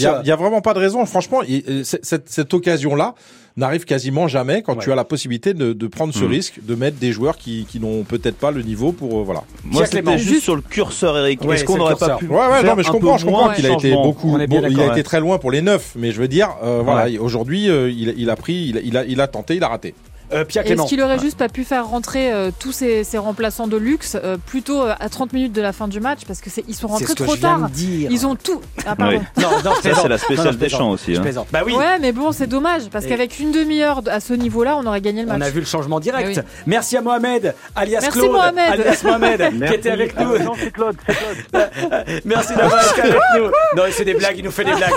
y, 0.01 0.07
a, 0.07 0.23
y 0.23 0.31
a 0.31 0.37
vraiment 0.37 0.61
pas 0.61 0.75
de 0.75 0.79
raison. 0.79 1.05
Franchement, 1.07 1.41
cette, 1.85 2.29
cette 2.29 2.55
occasion-là 2.55 3.15
n'arrive 3.57 3.85
quasiment 3.85 4.27
jamais 4.27 4.63
quand 4.63 4.77
tu 4.77 4.91
as 4.91 4.95
la 4.95 5.05
possibilité 5.05 5.55
de, 5.55 5.73
de 5.73 5.87
prendre 5.87 6.13
ce 6.13 6.25
hmm. 6.25 6.29
risque, 6.29 6.55
de 6.63 6.75
mettre 6.75 6.99
des 6.99 7.13
joueurs 7.13 7.37
qui, 7.37 7.67
qui 7.69 7.79
n'ont 7.79 8.03
peut-être 8.03 8.37
pas 8.37 8.51
le 8.51 8.63
niveau 8.63 8.93
pour 8.93 9.21
euh, 9.21 9.23
voilà. 9.23 9.45
Moi, 9.65 9.87
c'était 9.87 10.19
juste 10.19 10.43
sur 10.43 10.57
le 10.57 10.63
curseur, 10.63 11.17
Eric. 11.19 11.45
Est-ce 11.45 11.65
qu'on 11.65 11.77
n'aurait 11.77 11.97
pas 11.97 12.17
pu 12.17 12.27
Ouais, 12.27 12.37
ouais, 12.37 12.63
non, 12.65 12.75
mais 12.77 12.83
je 12.83 12.91
comprends, 12.91 13.19
je 13.19 13.27
comprends 13.27 13.53
qu'il 13.53 13.67
a 13.67 13.75
été 13.75 13.93
beaucoup, 13.93 14.37
il 14.39 14.81
a 14.81 14.93
été 14.93 15.03
très 15.03 15.21
loin 15.21 15.39
pour 15.39 15.51
les 15.51 15.63
neufs, 15.63 15.93
mais 15.97 16.11
je 16.11 16.21
veux 16.21 16.29
dire, 16.29 16.51
euh, 16.63 16.81
voilà, 16.85 17.09
aujourd'hui, 17.21 17.67
il, 17.67 18.15
il, 18.17 18.31
a 18.31 18.37
pris, 18.37 18.55
il, 18.55 18.81
il, 18.85 18.97
a, 18.97 19.05
il 19.05 19.21
a 19.21 19.29
tenté, 19.29 19.57
il 19.57 19.65
a 19.65 19.69
raté. 19.69 19.95
Euh, 20.33 20.45
Est-ce 20.45 20.89
qu'il 20.89 21.03
aurait 21.03 21.19
juste 21.19 21.39
pas 21.39 21.49
pu 21.49 21.65
faire 21.65 21.87
rentrer 21.87 22.33
euh, 22.33 22.51
tous 22.59 22.73
ces, 22.73 23.05
remplaçants 23.19 23.67
de 23.67 23.77
luxe 23.77 24.17
euh, 24.23 24.37
plutôt 24.37 24.83
à 24.83 25.09
30 25.09 25.33
minutes 25.33 25.53
de 25.53 25.61
la 25.61 25.73
fin 25.73 25.89
du 25.89 26.01
match? 26.01 26.21
Parce 26.27 26.41
que 26.41 26.51
c'est 26.51 26.65
ils 26.67 26.75
sont 26.75 26.89
rentrés 26.89 27.15
trop 27.15 27.37
tard. 27.37 27.69
Ils 27.77 28.27
ont 28.27 28.35
tout. 28.35 28.61
Ah, 28.87 28.97
pardon. 28.97 29.21
Non, 29.37 29.49
non, 29.65 29.73
c'est 29.83 30.09
la 30.09 30.19
spéciale 30.19 30.57
des 30.57 30.69
champs 30.69 30.91
aussi. 30.91 31.17
Hein. 31.17 31.45
Bah 31.53 31.61
oui. 31.65 31.75
Ouais, 31.75 31.99
mais 32.01 32.13
bon, 32.13 32.33
c'est 32.33 32.47
dommage 32.47 32.83
parce 32.91 33.07
qu'avec 33.07 33.39
une 33.39 33.53
demi-heure 33.53 34.03
à 34.07 34.21
ce 34.21 34.33
niveau-là, 34.33 34.77
on 34.77 34.87
aurait 34.87 35.01
gagné 35.01 35.23
le 35.23 35.29
match. 35.29 35.39
On 35.39 35.43
a 35.43 35.51
vu 35.51 35.61
le 35.61 35.67
changement 35.67 36.01
direct. 36.01 36.43
Merci 36.67 36.97
à 36.97 37.03
Mohamed, 37.03 37.55
alias 37.77 38.01
Merci 38.01 38.19
Claude, 38.19 38.33
Mohamed. 38.33 38.71
alias 38.73 39.01
Mohamed, 39.05 39.67
qui 39.69 39.75
était 39.75 39.91
avec 39.91 40.19
nous. 40.19 40.39
Non, 40.39 40.53
c'est 40.59 40.73
Claude, 40.73 40.97
Claude. 40.97 41.69
Merci 42.25 42.55
d'avoir 42.55 42.91
été 42.91 43.01
avec 43.03 43.21
nous. 43.37 43.47
Non, 43.77 43.83
c'est 43.91 44.05
des 44.05 44.15
blagues, 44.15 44.39
il 44.39 44.45
nous 44.45 44.51
fait 44.51 44.65
des 44.65 44.75
blagues. 44.75 44.93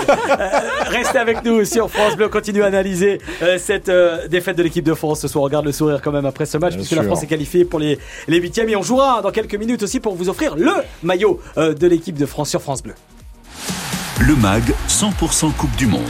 restez 0.86 1.18
avec 1.18 1.44
nous 1.44 1.64
sur 1.64 1.90
France 1.90 2.16
Bleu, 2.16 2.28
continue 2.28 2.62
à 2.62 2.66
analyser 2.66 3.20
cette 3.58 3.90
défaite 4.28 4.56
de 4.56 4.62
l'équipe 4.62 4.84
de 4.84 4.94
France 4.94 5.17
ce 5.18 5.28
soir. 5.28 5.42
On 5.42 5.44
regarde 5.44 5.66
le 5.66 5.72
sourire 5.72 6.00
quand 6.02 6.12
même 6.12 6.26
après 6.26 6.46
ce 6.46 6.58
match, 6.58 6.74
puisque 6.74 6.92
la 6.92 7.02
France 7.02 7.22
est 7.22 7.26
qualifiée 7.26 7.64
pour 7.64 7.78
les, 7.78 7.98
les 8.26 8.38
huitièmes. 8.38 8.68
Et 8.68 8.76
on 8.76 8.82
jouera 8.82 9.22
dans 9.22 9.30
quelques 9.30 9.54
minutes 9.54 9.82
aussi 9.82 10.00
pour 10.00 10.14
vous 10.14 10.28
offrir 10.28 10.56
le 10.56 10.72
maillot 11.02 11.40
euh, 11.56 11.74
de 11.74 11.86
l'équipe 11.86 12.16
de 12.16 12.26
France 12.26 12.50
sur 12.50 12.62
France 12.62 12.82
Bleu. 12.82 12.94
Le 14.20 14.34
MAG 14.36 14.64
100% 14.88 15.52
Coupe 15.52 15.76
du 15.76 15.86
Monde. 15.86 16.00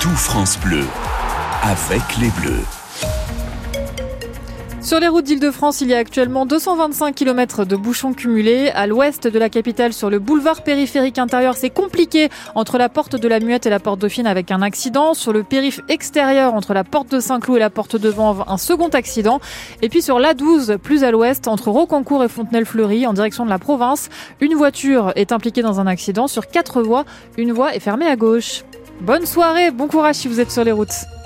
Tout 0.00 0.10
France 0.10 0.58
Bleu 0.60 0.84
avec 1.62 2.02
les 2.20 2.30
Bleus. 2.40 2.77
Sur 4.88 5.00
les 5.00 5.08
routes 5.08 5.26
d'Île-de-France, 5.26 5.82
il 5.82 5.88
y 5.88 5.94
a 5.94 5.98
actuellement 5.98 6.46
225 6.46 7.14
km 7.14 7.66
de 7.66 7.76
bouchons 7.76 8.14
cumulés. 8.14 8.70
À 8.70 8.86
l'ouest 8.86 9.28
de 9.28 9.38
la 9.38 9.50
capitale, 9.50 9.92
sur 9.92 10.08
le 10.08 10.18
boulevard 10.18 10.62
périphérique 10.62 11.18
intérieur, 11.18 11.58
c'est 11.58 11.68
compliqué 11.68 12.30
entre 12.54 12.78
la 12.78 12.88
porte 12.88 13.14
de 13.14 13.28
la 13.28 13.38
Muette 13.38 13.66
et 13.66 13.68
la 13.68 13.80
porte 13.80 14.00
Dauphine 14.00 14.26
avec 14.26 14.50
un 14.50 14.62
accident. 14.62 15.12
Sur 15.12 15.34
le 15.34 15.42
périph' 15.42 15.82
extérieur, 15.90 16.54
entre 16.54 16.72
la 16.72 16.84
porte 16.84 17.12
de 17.12 17.20
Saint-Cloud 17.20 17.58
et 17.58 17.60
la 17.60 17.68
porte 17.68 17.96
de 17.96 18.08
Vanves, 18.08 18.44
un 18.48 18.56
second 18.56 18.88
accident. 18.88 19.40
Et 19.82 19.90
puis 19.90 20.00
sur 20.00 20.18
l'A12, 20.18 20.78
plus 20.78 21.04
à 21.04 21.10
l'ouest, 21.10 21.48
entre 21.48 21.68
Rocancourt 21.68 22.24
et 22.24 22.28
Fontenelle-Fleury, 22.30 23.06
en 23.06 23.12
direction 23.12 23.44
de 23.44 23.50
la 23.50 23.58
province, 23.58 24.08
une 24.40 24.54
voiture 24.54 25.12
est 25.16 25.32
impliquée 25.32 25.60
dans 25.60 25.80
un 25.80 25.86
accident. 25.86 26.28
Sur 26.28 26.46
quatre 26.46 26.80
voies, 26.80 27.04
une 27.36 27.52
voie 27.52 27.74
est 27.74 27.80
fermée 27.80 28.06
à 28.06 28.16
gauche. 28.16 28.64
Bonne 29.02 29.26
soirée, 29.26 29.70
bon 29.70 29.86
courage 29.86 30.14
si 30.14 30.28
vous 30.28 30.40
êtes 30.40 30.50
sur 30.50 30.64
les 30.64 30.72
routes. 30.72 31.17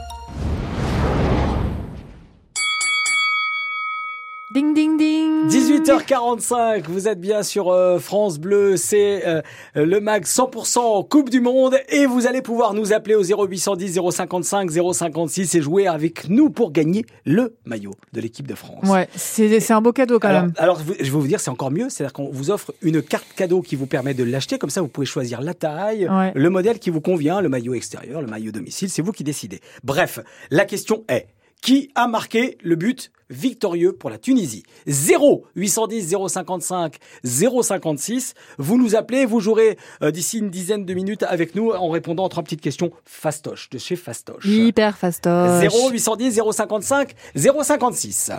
Ding 4.55 4.75
ding 4.75 4.99
ding 4.99 5.49
18h45, 5.49 6.85
vous 6.87 7.09
êtes 7.09 7.21
bien 7.21 7.43
sur 7.43 7.71
euh, 7.71 7.99
France 7.99 8.39
Bleu, 8.39 8.77
c'est 8.77 9.27
euh, 9.27 9.41
le 9.75 9.99
mag 9.99 10.25
100% 10.25 11.09
Coupe 11.09 11.31
du 11.31 11.41
Monde 11.41 11.79
et 11.89 12.05
vous 12.05 12.27
allez 12.27 12.43
pouvoir 12.43 12.75
nous 12.75 12.93
appeler 12.93 13.15
au 13.15 13.23
0810 13.23 13.99
055 14.11 14.71
056 14.71 15.55
et 15.55 15.63
jouer 15.63 15.87
avec 15.87 16.29
nous 16.29 16.51
pour 16.51 16.71
gagner 16.71 17.07
le 17.25 17.57
maillot 17.65 17.93
de 18.13 18.21
l'équipe 18.21 18.47
de 18.47 18.55
France. 18.55 18.87
Ouais, 18.89 19.09
c'est 19.15 19.71
un 19.71 19.81
beau 19.81 19.93
cadeau 19.93 20.19
quand 20.19 20.29
alors, 20.29 20.43
même. 20.43 20.53
Alors 20.59 20.79
je 20.81 21.05
vais 21.05 21.09
vous 21.09 21.27
dire, 21.27 21.41
c'est 21.41 21.51
encore 21.51 21.71
mieux, 21.71 21.89
c'est-à-dire 21.89 22.13
qu'on 22.13 22.29
vous 22.31 22.51
offre 22.51 22.75
une 22.83 23.01
carte 23.01 23.33
cadeau 23.35 23.63
qui 23.63 23.75
vous 23.75 23.87
permet 23.87 24.13
de 24.13 24.25
l'acheter, 24.25 24.59
comme 24.59 24.71
ça 24.71 24.83
vous 24.83 24.89
pouvez 24.89 25.07
choisir 25.07 25.41
la 25.41 25.55
taille, 25.55 26.09
le 26.35 26.51
modèle 26.51 26.79
qui 26.79 26.91
vous 26.91 27.01
convient, 27.01 27.41
le 27.41 27.49
maillot 27.49 27.73
extérieur, 27.73 28.21
le 28.21 28.29
maillot 28.29 28.53
domicile, 28.53 28.91
c'est 28.91 29.03
vous 29.03 29.13
qui 29.13 29.25
décidez. 29.25 29.61
Bref, 29.83 30.19
la 30.51 30.67
question 30.67 31.05
est, 31.09 31.27
qui 31.63 31.91
a 31.95 32.07
marqué 32.09 32.59
le 32.63 32.77
but 32.77 33.11
victorieux 33.31 33.93
pour 33.93 34.11
la 34.11 34.19
Tunisie? 34.19 34.65
0 34.87 35.47
810 35.57 36.17
055 36.29 36.97
056. 37.25 38.35
Vous 38.59 38.77
nous 38.77 38.95
appelez, 38.95 39.25
vous 39.25 39.41
jouerez 39.41 39.79
euh, 40.03 40.11
d'ici 40.11 40.39
une 40.39 40.51
dizaine 40.51 40.85
de 40.85 40.93
minutes 40.93 41.23
avec 41.23 41.55
nous 41.55 41.71
en 41.71 41.89
répondant 41.89 42.27
à 42.27 42.29
trois 42.29 42.43
petites 42.43 42.61
questions 42.61 42.91
fastoches 43.07 43.71
de 43.71 43.79
chez 43.79 43.97
Fastoche. 43.97 44.45
Hyper 44.45 44.99
fastoche. 44.99 45.61
0 45.61 45.91
810 45.91 46.41
055 46.53 47.15
056. 47.35 48.33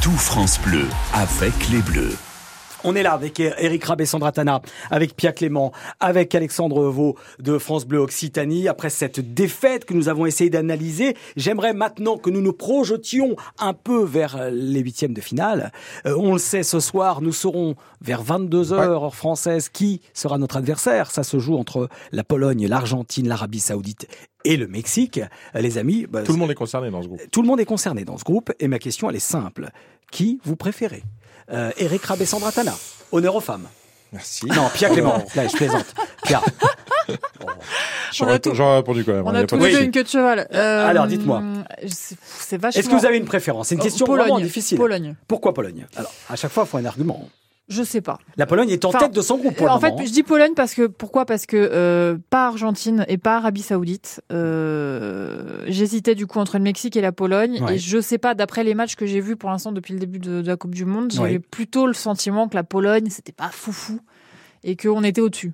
Tout 0.00 0.10
France 0.10 0.58
Bleu 0.64 0.86
avec 1.14 1.52
les 1.70 1.80
Bleus. 1.82 2.16
On 2.84 2.96
est 2.96 3.02
là 3.02 3.12
avec 3.12 3.38
Eric 3.38 3.84
Rabé, 3.84 4.06
Sandra 4.06 4.32
Tana, 4.32 4.60
avec 4.90 5.14
Pierre 5.14 5.34
Clément, 5.34 5.72
avec 6.00 6.34
Alexandre 6.34 6.88
Vaux 6.88 7.16
de 7.38 7.58
France 7.58 7.86
Bleu 7.86 7.98
Occitanie. 8.00 8.66
Après 8.66 8.90
cette 8.90 9.34
défaite 9.34 9.84
que 9.84 9.94
nous 9.94 10.08
avons 10.08 10.26
essayé 10.26 10.50
d'analyser, 10.50 11.16
j'aimerais 11.36 11.74
maintenant 11.74 12.18
que 12.18 12.30
nous 12.30 12.40
nous 12.40 12.52
projetions 12.52 13.36
un 13.58 13.72
peu 13.72 14.04
vers 14.04 14.50
les 14.50 14.80
huitièmes 14.80 15.14
de 15.14 15.20
finale. 15.20 15.72
Euh, 16.06 16.16
on 16.18 16.32
le 16.32 16.38
sait, 16.38 16.62
ce 16.62 16.80
soir, 16.80 17.22
nous 17.22 17.32
saurons 17.32 17.76
vers 18.00 18.22
22 18.22 18.72
heures 18.72 18.82
heure 18.82 19.14
française 19.14 19.68
qui 19.68 20.00
sera 20.12 20.38
notre 20.38 20.56
adversaire? 20.56 21.10
Ça 21.10 21.22
se 21.22 21.38
joue 21.38 21.56
entre 21.56 21.88
la 22.10 22.24
Pologne, 22.24 22.66
l'Argentine, 22.66 23.28
l'Arabie 23.28 23.60
Saoudite 23.60 24.08
et 24.44 24.56
le 24.56 24.66
Mexique. 24.66 25.20
Les 25.54 25.78
amis, 25.78 26.06
bah, 26.08 26.22
tout 26.22 26.32
le 26.32 26.38
monde 26.38 26.50
est 26.50 26.56
concerné 26.56 26.90
dans 26.90 27.02
ce 27.02 27.08
groupe. 27.08 27.20
Tout 27.30 27.42
le 27.42 27.48
monde 27.48 27.60
est 27.60 27.64
concerné 27.64 28.04
dans 28.04 28.18
ce 28.18 28.24
groupe. 28.24 28.52
Et 28.58 28.68
ma 28.68 28.78
question, 28.78 29.08
elle 29.08 29.16
est 29.16 29.20
simple. 29.20 29.70
Qui 30.10 30.40
vous 30.44 30.56
préférez? 30.56 31.02
Euh, 31.52 31.70
Eric 31.76 32.04
Rabé-Sandratana. 32.04 32.74
Honneur 33.10 33.36
aux 33.36 33.40
femmes. 33.40 33.68
Merci. 34.12 34.46
Non, 34.46 34.68
Pierre 34.74 34.90
Clément. 34.90 35.24
Là, 35.34 35.48
je 35.48 35.56
plaisante. 35.56 35.86
Pierre. 36.24 36.42
J'aurais 38.12 38.76
répondu 38.76 39.04
quand 39.04 39.14
même. 39.14 39.26
On 39.26 39.30
hein, 39.30 39.42
a, 39.42 39.46
tous 39.46 39.56
les 39.56 39.72
deux 39.72 39.82
une 39.82 39.90
queue 39.90 40.02
de 40.02 40.08
cheval. 40.08 40.46
Euh, 40.52 40.86
Alors, 40.86 41.06
dites-moi. 41.06 41.42
C'est 41.86 42.58
vachement. 42.58 42.78
Est-ce 42.78 42.88
que 42.88 42.94
vous 42.94 43.06
avez 43.06 43.16
une 43.16 43.24
préférence? 43.24 43.68
C'est 43.68 43.74
une 43.74 43.80
question 43.80 44.06
vraiment 44.06 44.38
difficile. 44.38 44.76
Pologne. 44.76 45.14
Pourquoi 45.26 45.54
Pologne? 45.54 45.86
Alors, 45.96 46.12
à 46.28 46.36
chaque 46.36 46.52
fois, 46.52 46.64
il 46.66 46.70
faut 46.70 46.76
un 46.76 46.84
argument. 46.84 47.26
Je 47.72 47.82
sais 47.82 48.02
pas. 48.02 48.18
La 48.36 48.46
Pologne 48.46 48.68
est 48.68 48.84
en 48.84 48.90
tête 48.90 49.12
de 49.12 49.22
son 49.22 49.38
groupe 49.38 49.56
pour 49.56 49.70
En 49.70 49.80
fait, 49.80 49.94
je 50.04 50.12
dis 50.12 50.22
Pologne 50.22 50.52
parce 50.54 50.74
que 50.74 50.86
pourquoi? 50.86 51.24
Parce 51.24 51.46
que 51.46 51.56
euh, 51.56 52.18
pas 52.28 52.46
Argentine 52.46 53.06
et 53.08 53.16
pas 53.16 53.36
Arabie 53.36 53.62
Saoudite. 53.62 54.20
Euh, 54.30 55.64
J'hésitais 55.66 56.14
du 56.14 56.26
coup 56.26 56.38
entre 56.38 56.58
le 56.58 56.62
Mexique 56.62 56.96
et 56.96 57.00
la 57.00 57.12
Pologne 57.12 57.64
et 57.70 57.78
je 57.78 58.00
sais 58.00 58.18
pas. 58.18 58.34
D'après 58.34 58.64
les 58.64 58.74
matchs 58.74 58.96
que 58.96 59.06
j'ai 59.06 59.20
vus 59.20 59.36
pour 59.36 59.50
l'instant 59.50 59.72
depuis 59.72 59.94
le 59.94 60.00
début 60.00 60.18
de, 60.18 60.42
la 60.44 60.56
Coupe 60.56 60.74
du 60.74 60.84
Monde, 60.84 61.12
j'avais 61.12 61.38
plutôt 61.38 61.86
le 61.86 61.94
sentiment 61.94 62.48
que 62.48 62.54
la 62.54 62.64
Pologne 62.64 63.08
c'était 63.08 63.32
pas 63.32 63.48
foufou 63.50 64.00
et 64.64 64.76
qu'on 64.76 65.02
était 65.02 65.20
au-dessus. 65.20 65.52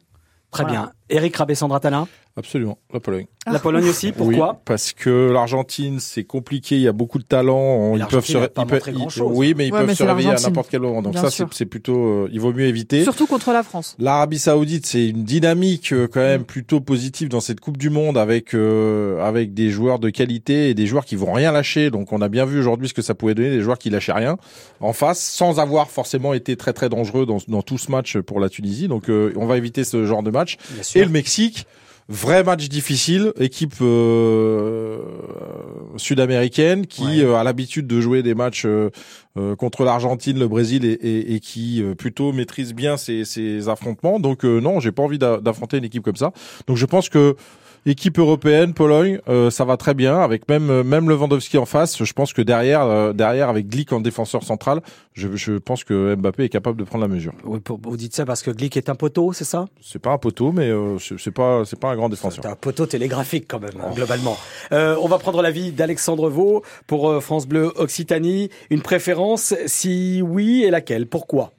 Très 0.51 0.65
bien. 0.65 0.91
Eric 1.11 1.37
Rabé-Sandratana 1.37 2.09
Absolument, 2.39 2.79
la 2.93 3.01
Pologne. 3.01 3.27
La 3.47 3.55
ah. 3.55 3.59
Pologne 3.59 3.89
aussi, 3.89 4.13
pourquoi? 4.13 4.53
oui, 4.53 4.59
Parce 4.65 4.93
que 4.93 5.29
l'Argentine, 5.33 5.99
c'est 5.99 6.23
compliqué, 6.23 6.77
il 6.77 6.83
y 6.83 6.87
a 6.87 6.93
beaucoup 6.93 7.19
de 7.19 7.25
talents, 7.25 7.97
ils 7.97 8.07
peuvent 8.07 8.25
se 8.25 8.39
ils 8.39 9.23
oui, 9.23 9.55
mais 9.57 9.67
ils 9.67 9.73
peuvent 9.73 9.93
se 9.93 10.05
réveiller 10.05 10.31
à 10.31 10.37
n'importe 10.41 10.69
quel 10.71 10.83
moment. 10.83 11.03
Donc 11.03 11.19
ça 11.19 11.31
c'est 11.31 11.67
plutôt 11.67 11.97
euh, 11.97 12.29
il 12.33 12.39
vaut 12.39 12.53
mieux 12.53 12.67
éviter. 12.67 13.03
Surtout 13.03 13.27
contre 13.27 13.51
la 13.51 13.65
France. 13.65 13.97
L'Arabie 13.99 14.39
Saoudite, 14.39 14.87
c'est 14.87 15.09
une 15.09 15.25
dynamique 15.25 15.93
euh, 15.93 16.07
quand 16.07 16.21
même 16.21 16.45
plutôt 16.45 16.81
positive 16.81 17.29
dans 17.29 17.41
cette 17.41 17.59
Coupe 17.59 17.77
du 17.77 17.91
monde 17.91 18.17
avec 18.17 18.55
euh, 18.55 19.21
avec 19.27 19.53
des 19.53 19.71
joueurs 19.71 19.99
de 19.99 20.09
qualité 20.09 20.71
et 20.71 20.75
des 20.75 20.87
joueurs 20.87 21.05
qui 21.05 21.17
vont 21.17 21.33
rien 21.33 21.51
lâcher. 21.51 21.91
Donc 21.91 22.13
on 22.13 22.21
a 22.21 22.29
bien 22.29 22.45
vu 22.45 22.61
aujourd'hui 22.61 22.89
ce 22.89 22.95
que 22.95 23.03
ça 23.03 23.15
pouvait 23.15 23.35
donner 23.35 23.51
des 23.51 23.63
joueurs 23.63 23.79
qui 23.79 23.91
lâchaient 23.91 24.13
rien 24.13 24.37
en 24.79 24.93
face 24.93 25.19
sans 25.19 25.59
avoir 25.59 25.91
forcément 25.91 26.35
été 26.35 26.57
très 26.57 26.73
très 26.73 26.89
dangereux 26.89 27.27
dans 27.27 27.39
dans 27.49 27.63
tout 27.63 27.79
ce 27.79 27.91
match 27.91 28.17
pour 28.19 28.39
la 28.39 28.49
Tunisie. 28.49 28.87
Donc 28.87 29.07
on 29.09 29.47
va 29.47 29.57
éviter 29.57 29.83
ce 29.83 30.07
genre 30.07 30.23
de 30.23 30.31
match. 30.31 30.57
Et 30.95 31.03
le 31.03 31.11
Mexique 31.11 31.67
Vrai 32.11 32.43
match 32.43 32.71
difficile, 32.71 33.35
équipe 33.39 33.75
euh, 33.83 34.99
sud-américaine 35.99 36.87
qui 36.87 37.23
euh, 37.23 37.37
a 37.37 37.45
l'habitude 37.45 37.87
de 37.87 38.01
jouer 38.01 38.23
des 38.23 38.35
matchs 38.35 38.65
euh, 38.65 38.89
contre 39.57 39.85
l'Argentine, 39.85 40.39
le 40.39 40.49
Brésil 40.49 40.87
et, 40.87 41.35
et, 41.35 41.39
qui 41.41 41.85
plutôt 41.99 42.33
maîtrise 42.33 42.73
bien 42.73 42.97
ses, 42.97 43.27
ses 43.27 43.69
affrontements. 43.69 44.21
Donc 44.21 44.45
non, 44.45 44.81
j'ai 44.81 44.91
pas 44.91 45.03
envie 45.03 45.19
d'affronter 45.19 45.77
une 45.77 45.85
équipe 45.85 46.03
comme 46.03 46.17
ça. 46.17 46.33
Donc 46.67 46.79
je 46.79 46.87
pense 46.87 47.11
que 47.11 47.37
équipe 47.87 48.19
européenne, 48.19 48.75
Pologne, 48.75 49.21
euh, 49.29 49.51
ça 49.51 49.65
va 49.65 49.77
très 49.77 49.95
bien 49.95 50.19
avec 50.19 50.49
même 50.49 50.71
euh, 50.71 50.85
même 50.85 51.09
Lewandowski 51.09 51.59
en 51.59 51.67
face. 51.67 52.03
Je 52.03 52.13
pense 52.13 52.33
que 52.33 52.43
derrière 52.43 52.83
euh, 52.83 53.13
derrière 53.13 53.49
avec 53.49 53.69
Glick 53.69 53.93
en 53.93 54.01
défenseur 54.01 54.43
central, 54.43 54.81
je, 55.15 55.35
je 55.35 55.55
pense 55.55 55.85
que 55.85 56.15
Mbappé 56.15 56.45
est 56.45 56.49
capable 56.49 56.79
de 56.79 56.85
prendre 56.85 57.03
la 57.03 57.09
mesure. 57.09 57.33
Oui, 57.45 57.61
vous 57.67 57.97
dites 57.97 58.15
ça 58.15 58.25
parce 58.25 58.43
que 58.43 58.51
Glick 58.51 58.77
est 58.77 58.89
un 58.89 58.95
poteau, 58.95 59.33
c'est 59.33 59.45
ça? 59.45 59.67
C'est 59.81 60.01
pas 60.01 60.13
un 60.13 60.19
poteau, 60.19 60.53
mais 60.53 60.71
c'est 61.19 61.31
pas 61.31 61.65
c'est 61.65 61.79
pas 61.79 61.91
un 61.91 61.97
grand 61.97 62.09
défenseur. 62.09 62.43
C'est 62.43 62.51
un 62.51 62.57
poteau 62.57 62.87
télégraphique 62.87 63.47
quand 63.49 63.61
même 63.61 63.81
hein, 63.81 63.91
globalement. 63.95 64.37
on 64.71 65.09
va 65.09 65.19
prendre 65.19 65.43
l'avis 65.43 65.73
d'Alexandre 65.73 66.29
Vaux 66.29 66.63
pour 66.87 67.23
France 67.23 67.47
Bleu 67.47 67.73
Occitanie. 67.77 68.51
Une 68.71 68.83
préférence? 68.83 69.55
Si 69.67 70.23
oui, 70.23 70.65
et 70.65 70.71
laquelle? 70.71 71.07
Pourquoi? 71.07 71.53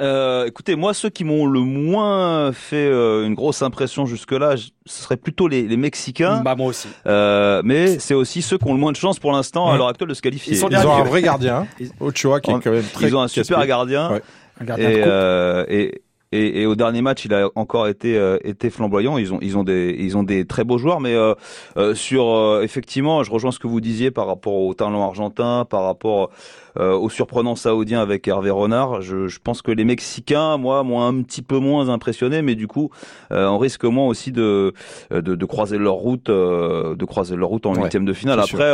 Euh, 0.00 0.46
écoutez, 0.46 0.76
moi, 0.76 0.94
ceux 0.94 1.10
qui 1.10 1.24
m'ont 1.24 1.46
le 1.46 1.60
moins 1.60 2.52
fait 2.52 2.86
euh, 2.86 3.26
une 3.26 3.34
grosse 3.34 3.62
impression 3.62 4.06
jusque-là, 4.06 4.56
ce 4.56 5.02
serait 5.02 5.16
plutôt 5.16 5.48
les, 5.48 5.62
les 5.62 5.76
Mexicains. 5.76 6.42
Bah 6.42 6.54
moi 6.54 6.68
aussi. 6.68 6.88
Euh, 7.06 7.62
mais 7.64 7.98
c'est 7.98 8.14
aussi 8.14 8.42
ceux 8.42 8.58
qui 8.58 8.66
ont 8.66 8.74
le 8.74 8.80
moins 8.80 8.92
de 8.92 8.96
chance 8.96 9.18
pour 9.18 9.32
l'instant 9.32 9.70
à 9.70 9.76
l'heure 9.76 9.88
actuelle 9.88 10.08
de 10.08 10.14
se 10.14 10.22
qualifier. 10.22 10.54
Ils, 10.54 10.64
ont 10.64 10.72
un 10.72 11.04
vrai 11.04 11.22
gardien, 11.22 11.66
Ochoa, 12.00 12.40
qui 12.40 12.50
est 12.50 12.60
quand 12.60 12.70
même 12.70 12.84
très. 12.92 13.08
Ils 13.08 13.16
ont 13.16 13.20
un 13.20 13.28
super 13.28 13.66
gardien. 13.66 14.20
Un 14.60 14.64
gardien 14.64 14.90
et, 14.90 15.02
euh, 15.04 15.64
et 15.68 16.02
Et, 16.32 16.62
et, 16.62 16.66
au 16.66 16.74
dernier 16.74 17.02
match, 17.02 17.24
il 17.24 17.32
a 17.34 17.48
encore 17.54 17.86
été 17.86 18.18
euh, 18.18 18.38
été 18.42 18.68
flamboyant. 18.70 19.16
Ils 19.16 19.32
ont 19.32 19.38
ils 19.40 19.56
ont 19.56 19.62
des 19.62 19.94
ils 19.98 20.16
ont 20.16 20.24
des 20.24 20.44
très 20.44 20.64
beaux 20.64 20.76
joueurs, 20.76 21.00
mais 21.00 21.14
euh, 21.14 21.34
euh 21.76 21.94
sur 21.94 22.28
euh, 22.28 22.62
effectivement, 22.62 23.22
je 23.22 23.30
rejoins 23.30 23.52
ce 23.52 23.60
que 23.60 23.68
vous 23.68 23.80
disiez 23.80 24.10
par 24.10 24.26
rapport 24.26 24.54
au 24.54 24.74
talent 24.74 25.06
argentin, 25.06 25.64
par 25.64 25.84
rapport 25.84 26.30
euh, 26.78 26.92
au 26.92 27.08
surprenant 27.08 27.56
saoudien 27.56 28.00
avec 28.00 28.26
Hervé 28.28 28.50
Renard. 28.50 29.00
Je, 29.00 29.28
je, 29.28 29.38
pense 29.42 29.62
que 29.62 29.70
les 29.70 29.84
Mexicains, 29.84 30.56
moi, 30.56 30.82
m'ont 30.82 31.02
un 31.02 31.22
petit 31.22 31.42
peu 31.42 31.58
moins 31.58 31.88
impressionné, 31.88 32.42
mais 32.42 32.54
du 32.54 32.66
coup, 32.66 32.90
euh, 33.32 33.46
on 33.46 33.58
risque 33.58 33.84
moins 33.84 34.06
aussi 34.06 34.32
de, 34.32 34.72
de, 35.10 35.20
de 35.20 35.44
croiser 35.44 35.78
leur 35.78 35.94
route, 35.94 36.28
euh, 36.28 36.94
de 36.94 37.04
croiser 37.04 37.36
leur 37.36 37.48
route 37.48 37.66
en 37.66 37.74
huitième 37.74 38.04
de 38.04 38.12
finale. 38.12 38.40
Après, 38.40 38.72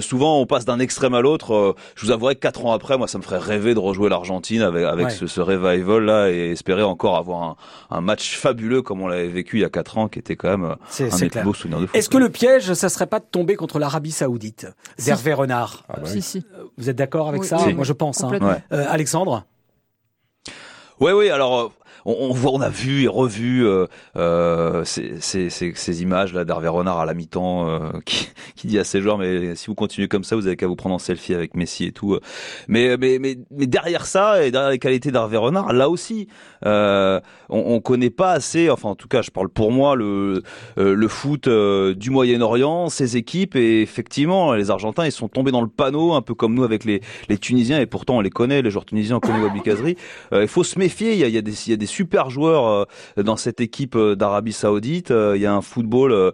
souvent, 0.00 0.38
on 0.38 0.46
passe 0.46 0.64
d'un 0.64 0.78
extrême 0.78 1.14
à 1.14 1.20
l'autre. 1.20 1.74
je 1.96 2.06
vous 2.06 2.12
avouerai 2.12 2.34
que 2.34 2.40
quatre 2.40 2.64
ans 2.64 2.72
après, 2.72 2.98
moi, 2.98 3.08
ça 3.08 3.18
me 3.18 3.22
ferait 3.22 3.38
rêver 3.38 3.74
de 3.74 3.78
rejouer 3.78 4.08
l'Argentine 4.08 4.62
avec, 4.62 4.84
avec 4.84 5.10
ce, 5.10 5.26
ce, 5.26 5.40
revival 5.40 6.04
là 6.04 6.30
et 6.30 6.50
espérer 6.50 6.82
encore 6.82 7.16
avoir 7.16 7.42
un, 7.42 7.56
un 7.90 8.00
match 8.00 8.36
fabuleux 8.36 8.82
comme 8.82 9.02
on 9.02 9.08
l'avait 9.08 9.28
vécu 9.28 9.58
il 9.58 9.62
y 9.62 9.64
a 9.64 9.70
quatre 9.70 9.98
ans, 9.98 10.08
qui 10.08 10.18
était 10.18 10.36
quand 10.36 10.50
même 10.50 10.64
un 10.64 11.16
des 11.18 11.28
plus 11.28 11.42
beaux 11.42 11.54
souvenirs 11.54 11.80
de 11.80 11.86
foot. 11.86 11.96
Est-ce 11.96 12.08
que 12.08 12.18
le 12.18 12.30
piège, 12.30 12.72
ça 12.74 12.88
serait 12.88 13.06
pas 13.06 13.18
de 13.18 13.26
tomber 13.30 13.56
contre 13.56 13.78
l'Arabie 13.78 14.12
Saoudite, 14.12 14.68
Hervé 15.06 15.32
Renard 15.32 15.84
ah 15.88 16.00
bah 16.00 16.08
si, 16.08 16.22
si. 16.22 16.44
Vous 16.78 16.88
êtes 16.88 16.96
d'accord 16.96 17.31
avec 17.32 17.44
ça 17.44 17.58
Moi, 17.74 17.84
je 17.84 17.92
pense. 17.92 18.22
Hein. 18.22 18.38
Euh, 18.72 18.86
Alexandre? 18.88 19.44
Oui, 21.00 21.12
oui. 21.12 21.30
Alors, 21.30 21.72
euh, 22.06 22.12
on, 22.18 22.32
voit, 22.32 22.52
on 22.52 22.60
a 22.60 22.68
vu 22.68 23.04
et 23.04 23.08
revu 23.08 23.66
euh, 23.66 23.86
euh, 24.16 24.84
ces, 24.84 25.20
ces, 25.20 25.50
ces, 25.50 26.02
images 26.02 26.32
là 26.34 26.44
d'Hervé 26.44 26.68
Renard 26.68 27.00
à 27.00 27.06
la 27.06 27.14
mi-temps 27.14 27.68
euh, 27.68 27.90
qui, 28.04 28.28
qui, 28.56 28.66
dit 28.66 28.78
à 28.78 28.84
ses 28.84 29.00
joueurs 29.00 29.18
mais 29.18 29.54
si 29.54 29.66
vous 29.66 29.74
continuez 29.74 30.08
comme 30.08 30.24
ça, 30.24 30.36
vous 30.36 30.46
avez 30.46 30.56
qu'à 30.56 30.66
vous 30.66 30.76
prendre 30.76 30.94
en 30.94 30.98
selfie 30.98 31.34
avec 31.34 31.54
Messi 31.54 31.84
et 31.84 31.92
tout. 31.92 32.18
Mais 32.68 32.96
mais 32.96 33.18
mais, 33.18 33.38
mais 33.50 33.66
derrière 33.66 34.06
ça 34.06 34.44
et 34.44 34.50
derrière 34.50 34.70
les 34.70 34.78
qualités 34.78 35.10
d'Hervé 35.10 35.36
Renard, 35.36 35.72
là 35.72 35.88
aussi, 35.88 36.28
euh, 36.66 37.20
on, 37.48 37.74
on 37.74 37.80
connaît 37.80 38.10
pas 38.10 38.32
assez. 38.32 38.70
Enfin, 38.70 38.90
en 38.90 38.94
tout 38.94 39.08
cas, 39.08 39.22
je 39.22 39.30
parle 39.30 39.48
pour 39.48 39.72
moi 39.72 39.96
le 39.96 40.42
euh, 40.78 40.94
le 40.94 41.08
foot 41.08 41.48
du 41.48 42.10
Moyen-Orient, 42.10 42.88
ses 42.88 43.16
équipes 43.16 43.56
et 43.56 43.82
effectivement, 43.82 44.52
les 44.54 44.70
Argentins 44.70 45.06
ils 45.06 45.12
sont 45.12 45.28
tombés 45.28 45.50
dans 45.50 45.62
le 45.62 45.68
panneau 45.68 46.12
un 46.14 46.22
peu 46.22 46.34
comme 46.34 46.54
nous 46.54 46.64
avec 46.64 46.84
les 46.84 47.00
les 47.28 47.38
Tunisiens 47.38 47.80
et 47.80 47.86
pourtant 47.86 48.16
on 48.16 48.20
les 48.20 48.30
connaît, 48.30 48.62
les 48.62 48.70
joueurs 48.70 48.84
tunisiens 48.84 49.16
on 49.16 49.20
connaît 49.20 49.42
Wabi 49.42 49.62
Kazri. 49.62 49.96
il 50.32 50.48
faut 50.48 50.64
se 50.64 50.78
méfier. 50.78 51.12
Il 51.12 51.18
y 51.18 51.24
a, 51.24 51.28
il 51.28 51.34
y 51.34 51.38
a 51.38 51.42
des 51.42 51.52
il 51.66 51.70
y 51.70 51.74
a 51.74 51.76
des 51.76 51.86
super 51.92 52.30
joueurs 52.30 52.66
euh, 53.18 53.22
dans 53.22 53.36
cette 53.36 53.60
équipe 53.60 53.94
euh, 53.94 54.16
d'Arabie 54.16 54.52
Saoudite. 54.52 55.10
Euh, 55.10 55.34
il 55.36 55.42
y 55.42 55.46
a 55.46 55.54
un 55.54 55.62
football 55.62 56.32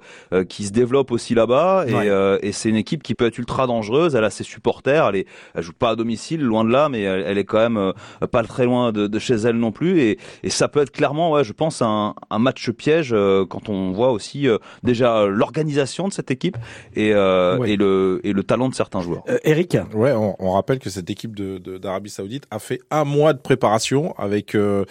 qui 0.48 0.64
se 0.64 0.72
développe 0.72 1.10
aussi 1.10 1.34
là-bas 1.34 1.84
et, 1.86 2.46
et 2.46 2.52
c'est 2.52 2.68
une 2.68 2.76
équipe 2.76 3.02
qui 3.02 3.14
peut 3.14 3.26
être 3.26 3.38
ultra 3.38 3.66
dangereuse. 3.66 4.14
Elle 4.14 4.24
a 4.24 4.30
ses 4.30 4.44
supporters. 4.44 5.08
Elle, 5.08 5.16
est, 5.16 5.26
elle 5.54 5.62
joue 5.62 5.72
pas 5.72 5.90
à 5.90 5.96
domicile, 5.96 6.42
loin 6.42 6.64
de 6.64 6.70
là, 6.70 6.88
mais 6.88 7.02
elle, 7.02 7.38
est 7.38 7.44
quand 7.44 7.58
même 7.58 7.92
pas 8.30 8.42
très 8.44 8.64
loin 8.64 8.92
de, 8.92 9.06
de, 9.06 9.18
chez 9.18 9.34
elle 9.34 9.56
non 9.56 9.72
plus. 9.72 10.00
Et, 10.00 10.18
et 10.42 10.50
ça 10.50 10.68
peut 10.68 10.80
être 10.80 10.90
clairement, 10.90 11.32
ouais, 11.32 11.44
je 11.44 11.52
pense, 11.52 11.82
un, 11.82 12.14
un 12.30 12.38
match 12.38 12.70
piège 12.70 13.14
quand 13.48 13.68
on 13.68 13.92
voit 13.92 14.12
aussi 14.12 14.46
déjà 14.82 15.26
l'organisation 15.26 16.08
de 16.08 16.12
cette 16.12 16.30
équipe 16.30 16.56
et, 16.94 17.08
et, 17.08 17.76
le, 17.76 18.20
et 18.24 18.32
le 18.32 18.42
talent 18.42 18.68
de 18.68 18.74
certains 18.74 19.00
joueurs. 19.00 19.24
Eric 19.44 19.76
Ouais, 19.94 20.12
on, 20.12 20.36
on, 20.38 20.52
rappelle 20.52 20.78
que 20.78 20.90
cette 20.90 21.10
équipe 21.10 21.34
d'Arabie 21.36 22.10
de, 22.10 22.14
Saoudite 22.14 22.46
a 22.50 22.58
fait 22.58 22.80
un 22.90 23.04
mois 23.04 23.32
de 23.32 23.38
préparation 23.38 24.14
avec 24.18 24.54
le 24.54 24.86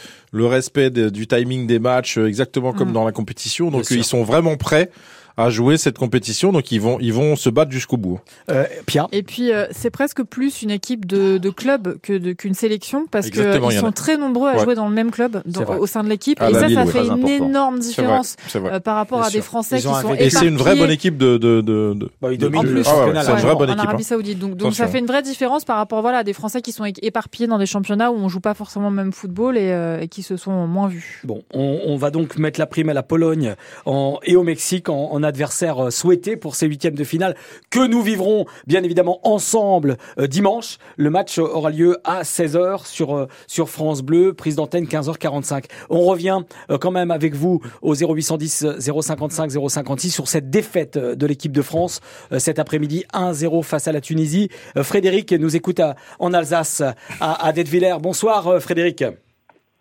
respect 0.58 0.90
du 0.90 1.28
timing 1.28 1.68
des 1.68 1.80
matchs, 1.80 2.18
euh, 2.18 2.28
exactement 2.28 2.74
comme 2.74 2.90
mm. 2.90 2.94
dans 2.94 3.06
la 3.06 3.12
compétition. 3.12 3.72
Donc 3.72 3.90
ils 3.92 4.04
sont 4.04 4.24
vraiment 4.24 4.58
prêts 4.58 4.92
à 5.38 5.50
jouer 5.50 5.78
cette 5.78 5.98
compétition, 5.98 6.52
donc 6.52 6.72
ils 6.72 6.82
vont 6.82 6.98
ils 7.00 7.14
vont 7.14 7.36
se 7.36 7.50
battre 7.50 7.72
jusqu'au 7.72 7.98
bout. 7.98 8.20
Euh, 8.50 8.66
Pierre. 8.86 9.08
Et 9.12 9.22
puis 9.24 9.52
euh, 9.54 9.68
c'est 9.72 9.92
presque 9.92 10.24
plus 10.24 10.64
une 10.64 10.72
équipe 10.72 11.06
de, 11.06 11.38
de 11.38 11.50
club 11.52 12.00
que 12.02 12.34
qu'une 12.34 12.56
sélection 12.56 13.06
parce 13.10 13.30
que 13.30 13.72
ils 13.72 13.80
sont 13.80 13.92
très 13.92 14.18
nombreux 14.18 14.50
à 14.50 14.58
jouer 14.58 14.76
dans 14.76 14.90
le 14.90 14.96
même 14.96 15.12
club 15.12 15.42
au 15.80 15.86
sein 15.86 16.04
de 16.04 16.10
l'équipe. 16.10 16.42
Et 16.42 16.54
ça 16.54 16.70
ça 16.70 16.86
fait 16.86 17.06
une 17.06 17.28
énorme 17.28 17.80
différence 17.80 18.36
euh, 18.56 18.80
par 18.80 18.96
rapport 18.96 19.22
à 19.22 19.30
des 19.30 19.42
Français 19.42 19.78
qui 19.78 19.84
sont 19.84 20.16
et 20.16 20.30
c'est 20.30 20.48
une 20.48 20.58
vraie 20.58 20.76
bonne 20.76 20.92
équipe 20.92 21.18
de 21.18 21.38
de 21.38 21.62
de, 21.62 21.94
de... 21.94 22.10
Bah, 22.22 22.34
ils 22.34 22.44
en 22.44 22.50
plus 22.50 22.84
ah 22.88 23.08
ouais, 23.08 23.14
c'est 23.22 23.32
une 23.32 23.38
vraie 23.38 23.56
bonne 23.56 23.70
équipe 23.70 23.80
en 23.80 23.84
Arabie 23.84 24.04
hein. 24.04 24.06
Saoudite. 24.06 24.40
Donc 24.40 24.56
donc 24.56 24.74
ça 24.74 24.88
fait 24.88 25.00
une 25.00 25.06
vraie 25.06 25.22
différence 25.22 25.66
par 25.66 25.78
rapport 25.78 26.02
voilà 26.02 26.20
à 26.20 26.24
des 26.24 26.34
Français 26.34 26.62
qui 26.62 26.72
sont 26.72 26.86
éparpillés 26.86 27.48
dans 27.48 27.58
des 27.58 27.66
championnats 27.66 28.12
où 28.12 28.16
on 28.16 28.28
joue 28.28 28.40
pas 28.40 28.54
forcément 28.54 28.90
le 28.90 28.96
même 28.96 29.12
football 29.12 29.58
et, 29.58 29.72
euh, 29.72 30.02
et 30.02 30.08
qui 30.08 30.24
se 30.24 30.36
sont 30.38 30.68
moins 30.68 30.88
vus. 30.88 31.22
Bon, 31.24 31.44
on, 31.54 31.82
on, 31.86 31.98
va 31.98 32.12
donc 32.12 32.38
mettre 32.38 32.60
la 32.60 32.66
prime 32.66 32.90
à 32.90 32.94
la 32.94 33.04
Pologne 33.04 33.56
en, 33.86 34.20
et 34.24 34.36
au 34.36 34.44
Mexique 34.44 34.90
en, 34.90 35.12
en 35.12 35.24
adversaire 35.28 35.92
souhaité 35.92 36.36
pour 36.38 36.56
ces 36.56 36.66
huitièmes 36.66 36.96
de 36.96 37.04
finale 37.04 37.36
que 37.70 37.86
nous 37.86 38.02
vivrons 38.02 38.46
bien 38.66 38.84
évidemment 38.84 39.20
ensemble 39.24 39.98
euh, 40.20 40.28
dimanche. 40.28 40.78
Le 40.96 41.10
match 41.10 41.38
aura 41.38 41.70
lieu 41.70 41.98
à 42.04 42.24
16h 42.24 42.86
sur 42.86 43.16
euh, 43.16 43.28
sur 43.48 43.70
France 43.70 44.02
Bleu, 44.02 44.34
prise 44.34 44.56
d'antenne 44.56 44.86
15h45. 44.86 45.66
On 45.90 46.02
revient 46.02 46.42
euh, 46.70 46.78
quand 46.78 46.92
même 46.92 47.12
avec 47.12 47.36
vous 47.36 47.62
au 47.82 47.96
0810 47.96 48.80
055 48.80 49.52
056 49.52 50.12
sur 50.12 50.28
cette 50.28 50.50
défaite 50.50 50.98
de 50.98 51.28
l'équipe 51.28 51.52
de 51.52 51.62
France 51.62 52.02
cet 52.38 52.60
après-midi 52.60 53.06
1-0 53.14 53.64
face 53.64 53.88
à 53.88 53.92
la 53.92 54.02
Tunisie. 54.02 54.50
Frédéric 54.82 55.34
nous 55.34 55.56
écoute 55.56 55.82
en 56.20 56.34
Alsace 56.34 56.82
à, 57.20 57.48
à 57.48 57.54
Bonsoir 58.00 58.62
Frédéric. 58.62 59.04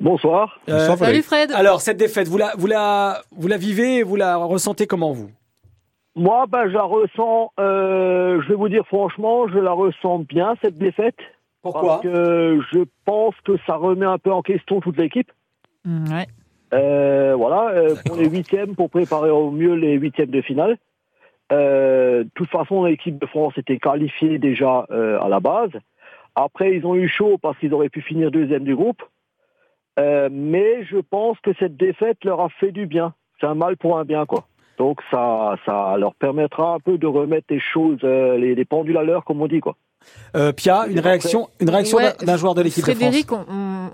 Bonsoir. 0.00 0.60
Salut 0.66 1.22
Fred. 1.22 1.52
Alors 1.52 1.80
cette 1.80 1.96
défaite, 1.96 2.28
vous 2.28 2.38
la 2.38 2.52
vous 2.56 2.66
la 2.66 3.22
vous 3.36 3.48
la 3.48 3.56
vivez, 3.56 4.02
vous 4.02 4.16
la 4.16 4.36
ressentez 4.36 4.86
comment 4.86 5.12
vous? 5.12 5.30
Moi, 6.16 6.46
ben, 6.48 6.68
je 6.68 6.72
la 6.72 6.82
ressens, 6.82 7.52
euh, 7.60 8.40
je 8.42 8.48
vais 8.48 8.54
vous 8.54 8.70
dire 8.70 8.86
franchement, 8.86 9.46
je 9.48 9.58
la 9.58 9.72
ressens 9.72 10.20
bien, 10.20 10.54
cette 10.62 10.78
défaite. 10.78 11.18
Pourquoi 11.62 12.00
Parce 12.00 12.02
que 12.02 12.60
je 12.72 12.80
pense 13.04 13.34
que 13.44 13.56
ça 13.66 13.76
remet 13.76 14.06
un 14.06 14.18
peu 14.18 14.32
en 14.32 14.40
question 14.40 14.80
toute 14.80 14.96
l'équipe. 14.96 15.30
Mm, 15.84 16.12
ouais. 16.12 16.26
Euh, 16.72 17.34
voilà, 17.36 17.68
euh, 17.74 17.94
pour 18.04 18.16
les 18.16 18.28
huitièmes, 18.28 18.74
pour 18.74 18.88
préparer 18.90 19.30
au 19.30 19.50
mieux 19.50 19.74
les 19.74 19.94
huitièmes 19.94 20.30
de 20.30 20.40
finale. 20.40 20.78
Euh, 21.52 22.24
de 22.24 22.30
toute 22.34 22.48
façon, 22.48 22.84
l'équipe 22.84 23.18
de 23.18 23.26
France 23.26 23.52
était 23.56 23.78
qualifiée 23.78 24.38
déjà 24.38 24.86
euh, 24.90 25.20
à 25.20 25.28
la 25.28 25.40
base. 25.40 25.70
Après, 26.34 26.74
ils 26.74 26.86
ont 26.86 26.94
eu 26.94 27.08
chaud 27.08 27.38
parce 27.40 27.58
qu'ils 27.58 27.72
auraient 27.72 27.88
pu 27.88 28.00
finir 28.00 28.30
deuxième 28.30 28.64
du 28.64 28.74
groupe. 28.74 29.02
Euh, 29.98 30.28
mais 30.30 30.84
je 30.84 30.98
pense 30.98 31.38
que 31.40 31.52
cette 31.58 31.76
défaite 31.76 32.24
leur 32.24 32.40
a 32.40 32.48
fait 32.48 32.72
du 32.72 32.86
bien. 32.86 33.14
C'est 33.40 33.46
un 33.46 33.54
mal 33.54 33.76
pour 33.76 33.98
un 33.98 34.04
bien, 34.04 34.26
quoi. 34.26 34.46
Donc 34.78 35.00
ça, 35.10 35.56
ça 35.64 35.96
leur 35.98 36.14
permettra 36.14 36.74
un 36.74 36.80
peu 36.80 36.98
de 36.98 37.06
remettre 37.06 37.46
les 37.50 37.60
choses, 37.60 38.00
euh, 38.04 38.36
les, 38.36 38.54
les 38.54 38.64
pendules 38.64 38.96
à 38.96 39.02
l'heure, 39.02 39.24
comme 39.24 39.40
on 39.40 39.46
dit, 39.46 39.60
quoi. 39.60 39.76
Euh, 40.36 40.52
Pia, 40.52 40.86
une 40.88 41.00
réaction, 41.00 41.48
une 41.60 41.70
réaction 41.70 41.98
d'un 42.20 42.36
joueur 42.36 42.54
de 42.54 42.60
l'équipe 42.60 42.84
de 42.84 42.90
France. 42.90 42.98
Frédéric, 42.98 43.28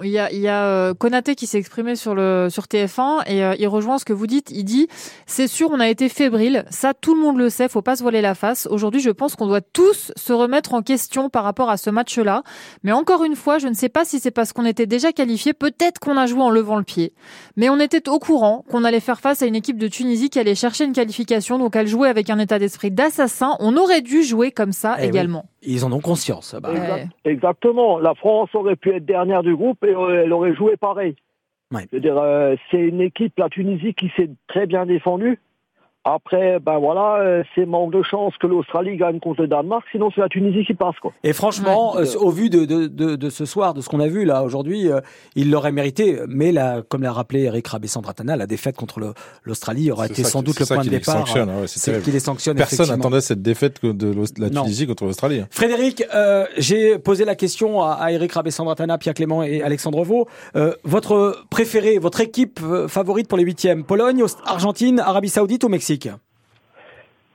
il 0.02 0.10
y 0.10 0.18
a, 0.18 0.32
y 0.32 0.48
a 0.48 0.64
euh, 0.64 0.94
Konaté 0.94 1.36
qui 1.36 1.46
s'est 1.46 1.58
exprimé 1.58 1.94
sur 1.94 2.14
le 2.16 2.48
sur 2.50 2.64
TF1 2.64 3.22
et 3.26 3.44
euh, 3.44 3.54
il 3.58 3.68
rejoint 3.68 3.98
ce 3.98 4.04
que 4.04 4.12
vous 4.12 4.26
dites. 4.26 4.50
Il 4.50 4.64
dit 4.64 4.88
c'est 5.26 5.46
sûr, 5.46 5.70
on 5.70 5.78
a 5.78 5.88
été 5.88 6.08
fébrile. 6.08 6.64
Ça, 6.70 6.94
tout 6.94 7.14
le 7.14 7.20
monde 7.20 7.38
le 7.38 7.48
sait. 7.48 7.68
Faut 7.68 7.82
pas 7.82 7.94
se 7.94 8.02
voiler 8.02 8.20
la 8.20 8.34
face. 8.34 8.66
Aujourd'hui, 8.70 9.00
je 9.00 9.10
pense 9.10 9.36
qu'on 9.36 9.46
doit 9.46 9.60
tous 9.60 10.12
se 10.16 10.32
remettre 10.32 10.74
en 10.74 10.82
question 10.82 11.30
par 11.30 11.44
rapport 11.44 11.70
à 11.70 11.76
ce 11.76 11.90
match-là. 11.90 12.42
Mais 12.82 12.92
encore 12.92 13.22
une 13.22 13.36
fois, 13.36 13.58
je 13.58 13.68
ne 13.68 13.74
sais 13.74 13.88
pas 13.88 14.04
si 14.04 14.18
c'est 14.18 14.32
parce 14.32 14.52
qu'on 14.52 14.66
était 14.66 14.86
déjà 14.86 15.12
qualifié. 15.12 15.52
Peut-être 15.52 16.00
qu'on 16.00 16.16
a 16.16 16.26
joué 16.26 16.42
en 16.42 16.50
levant 16.50 16.76
le 16.76 16.84
pied. 16.84 17.12
Mais 17.56 17.68
on 17.68 17.78
était 17.78 18.08
au 18.08 18.18
courant 18.18 18.64
qu'on 18.68 18.82
allait 18.82 19.00
faire 19.00 19.20
face 19.20 19.42
à 19.42 19.46
une 19.46 19.54
équipe 19.54 19.78
de 19.78 19.86
Tunisie 19.86 20.28
qui 20.28 20.40
allait 20.40 20.56
chercher 20.56 20.84
une 20.84 20.92
qualification. 20.92 21.58
Donc, 21.58 21.76
elle 21.76 21.86
jouait 21.86 22.08
avec 22.08 22.30
un 22.30 22.38
état 22.40 22.58
d'esprit 22.58 22.90
d'assassin. 22.90 23.56
On 23.60 23.76
aurait 23.76 24.02
dû 24.02 24.24
jouer 24.24 24.50
comme 24.50 24.72
ça 24.72 24.96
eh 24.98 25.06
également. 25.06 25.46
Ils 25.62 25.84
en 25.84 25.92
ont 25.92 26.00
conscience. 26.00 26.54
Bah. 26.60 26.70
Exactement. 27.24 27.98
La 27.98 28.14
France 28.14 28.50
aurait 28.54 28.76
pu 28.76 28.94
être 28.94 29.04
dernière 29.04 29.42
du 29.42 29.54
groupe 29.54 29.84
et 29.84 29.90
elle 29.90 30.32
aurait 30.32 30.54
joué 30.54 30.76
pareil. 30.76 31.14
Euh, 31.94 32.56
c'est 32.70 32.80
une 32.80 33.00
équipe, 33.00 33.38
la 33.38 33.48
Tunisie, 33.48 33.94
qui 33.94 34.10
s'est 34.16 34.30
très 34.46 34.66
bien 34.66 34.86
défendue. 34.86 35.38
Après, 36.04 36.58
ben 36.58 36.80
voilà, 36.80 37.18
euh, 37.20 37.44
c'est 37.54 37.64
manque 37.64 37.92
de 37.92 38.02
chance 38.02 38.34
que 38.40 38.48
l'Australie 38.48 38.96
gagne 38.96 39.20
contre 39.20 39.42
le 39.42 39.46
Danemark, 39.46 39.84
sinon 39.92 40.10
c'est 40.12 40.20
la 40.20 40.28
Tunisie 40.28 40.64
qui 40.66 40.74
passe 40.74 40.96
quoi. 41.00 41.12
Et 41.22 41.32
franchement, 41.32 41.96
euh, 41.96 42.04
au 42.18 42.30
vu 42.30 42.50
de, 42.50 42.64
de, 42.64 42.88
de, 42.88 43.14
de, 43.14 43.30
ce 43.30 43.44
soir, 43.44 43.72
de 43.72 43.80
ce 43.80 43.88
qu'on 43.88 44.00
a 44.00 44.08
vu 44.08 44.24
là 44.24 44.42
aujourd'hui, 44.42 44.90
euh, 44.90 45.00
il 45.36 45.52
l'aurait 45.52 45.70
mérité. 45.70 46.18
Mais 46.26 46.50
là, 46.50 46.82
comme 46.88 47.02
l'a 47.02 47.12
rappelé 47.12 47.42
Eric 47.42 47.68
Rabessandratana, 47.68 48.34
la 48.34 48.48
défaite 48.48 48.74
contre 48.74 49.14
l'Australie 49.44 49.92
aurait 49.92 50.08
été 50.08 50.24
sans 50.24 50.42
doute 50.42 50.58
le 50.58 50.66
point 50.66 50.82
de 50.82 50.88
départ. 50.88 51.24
c'est 51.66 52.02
qui 52.02 52.10
les 52.10 52.18
sanctionne. 52.18 52.56
Personne 52.56 52.88
n'attendait 52.88 53.20
cette 53.20 53.42
défaite 53.42 53.84
de 53.84 54.12
la 54.38 54.50
Tunisie 54.50 54.88
contre 54.88 55.04
l'Australie. 55.04 55.40
Hein. 55.40 55.48
Frédéric, 55.50 56.02
j'ai 56.58 56.98
posé 56.98 57.24
la 57.24 57.36
question 57.36 57.80
à, 57.80 57.92
à 57.92 58.10
Eric 58.10 58.32
Rabessandratana, 58.32 58.98
Pierre 58.98 59.14
Clément 59.14 59.44
et 59.44 59.62
Alexandre 59.62 60.02
Vaux. 60.02 60.26
votre 60.82 61.44
préféré, 61.48 61.98
votre 61.98 62.20
équipe 62.20 62.58
favorite 62.88 63.28
pour 63.28 63.38
les 63.38 63.44
huitièmes 63.44 63.84
Pologne, 63.84 64.24
Argentine, 64.44 64.98
Arabie 64.98 65.28
Saoudite 65.28 65.62
ou 65.62 65.68
Mexique? 65.68 65.91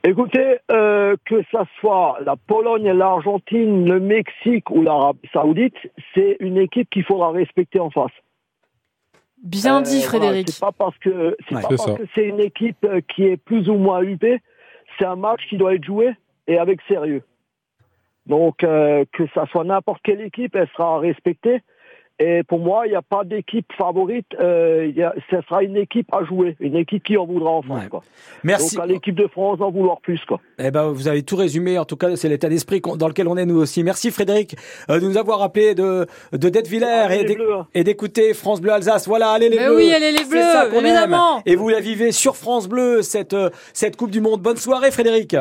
Écoutez, 0.04 0.58
euh, 0.70 1.16
que 1.26 1.42
ça 1.50 1.64
soit 1.80 2.18
la 2.24 2.36
Pologne, 2.36 2.90
l'Argentine, 2.92 3.88
le 3.88 3.98
Mexique 3.98 4.70
ou 4.70 4.82
l'Arabie 4.82 5.28
Saoudite, 5.32 5.74
c'est 6.14 6.36
une 6.40 6.56
équipe 6.56 6.88
qu'il 6.88 7.04
faudra 7.04 7.30
respecter 7.30 7.80
en 7.80 7.90
face. 7.90 8.12
Bien 9.42 9.82
dit, 9.82 9.98
euh, 9.98 10.06
Frédéric. 10.06 10.48
c'est 10.50 10.60
pas 10.60 10.72
parce 10.72 10.96
que 10.98 11.36
c'est 11.48 11.60
pas 11.60 11.68
parce 11.68 11.96
que 11.98 12.06
c'est 12.14 12.24
une 12.24 12.40
équipe 12.40 12.84
euh, 12.84 13.00
qui 13.14 13.24
est 13.24 13.36
plus 13.36 13.68
ou 13.68 13.74
moins 13.74 14.00
huppée. 14.02 14.40
C'est 14.98 15.04
un 15.04 15.16
match 15.16 15.40
qui 15.48 15.56
doit 15.56 15.74
être 15.74 15.84
joué 15.84 16.14
et 16.46 16.58
avec 16.58 16.80
sérieux. 16.88 17.22
Donc 18.26 18.58
que 18.58 19.26
ça 19.34 19.46
soit 19.46 19.64
n'importe 19.64 20.00
quelle 20.02 20.20
équipe, 20.20 20.54
elle 20.54 20.68
sera 20.76 20.98
respectée. 20.98 21.62
Et 22.20 22.42
pour 22.42 22.58
moi, 22.58 22.86
il 22.86 22.90
n'y 22.90 22.96
a 22.96 23.02
pas 23.02 23.22
d'équipe 23.24 23.66
favorite. 23.76 24.26
Euh, 24.40 24.90
y 24.94 25.02
a, 25.02 25.14
ce 25.30 25.40
sera 25.42 25.62
une 25.62 25.76
équipe 25.76 26.12
à 26.12 26.24
jouer, 26.24 26.56
une 26.58 26.74
équipe 26.76 27.04
qui 27.04 27.16
en 27.16 27.26
voudra 27.26 27.50
en 27.50 27.62
France. 27.62 27.86
Quoi. 27.88 28.02
Merci. 28.42 28.74
Donc 28.74 28.84
à 28.84 28.86
l'équipe 28.86 29.14
de 29.14 29.28
France 29.28 29.60
en 29.60 29.70
vouloir 29.70 30.00
plus. 30.00 30.20
Quoi. 30.26 30.40
Eh 30.58 30.70
ben, 30.72 30.88
vous 30.88 31.06
avez 31.06 31.22
tout 31.22 31.36
résumé. 31.36 31.78
En 31.78 31.84
tout 31.84 31.96
cas, 31.96 32.16
c'est 32.16 32.28
l'état 32.28 32.48
d'esprit 32.48 32.80
dans 32.96 33.06
lequel 33.06 33.28
on 33.28 33.36
est 33.36 33.46
nous 33.46 33.58
aussi. 33.58 33.84
Merci 33.84 34.10
Frédéric 34.10 34.56
euh, 34.90 34.98
de 34.98 35.06
nous 35.06 35.16
avoir 35.16 35.42
appelé 35.42 35.74
de 35.74 36.06
de 36.32 36.48
Dettviller 36.48 36.86
hein. 36.86 37.66
et 37.74 37.84
d'écouter 37.84 38.34
France 38.34 38.60
Bleu 38.60 38.72
Alsace. 38.72 39.06
Voilà, 39.06 39.30
allez 39.30 39.48
les 39.48 39.58
Mais 39.58 39.66
bleus. 39.66 39.76
Oui, 39.76 39.92
allez 39.92 40.12
les 40.12 40.24
bleus. 40.24 40.42
Ça 40.42 40.66
évidemment. 40.66 41.42
Et 41.46 41.54
vous 41.54 41.68
la 41.68 41.80
vivez 41.80 42.10
sur 42.10 42.36
France 42.36 42.68
Bleu 42.68 43.02
cette 43.02 43.34
euh, 43.34 43.50
cette 43.72 43.96
Coupe 43.96 44.10
du 44.10 44.20
Monde. 44.20 44.42
Bonne 44.42 44.56
soirée 44.56 44.90
Frédéric. 44.90 45.36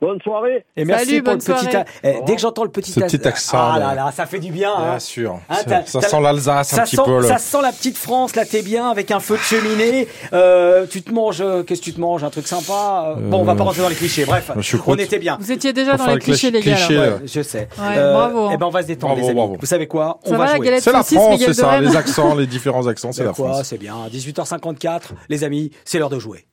Bonne 0.00 0.20
soirée. 0.22 0.64
Et 0.76 0.84
merci 0.84 1.06
Salut, 1.06 1.22
pour 1.24 1.32
bonne 1.36 1.42
le 1.48 1.54
petit. 1.54 1.76
Eh, 2.04 2.14
dès 2.24 2.36
que 2.36 2.40
j'entends 2.40 2.62
le 2.62 2.70
petit, 2.70 2.92
Ce 2.92 3.00
petit 3.00 3.26
accent. 3.26 3.58
Ah 3.60 3.78
là 3.80 3.94
là, 3.96 4.12
ça 4.14 4.26
fait 4.26 4.38
du 4.38 4.52
bien. 4.52 4.72
Bien 4.78 4.92
hein. 4.92 4.98
sûr. 5.00 5.40
Hein, 5.50 5.56
ça, 5.66 6.00
ça 6.00 6.08
sent 6.08 6.20
l'Alsace 6.20 6.78
un 6.78 6.82
petit 6.84 6.94
sent, 6.96 7.02
peu. 7.04 7.20
Là. 7.20 7.26
Ça 7.28 7.38
sent 7.38 7.58
la 7.62 7.72
petite 7.72 7.96
France. 7.96 8.36
Là, 8.36 8.44
t'es 8.44 8.62
bien 8.62 8.88
avec 8.90 9.10
un 9.10 9.18
feu 9.18 9.36
de 9.36 9.42
cheminée. 9.42 10.06
Euh, 10.32 10.86
tu 10.88 11.02
te 11.02 11.12
manges. 11.12 11.40
euh, 11.40 11.64
Qu'est-ce 11.64 11.80
que 11.80 11.86
tu 11.86 11.94
te 11.94 12.00
manges 12.00 12.22
Un 12.22 12.30
truc 12.30 12.46
sympa? 12.46 13.16
Euh, 13.18 13.28
Bon, 13.28 13.38
on 13.40 13.44
va 13.44 13.56
pas 13.56 13.64
rentrer 13.64 13.82
dans 13.82 13.88
les 13.88 13.96
clichés. 13.96 14.24
Bref, 14.24 14.52
on 14.86 14.94
était 14.94 15.18
bien. 15.18 15.36
Vous 15.40 15.50
étiez 15.50 15.72
déjà 15.72 15.94
Enfin, 15.94 16.06
dans 16.06 16.14
les 16.14 16.20
clichés, 16.20 16.52
les 16.52 16.60
gars. 16.60 16.74
clichés, 16.76 16.94
là. 16.94 17.06
là. 17.06 17.12
Ouais, 17.16 17.20
je 17.24 17.42
sais. 17.42 17.68
Ouais, 17.78 18.12
bravo. 18.12 18.50
Eh 18.52 18.56
ben, 18.56 18.66
on 18.66 18.70
va 18.70 18.82
se 18.82 18.86
détendre, 18.86 19.14
Bravo, 19.14 19.20
les 19.26 19.30
amis. 19.30 19.36
bravo. 19.40 19.56
Vous 19.58 19.66
savez 19.66 19.88
quoi? 19.88 20.20
On 20.24 20.30
Ça 20.30 20.36
va 20.38 20.46
va, 20.46 20.56
jouer. 20.56 20.80
C'est 20.80 20.92
la 20.92 21.02
France, 21.02 21.40
c'est 21.44 21.54
ça. 21.54 21.80
Les 21.80 21.96
accents, 21.96 22.36
les 22.36 22.46
différents 22.46 22.86
accents, 22.86 23.10
c'est 23.10 23.22
Ben 23.22 23.28
la 23.30 23.34
France. 23.34 23.62
C'est 23.64 23.78
bien. 23.78 23.96
18h54, 24.12 25.00
les 25.28 25.42
amis, 25.42 25.72
c'est 25.84 25.98
l'heure 25.98 26.08
de 26.10 26.20
jouer. 26.20 26.46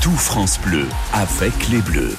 Tout 0.00 0.10
France 0.12 0.58
Bleu 0.64 0.86
avec 1.12 1.52
les 1.70 1.78
Bleus. 1.78 2.16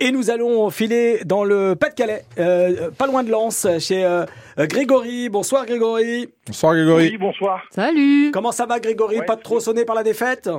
Et 0.00 0.10
nous 0.10 0.30
allons 0.30 0.70
filer 0.70 1.20
dans 1.24 1.44
le 1.44 1.74
Pas-de-Calais, 1.76 2.22
euh, 2.38 2.90
pas 2.98 3.06
loin 3.06 3.22
de 3.22 3.30
Lens, 3.30 3.66
chez 3.78 4.04
euh, 4.04 4.24
Grégory. 4.58 5.28
Bonsoir 5.28 5.64
Grégory. 5.66 6.28
Bonsoir 6.46 6.74
Grégory. 6.74 7.10
Oui, 7.10 7.16
bonsoir. 7.16 7.62
Salut. 7.70 8.30
Comment 8.32 8.50
ça 8.50 8.66
va 8.66 8.80
Grégory 8.80 9.20
Ouais, 9.20 9.24
Pas 9.24 9.36
trop 9.36 9.60
sonné 9.60 9.84
par 9.84 9.94
la 9.94 10.02
défaite 10.02 10.50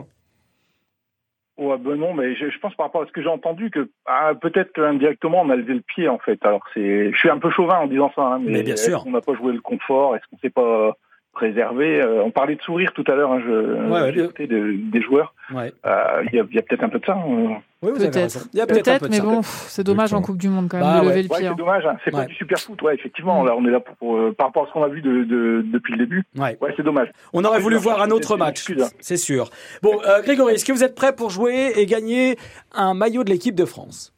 Ouais, 1.58 1.78
ben 1.78 1.96
non, 1.96 2.14
mais 2.14 2.36
je, 2.36 2.50
je 2.50 2.60
pense 2.60 2.76
par 2.76 2.88
rapport 2.88 3.04
à 3.04 3.06
ce 3.08 3.12
que 3.14 3.22
j'ai 3.22 3.30
entendu 3.30 3.72
que 3.72 3.90
ah, 4.06 4.34
peut-être 4.42 4.74
qu'indirectement 4.74 5.42
on 5.42 5.50
a 5.50 5.56
levé 5.56 5.76
le 5.76 5.82
pied 5.82 6.10
en 6.10 6.18
fait. 6.20 6.38
Alors 6.46 6.62
c'est, 6.74 7.12
je 7.14 7.18
suis 7.18 7.30
un 7.30 7.38
peu 7.38 7.50
chauvin 7.50 7.80
en 7.80 7.88
disant 7.88 8.12
ça, 8.14 8.24
hein, 8.24 8.40
mais, 8.42 8.52
Mais 8.52 8.64
bien 8.64 8.76
sûr. 8.76 8.98
est-ce 8.98 9.04
qu'on 9.06 9.12
n'a 9.12 9.22
pas 9.22 9.36
joué 9.36 9.54
le 9.54 9.62
confort? 9.62 10.16
Est-ce 10.18 10.24
qu'on 10.30 10.38
s'est 10.40 10.50
pas 10.50 10.98
préservé 11.36 12.02
Euh, 12.02 12.24
On 12.24 12.32
parlait 12.32 12.56
de 12.56 12.62
sourire 12.62 12.92
tout 12.96 13.04
à 13.08 13.14
l'heure, 13.16 13.32
hein, 13.32 13.42
je, 13.46 13.52
Ouais, 13.52 14.02
ouais, 14.02 14.14
j'ai 14.14 14.24
écouté 14.24 14.48
de- 14.48 14.74
des 14.92 15.02
joueurs. 15.02 15.36
Ouais. 15.54 15.72
Euh, 15.86 16.24
Il 16.32 16.36
y 16.36 16.40
a, 16.40 16.44
peut-être 16.64 16.84
un 16.84 16.90
peu 16.90 16.98
de 17.00 17.06
ça. 17.06 17.14
hein. 17.14 17.58
Oui, 17.84 17.92
Peut-être. 17.94 18.48
Il 18.54 18.58
y 18.58 18.62
a 18.62 18.66
peut-être 18.66 19.08
mais 19.10 19.20
bon, 19.20 19.42
c'est 19.44 19.84
dommage 19.84 20.12
en 20.14 20.22
Coupe 20.24 20.38
du 20.40 20.50
Monde 20.50 20.68
quand 20.72 20.78
même 20.78 20.86
Bah 20.88 21.02
de 21.02 21.06
ouais. 21.06 21.10
lever 21.12 21.24
le 21.24 21.30
Ouais, 21.30 21.38
pied. 21.40 21.48
c'est 21.50 21.56
dommage. 21.56 21.86
hein. 21.86 21.98
C'est 22.04 22.10
pas 22.10 22.26
du 22.26 22.34
super 22.34 22.58
foot, 22.58 22.82
ouais, 22.82 22.96
effectivement. 22.96 23.44
Là, 23.44 23.54
on 23.56 23.64
est 23.66 23.70
là 23.70 23.80
pour, 23.80 23.96
pour, 23.98 24.18
euh, 24.18 24.34
par 24.36 24.48
rapport 24.48 24.64
à 24.64 24.68
ce 24.68 24.72
qu'on 24.74 24.82
a 24.84 24.88
vu 24.88 25.02
de, 25.02 25.24
de- 25.24 25.64
depuis 25.72 25.92
le 25.94 26.00
début. 26.00 26.24
Ouais. 26.36 26.58
Ouais, 26.62 26.74
c'est 26.76 26.82
dommage. 26.84 27.10
On 27.34 27.44
aurait 27.44 27.58
Ouais, 27.58 27.62
voulu 27.62 27.76
voir 27.76 28.02
un 28.02 28.10
autre 28.10 28.38
match, 28.38 28.66
c'est 29.02 29.18
sûr. 29.18 29.52
Bon, 29.84 29.92
euh, 30.08 30.24
Grégory, 30.24 30.54
est-ce 30.56 30.66
que 30.66 30.72
vous 30.72 30.84
êtes 30.84 30.96
prêt 30.96 31.14
pour 31.16 31.30
jouer 31.30 31.74
et 31.76 31.86
gagner 31.86 32.38
un 32.74 32.96
maillot 32.96 33.24
de 33.24 33.30
l'équipe 33.30 33.56
de 33.56 33.66
France? 33.66 34.15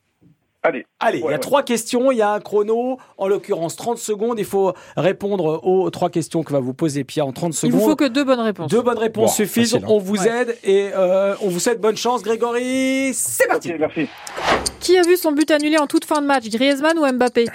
Allez. 0.67 0.85
Allez, 0.99 1.17
il 1.19 1.21
y 1.21 1.23
a 1.23 1.27
Ouais, 1.27 1.39
trois 1.39 1.63
questions, 1.63 2.11
il 2.11 2.17
y 2.17 2.21
a 2.21 2.31
un 2.33 2.39
chrono, 2.39 2.97
en 3.17 3.27
l'occurrence 3.27 3.75
30 3.75 3.97
secondes. 3.97 4.37
Il 4.39 4.45
faut 4.45 4.73
répondre 4.97 5.61
aux 5.63 5.89
trois 5.91 6.09
questions 6.09 6.43
que 6.43 6.51
va 6.51 6.59
vous 6.59 6.73
poser 6.73 7.03
Pierre 7.03 7.27
en 7.27 7.31
30 7.31 7.53
Il 7.53 7.57
secondes. 7.57 7.79
vous 7.79 7.89
faut 7.89 7.95
que 7.95 8.07
deux 8.07 8.23
bonnes 8.23 8.39
réponses. 8.39 8.69
Deux 8.71 8.81
bonnes 8.81 8.97
réponses 8.97 9.35
suffisent. 9.35 9.71
facile, 9.71 9.85
hein. 9.85 9.89
On 9.91 9.99
vous 9.99 10.17
Ouais. 10.23 10.41
aide 10.41 10.57
et 10.63 10.89
euh, 10.95 11.35
on 11.41 11.47
vous 11.49 11.59
souhaite 11.59 11.79
bonne 11.79 11.95
chance, 11.97 12.21
Grégory. 12.23 13.11
C'est 13.13 13.47
parti. 13.47 13.71
Merci. 13.79 14.07
Qui 14.79 14.97
a 14.97 15.03
vu 15.03 15.15
son 15.15 15.31
but 15.31 15.49
annulé 15.51 15.77
en 15.77 15.87
toute 15.87 16.05
fin 16.05 16.21
de 16.21 16.25
match 16.27 16.49
Griezmann 16.49 16.97
ou 16.99 17.05
Mbappé? 17.11 17.45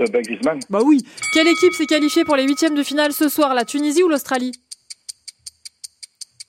Euh, 0.00 0.04
bah, 0.12 0.22
Griezmann. 0.22 0.60
Bah 0.70 0.80
oui. 0.84 1.04
Quelle 1.34 1.48
équipe 1.48 1.72
s'est 1.74 1.86
qualifiée 1.86 2.24
pour 2.24 2.36
les 2.36 2.44
huitièmes 2.44 2.74
de 2.74 2.82
finale 2.82 3.12
ce 3.12 3.28
soir 3.28 3.54
La 3.54 3.64
Tunisie 3.64 4.02
ou 4.02 4.08
l'Australie? 4.08 4.52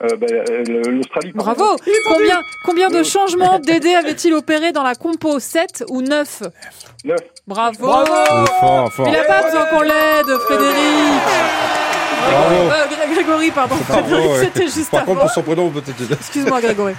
Euh, 0.02 0.16
bah, 0.16 0.28
euh, 0.30 0.64
L'Australie. 0.92 1.32
Bravo 1.34 1.76
Combien, 2.08 2.42
combien 2.64 2.90
de 2.90 3.04
changements 3.04 3.60
Dédé 3.66 3.96
avait-il 3.96 4.34
opéré 4.34 4.72
dans 4.72 4.84
la 4.84 4.96
compo 4.96 5.40
7 5.40 5.84
ou 5.90 6.02
9 6.02 6.44
Neuf. 7.04 7.20
Bravo, 7.48 7.78
Bravo 7.80 8.46
Fort, 8.60 8.94
fort. 8.94 9.08
Il 9.08 9.14
n'a 9.14 9.24
pas 9.24 9.44
besoin 9.44 9.66
qu'on 9.66 9.82
l'aide, 9.82 10.40
Frédéric 10.46 11.79
Bravo. 12.20 12.56
Euh, 12.56 12.88
Gré- 12.88 13.14
Grégory, 13.16 13.52
pardon. 13.52 13.76
C'était 14.40 14.64
juste 14.66 14.92
Par 14.92 15.02
avant. 15.02 15.12
contre, 15.14 15.22
pour 15.26 15.32
son 15.32 15.42
prénom, 15.44 15.70
peut-être. 15.70 16.12
Excuse-moi, 16.12 16.62
Grégory. 16.62 16.94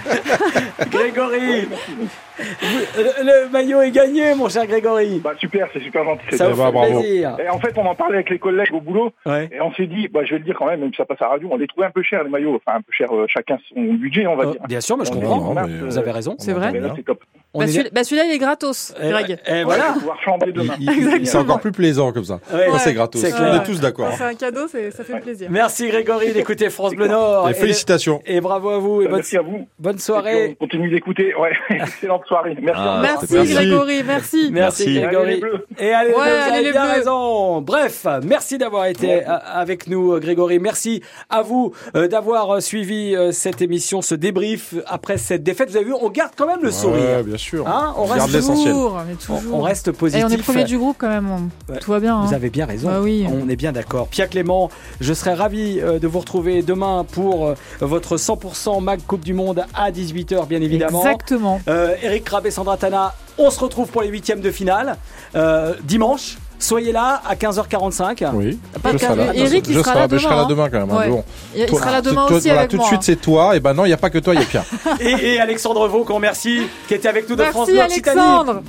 Grégory, 0.91 1.67
le, 2.39 3.23
le 3.23 3.49
maillot 3.49 3.81
est 3.81 3.91
gagné, 3.91 4.33
mon 4.35 4.49
cher 4.49 4.65
Grégory. 4.65 5.19
Bah, 5.23 5.33
super, 5.37 5.67
c'est 5.73 5.81
super 5.81 6.03
gentil. 6.03 6.21
c'est 6.29 6.37
Ça 6.37 6.49
vous 6.49 6.55
fait 6.63 6.71
bravo. 6.71 6.99
plaisir. 7.01 7.37
Et 7.43 7.49
en 7.49 7.59
fait, 7.59 7.73
on 7.77 7.85
en 7.85 7.95
parlait 7.95 8.15
avec 8.15 8.29
les 8.29 8.39
collègues 8.39 8.73
au 8.73 8.81
boulot, 8.81 9.11
Ouais. 9.25 9.49
et 9.51 9.61
on 9.61 9.71
s'est 9.73 9.85
dit, 9.87 10.07
bah, 10.07 10.21
je 10.25 10.31
vais 10.31 10.39
le 10.39 10.45
dire 10.45 10.55
quand 10.57 10.65
même, 10.65 10.79
même 10.79 10.91
si 10.91 10.97
ça 10.97 11.05
passe 11.05 11.21
à 11.21 11.25
la 11.25 11.31
radio, 11.31 11.49
on 11.51 11.57
les 11.57 11.67
trouvait 11.67 11.87
un 11.87 11.91
peu 11.91 12.01
chers, 12.03 12.23
les 12.23 12.29
maillots. 12.29 12.59
Enfin, 12.65 12.77
un 12.77 12.81
peu 12.81 12.91
cher, 12.91 13.13
euh, 13.15 13.25
chacun 13.27 13.57
son 13.73 13.81
budget, 13.93 14.25
on 14.27 14.35
va 14.35 14.45
Euh, 14.45 14.51
dire. 14.53 14.61
bien 14.67 14.81
sûr, 14.81 14.97
mais 14.97 15.05
je 15.05 15.11
On 15.11 15.19
comprends. 15.19 15.53
mais, 15.53 15.61
euh, 15.61 15.81
Vous 15.85 15.97
avez 15.97 16.11
raison. 16.11 16.35
C'est 16.39 16.53
vrai 16.53 16.71
c'est 16.95 17.03
top. 17.03 17.19
On 17.53 17.59
Bah, 17.59 17.65
bah, 17.91 18.03
celui-là, 18.05 18.25
il 18.27 18.31
est 18.33 18.37
gratos, 18.37 18.93
Eh, 19.01 19.09
Greg. 19.09 19.37
eh, 19.45 19.61
On 19.61 19.65
voilà. 19.65 19.95
C'est 21.25 21.37
encore 21.37 21.59
plus 21.59 21.73
plaisant 21.73 22.13
comme 22.13 22.23
ça. 22.23 22.39
Ouais. 22.53 22.67
C'est 22.79 22.93
gratos. 22.93 23.21
On 23.23 23.55
est 23.55 23.63
tous 23.65 23.81
d'accord. 23.81 24.13
C'est 24.17 24.23
un 24.23 24.35
cadeau, 24.35 24.67
ça 24.67 25.03
fait 25.03 25.19
plaisir. 25.19 25.47
Merci 25.51 25.87
Grégory 25.89 26.31
d'écouter 26.33 26.69
France 26.69 26.93
Bleu 26.93 27.07
Nord. 27.07 27.49
Et 27.49 27.53
félicitations. 27.53 28.21
Et 28.25 28.39
bravo 28.39 28.69
à 28.69 28.77
vous. 28.79 29.01
Et 29.01 29.05
bonne, 29.07 29.15
Merci 29.17 29.35
à 29.37 29.41
vous. 29.41 29.67
bonne 29.79 29.97
Et 29.97 29.99
soirée. 29.99 30.57
on 30.59 30.65
continue 30.65 30.89
d'écouter. 30.89 31.33
Ouais, 31.35 31.51
excellente 31.69 32.25
soirée. 32.25 32.55
Merci. 32.61 32.81
Ah, 32.85 32.99
Merci, 33.01 33.33
Merci. 33.33 33.53
Grégory, 33.53 34.03
merci. 34.05 34.49
Merci, 34.51 34.83
Merci. 34.85 34.93
Grégory. 35.01 35.23
Allez, 35.23 35.33
les 35.35 35.39
Bleus. 35.41 35.65
Et 35.77 35.91
allez, 35.93 36.09
les 36.11 36.15
Ouais, 36.15 36.21
Bleus, 36.23 36.31
vous 36.37 36.41
allez, 36.43 36.53
avez 36.53 36.63
les 36.63 36.71
bien 36.71 36.83
Bleus. 36.85 36.93
raison. 36.93 37.61
Bref, 37.61 38.07
merci 38.23 38.57
d'avoir 38.57 38.85
été 38.85 39.27
euh, 39.27 39.37
avec 39.45 39.87
nous, 39.87 40.17
Grégory. 40.21 40.59
Merci 40.59 41.03
à 41.29 41.41
vous 41.41 41.73
euh, 41.97 42.07
d'avoir 42.07 42.49
euh, 42.55 42.59
suivi 42.61 43.13
euh, 43.15 43.31
cette 43.33 43.61
émission, 43.61 44.01
ce 44.01 44.15
débrief 44.15 44.73
après 44.87 45.17
cette 45.17 45.43
défaite. 45.43 45.69
Vous 45.69 45.75
avez 45.75 45.85
vu, 45.85 45.93
on 45.99 46.09
garde 46.09 46.31
quand 46.37 46.47
même 46.47 46.63
le 46.63 46.71
sourire. 46.71 47.23
Sûr. 47.41 47.67
Hein, 47.67 47.93
on 47.97 48.01
On 48.03 48.05
reste 48.05 48.31
l'essentiel. 48.31 48.73
On, 48.73 48.99
toujours. 49.15 49.41
on 49.53 49.61
reste 49.61 49.87
Et 49.87 49.91
positif. 49.93 50.25
on 50.25 50.29
est 50.29 50.37
premier 50.37 50.63
du 50.63 50.77
groupe 50.77 50.95
quand 50.99 51.09
même. 51.09 51.27
on- 51.29 51.71
Ouais. 51.71 51.79
Tout 51.79 51.91
va 51.91 51.99
bien. 51.99 52.15
hein. 52.17 52.25
Vous 52.25 52.33
avez 52.35 52.49
bien 52.49 52.65
raison. 52.65 52.87
Bah 52.89 52.99
oui. 53.01 53.25
On 53.31 53.49
est 53.49 53.55
bien 53.55 53.71
d'accord. 53.71 54.07
Pierre 54.07 54.29
Clément, 54.29 54.69
je 54.99 55.13
serai 55.13 55.33
ravi 55.33 55.79
euh, 55.79 55.97
de 55.99 56.07
vous 56.07 56.19
retrouver 56.19 56.61
demain 56.61 57.03
pour 57.11 57.47
euh, 57.47 57.55
votre 57.79 58.17
100% 58.17 58.81
Mag 58.81 58.99
Coupe 59.07 59.23
du 59.25 59.33
Monde 59.33 59.65
à 59.73 59.91
18h, 59.91 60.45
bien 60.47 60.61
évidemment. 60.61 61.01
Exactement. 61.01 61.59
Euh, 61.67 61.95
Eric 62.03 62.25
Krab 62.25 62.45
et 62.45 62.51
Sandra 62.51 62.77
Tana, 62.77 63.13
on 63.37 63.49
se 63.49 63.59
retrouve 63.59 63.87
pour 63.89 64.01
les 64.03 64.09
huitièmes 64.09 64.41
de 64.41 64.51
finale 64.51 64.97
euh, 65.35 65.73
dimanche. 65.83 66.37
Soyez 66.61 66.91
là 66.91 67.21
à 67.27 67.33
15h45. 67.35 68.23
Oui, 68.33 68.59
Pas 68.83 68.91
je 68.93 68.97
serai 68.99 69.15
là. 69.15 69.33
Eric, 69.33 69.65
il 69.67 69.73
je 69.73 69.79
sera 69.79 69.95
là 69.95 70.07
mais 70.09 70.17
je 70.19 70.23
serai 70.23 70.35
là 70.35 70.45
demain, 70.45 70.67
demain 70.67 70.69
quand 70.69 70.79
même. 70.87 70.89
hein, 70.91 70.97
Ouais. 70.99 71.05
mais 71.07 71.11
bon. 71.11 71.23
Il 71.55 71.65
Toi- 71.65 71.79
sera 71.79 71.91
là 71.91 72.01
demain 72.01 72.27
toi- 72.27 72.37
aussi 72.37 72.47
voilà, 72.47 72.59
avec 72.61 72.71
tout 72.71 72.77
de 72.77 72.83
suite, 72.83 73.01
c'est 73.03 73.15
toi. 73.15 73.55
Et 73.55 73.59
ben 73.59 73.73
non, 73.73 73.83
il 73.85 73.87
n'y 73.87 73.93
a 73.93 73.97
pas 73.97 74.09
que 74.11 74.19
toi, 74.19 74.33
il 74.35 74.39
y 74.39 74.43
a 74.43 74.45
Pierre. 74.45 74.63
Et, 74.99 75.33
et 75.33 75.39
Alexandre 75.41 75.87
Vaux, 75.87 76.03
qu'on 76.03 76.15
remercie, 76.15 76.61
qui 76.87 76.93
était 76.93 77.09
avec 77.09 77.27
nous 77.29 77.35
de 77.35 77.43
France 77.45 77.67
Merci 77.73 78.01
Bleu 78.01 78.11
Occitanie. 78.11 78.59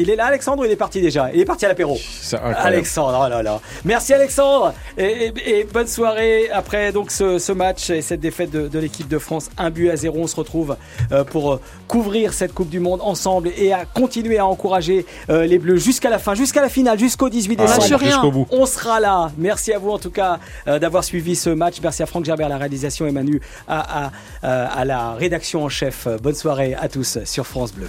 Alexandre. 0.00 0.08
Il 0.08 0.10
est 0.10 0.16
là, 0.16 0.26
Alexandre, 0.26 0.62
ou 0.62 0.64
il 0.64 0.70
est 0.70 0.76
parti 0.76 1.00
déjà? 1.00 1.30
Il 1.34 1.40
est 1.40 1.44
parti 1.44 1.64
à 1.64 1.68
l'apéro. 1.68 1.96
C'est 2.22 2.36
incroyable. 2.36 2.66
Alexandre, 2.66 3.22
oh 3.26 3.28
là 3.28 3.42
là. 3.42 3.60
Merci 3.84 4.14
Alexandre 4.14 4.72
et, 4.96 5.32
et- 5.36 5.58
et 5.60 5.64
bonne 5.64 5.86
soirée 5.86 6.48
après 6.50 6.92
donc 6.92 7.10
ce, 7.10 7.38
ce 7.38 7.52
match 7.52 7.90
et 7.90 8.02
cette 8.02 8.20
défaite 8.20 8.50
de, 8.50 8.68
de 8.68 8.78
l'équipe 8.78 9.08
de 9.08 9.18
France. 9.18 9.50
Un 9.58 9.70
but 9.70 9.90
à 9.90 9.96
zéro. 9.96 10.18
On 10.20 10.26
se 10.26 10.36
retrouve 10.36 10.76
euh, 11.12 11.24
pour 11.24 11.52
euh, 11.52 11.60
couvrir 11.88 12.32
cette 12.32 12.52
Coupe 12.54 12.68
du 12.70 12.80
Monde 12.80 13.00
ensemble 13.02 13.50
et 13.56 13.72
à 13.72 13.84
continuer 13.84 14.38
à 14.38 14.46
encourager 14.46 15.06
euh, 15.30 15.46
les 15.46 15.58
Bleus 15.58 15.76
jusqu'à 15.76 16.10
la 16.10 16.18
fin, 16.18 16.34
jusqu'à 16.34 16.60
la 16.62 16.68
finale, 16.68 16.98
jusqu'au 16.98 17.28
18 17.28 17.58
Ah, 17.60 17.66
décembre. 17.78 18.30
bout. 18.30 18.46
On 18.50 18.66
sera 18.66 19.00
là. 19.00 19.30
Merci 19.38 19.72
à 19.72 19.78
vous 19.78 19.90
en 19.90 19.98
tout 19.98 20.10
cas 20.10 20.38
euh, 20.68 20.78
d'avoir 20.78 21.04
suivi 21.04 21.36
ce 21.36 21.50
match. 21.50 21.76
Merci 21.82 22.02
à 22.02 22.06
Franck 22.06 22.24
Gerbert 22.24 22.46
à 22.46 22.50
la 22.50 22.58
réalisation 22.58 23.06
et 23.06 23.12
Manu 23.12 23.40
à, 23.68 24.10
à, 24.42 24.64
à 24.66 24.84
la 24.84 25.12
rédaction 25.14 25.64
en 25.64 25.68
chef. 25.68 26.08
Bonne 26.22 26.34
soirée 26.34 26.74
à 26.74 26.88
tous 26.88 27.18
sur 27.24 27.46
France 27.46 27.72
Bleu. 27.72 27.88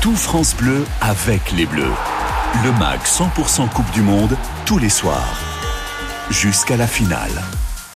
Tout 0.00 0.14
France 0.14 0.54
Bleu 0.54 0.84
avec 1.00 1.50
les 1.50 1.66
Bleus. 1.66 1.92
Le 2.62 2.70
MAG 2.78 3.00
100% 3.00 3.68
Coupe 3.68 3.90
du 3.90 4.00
Monde 4.00 4.36
tous 4.64 4.78
les 4.78 4.88
soirs. 4.88 5.36
Jusqu'à 6.30 6.76
la 6.76 6.86
finale. 6.86 7.42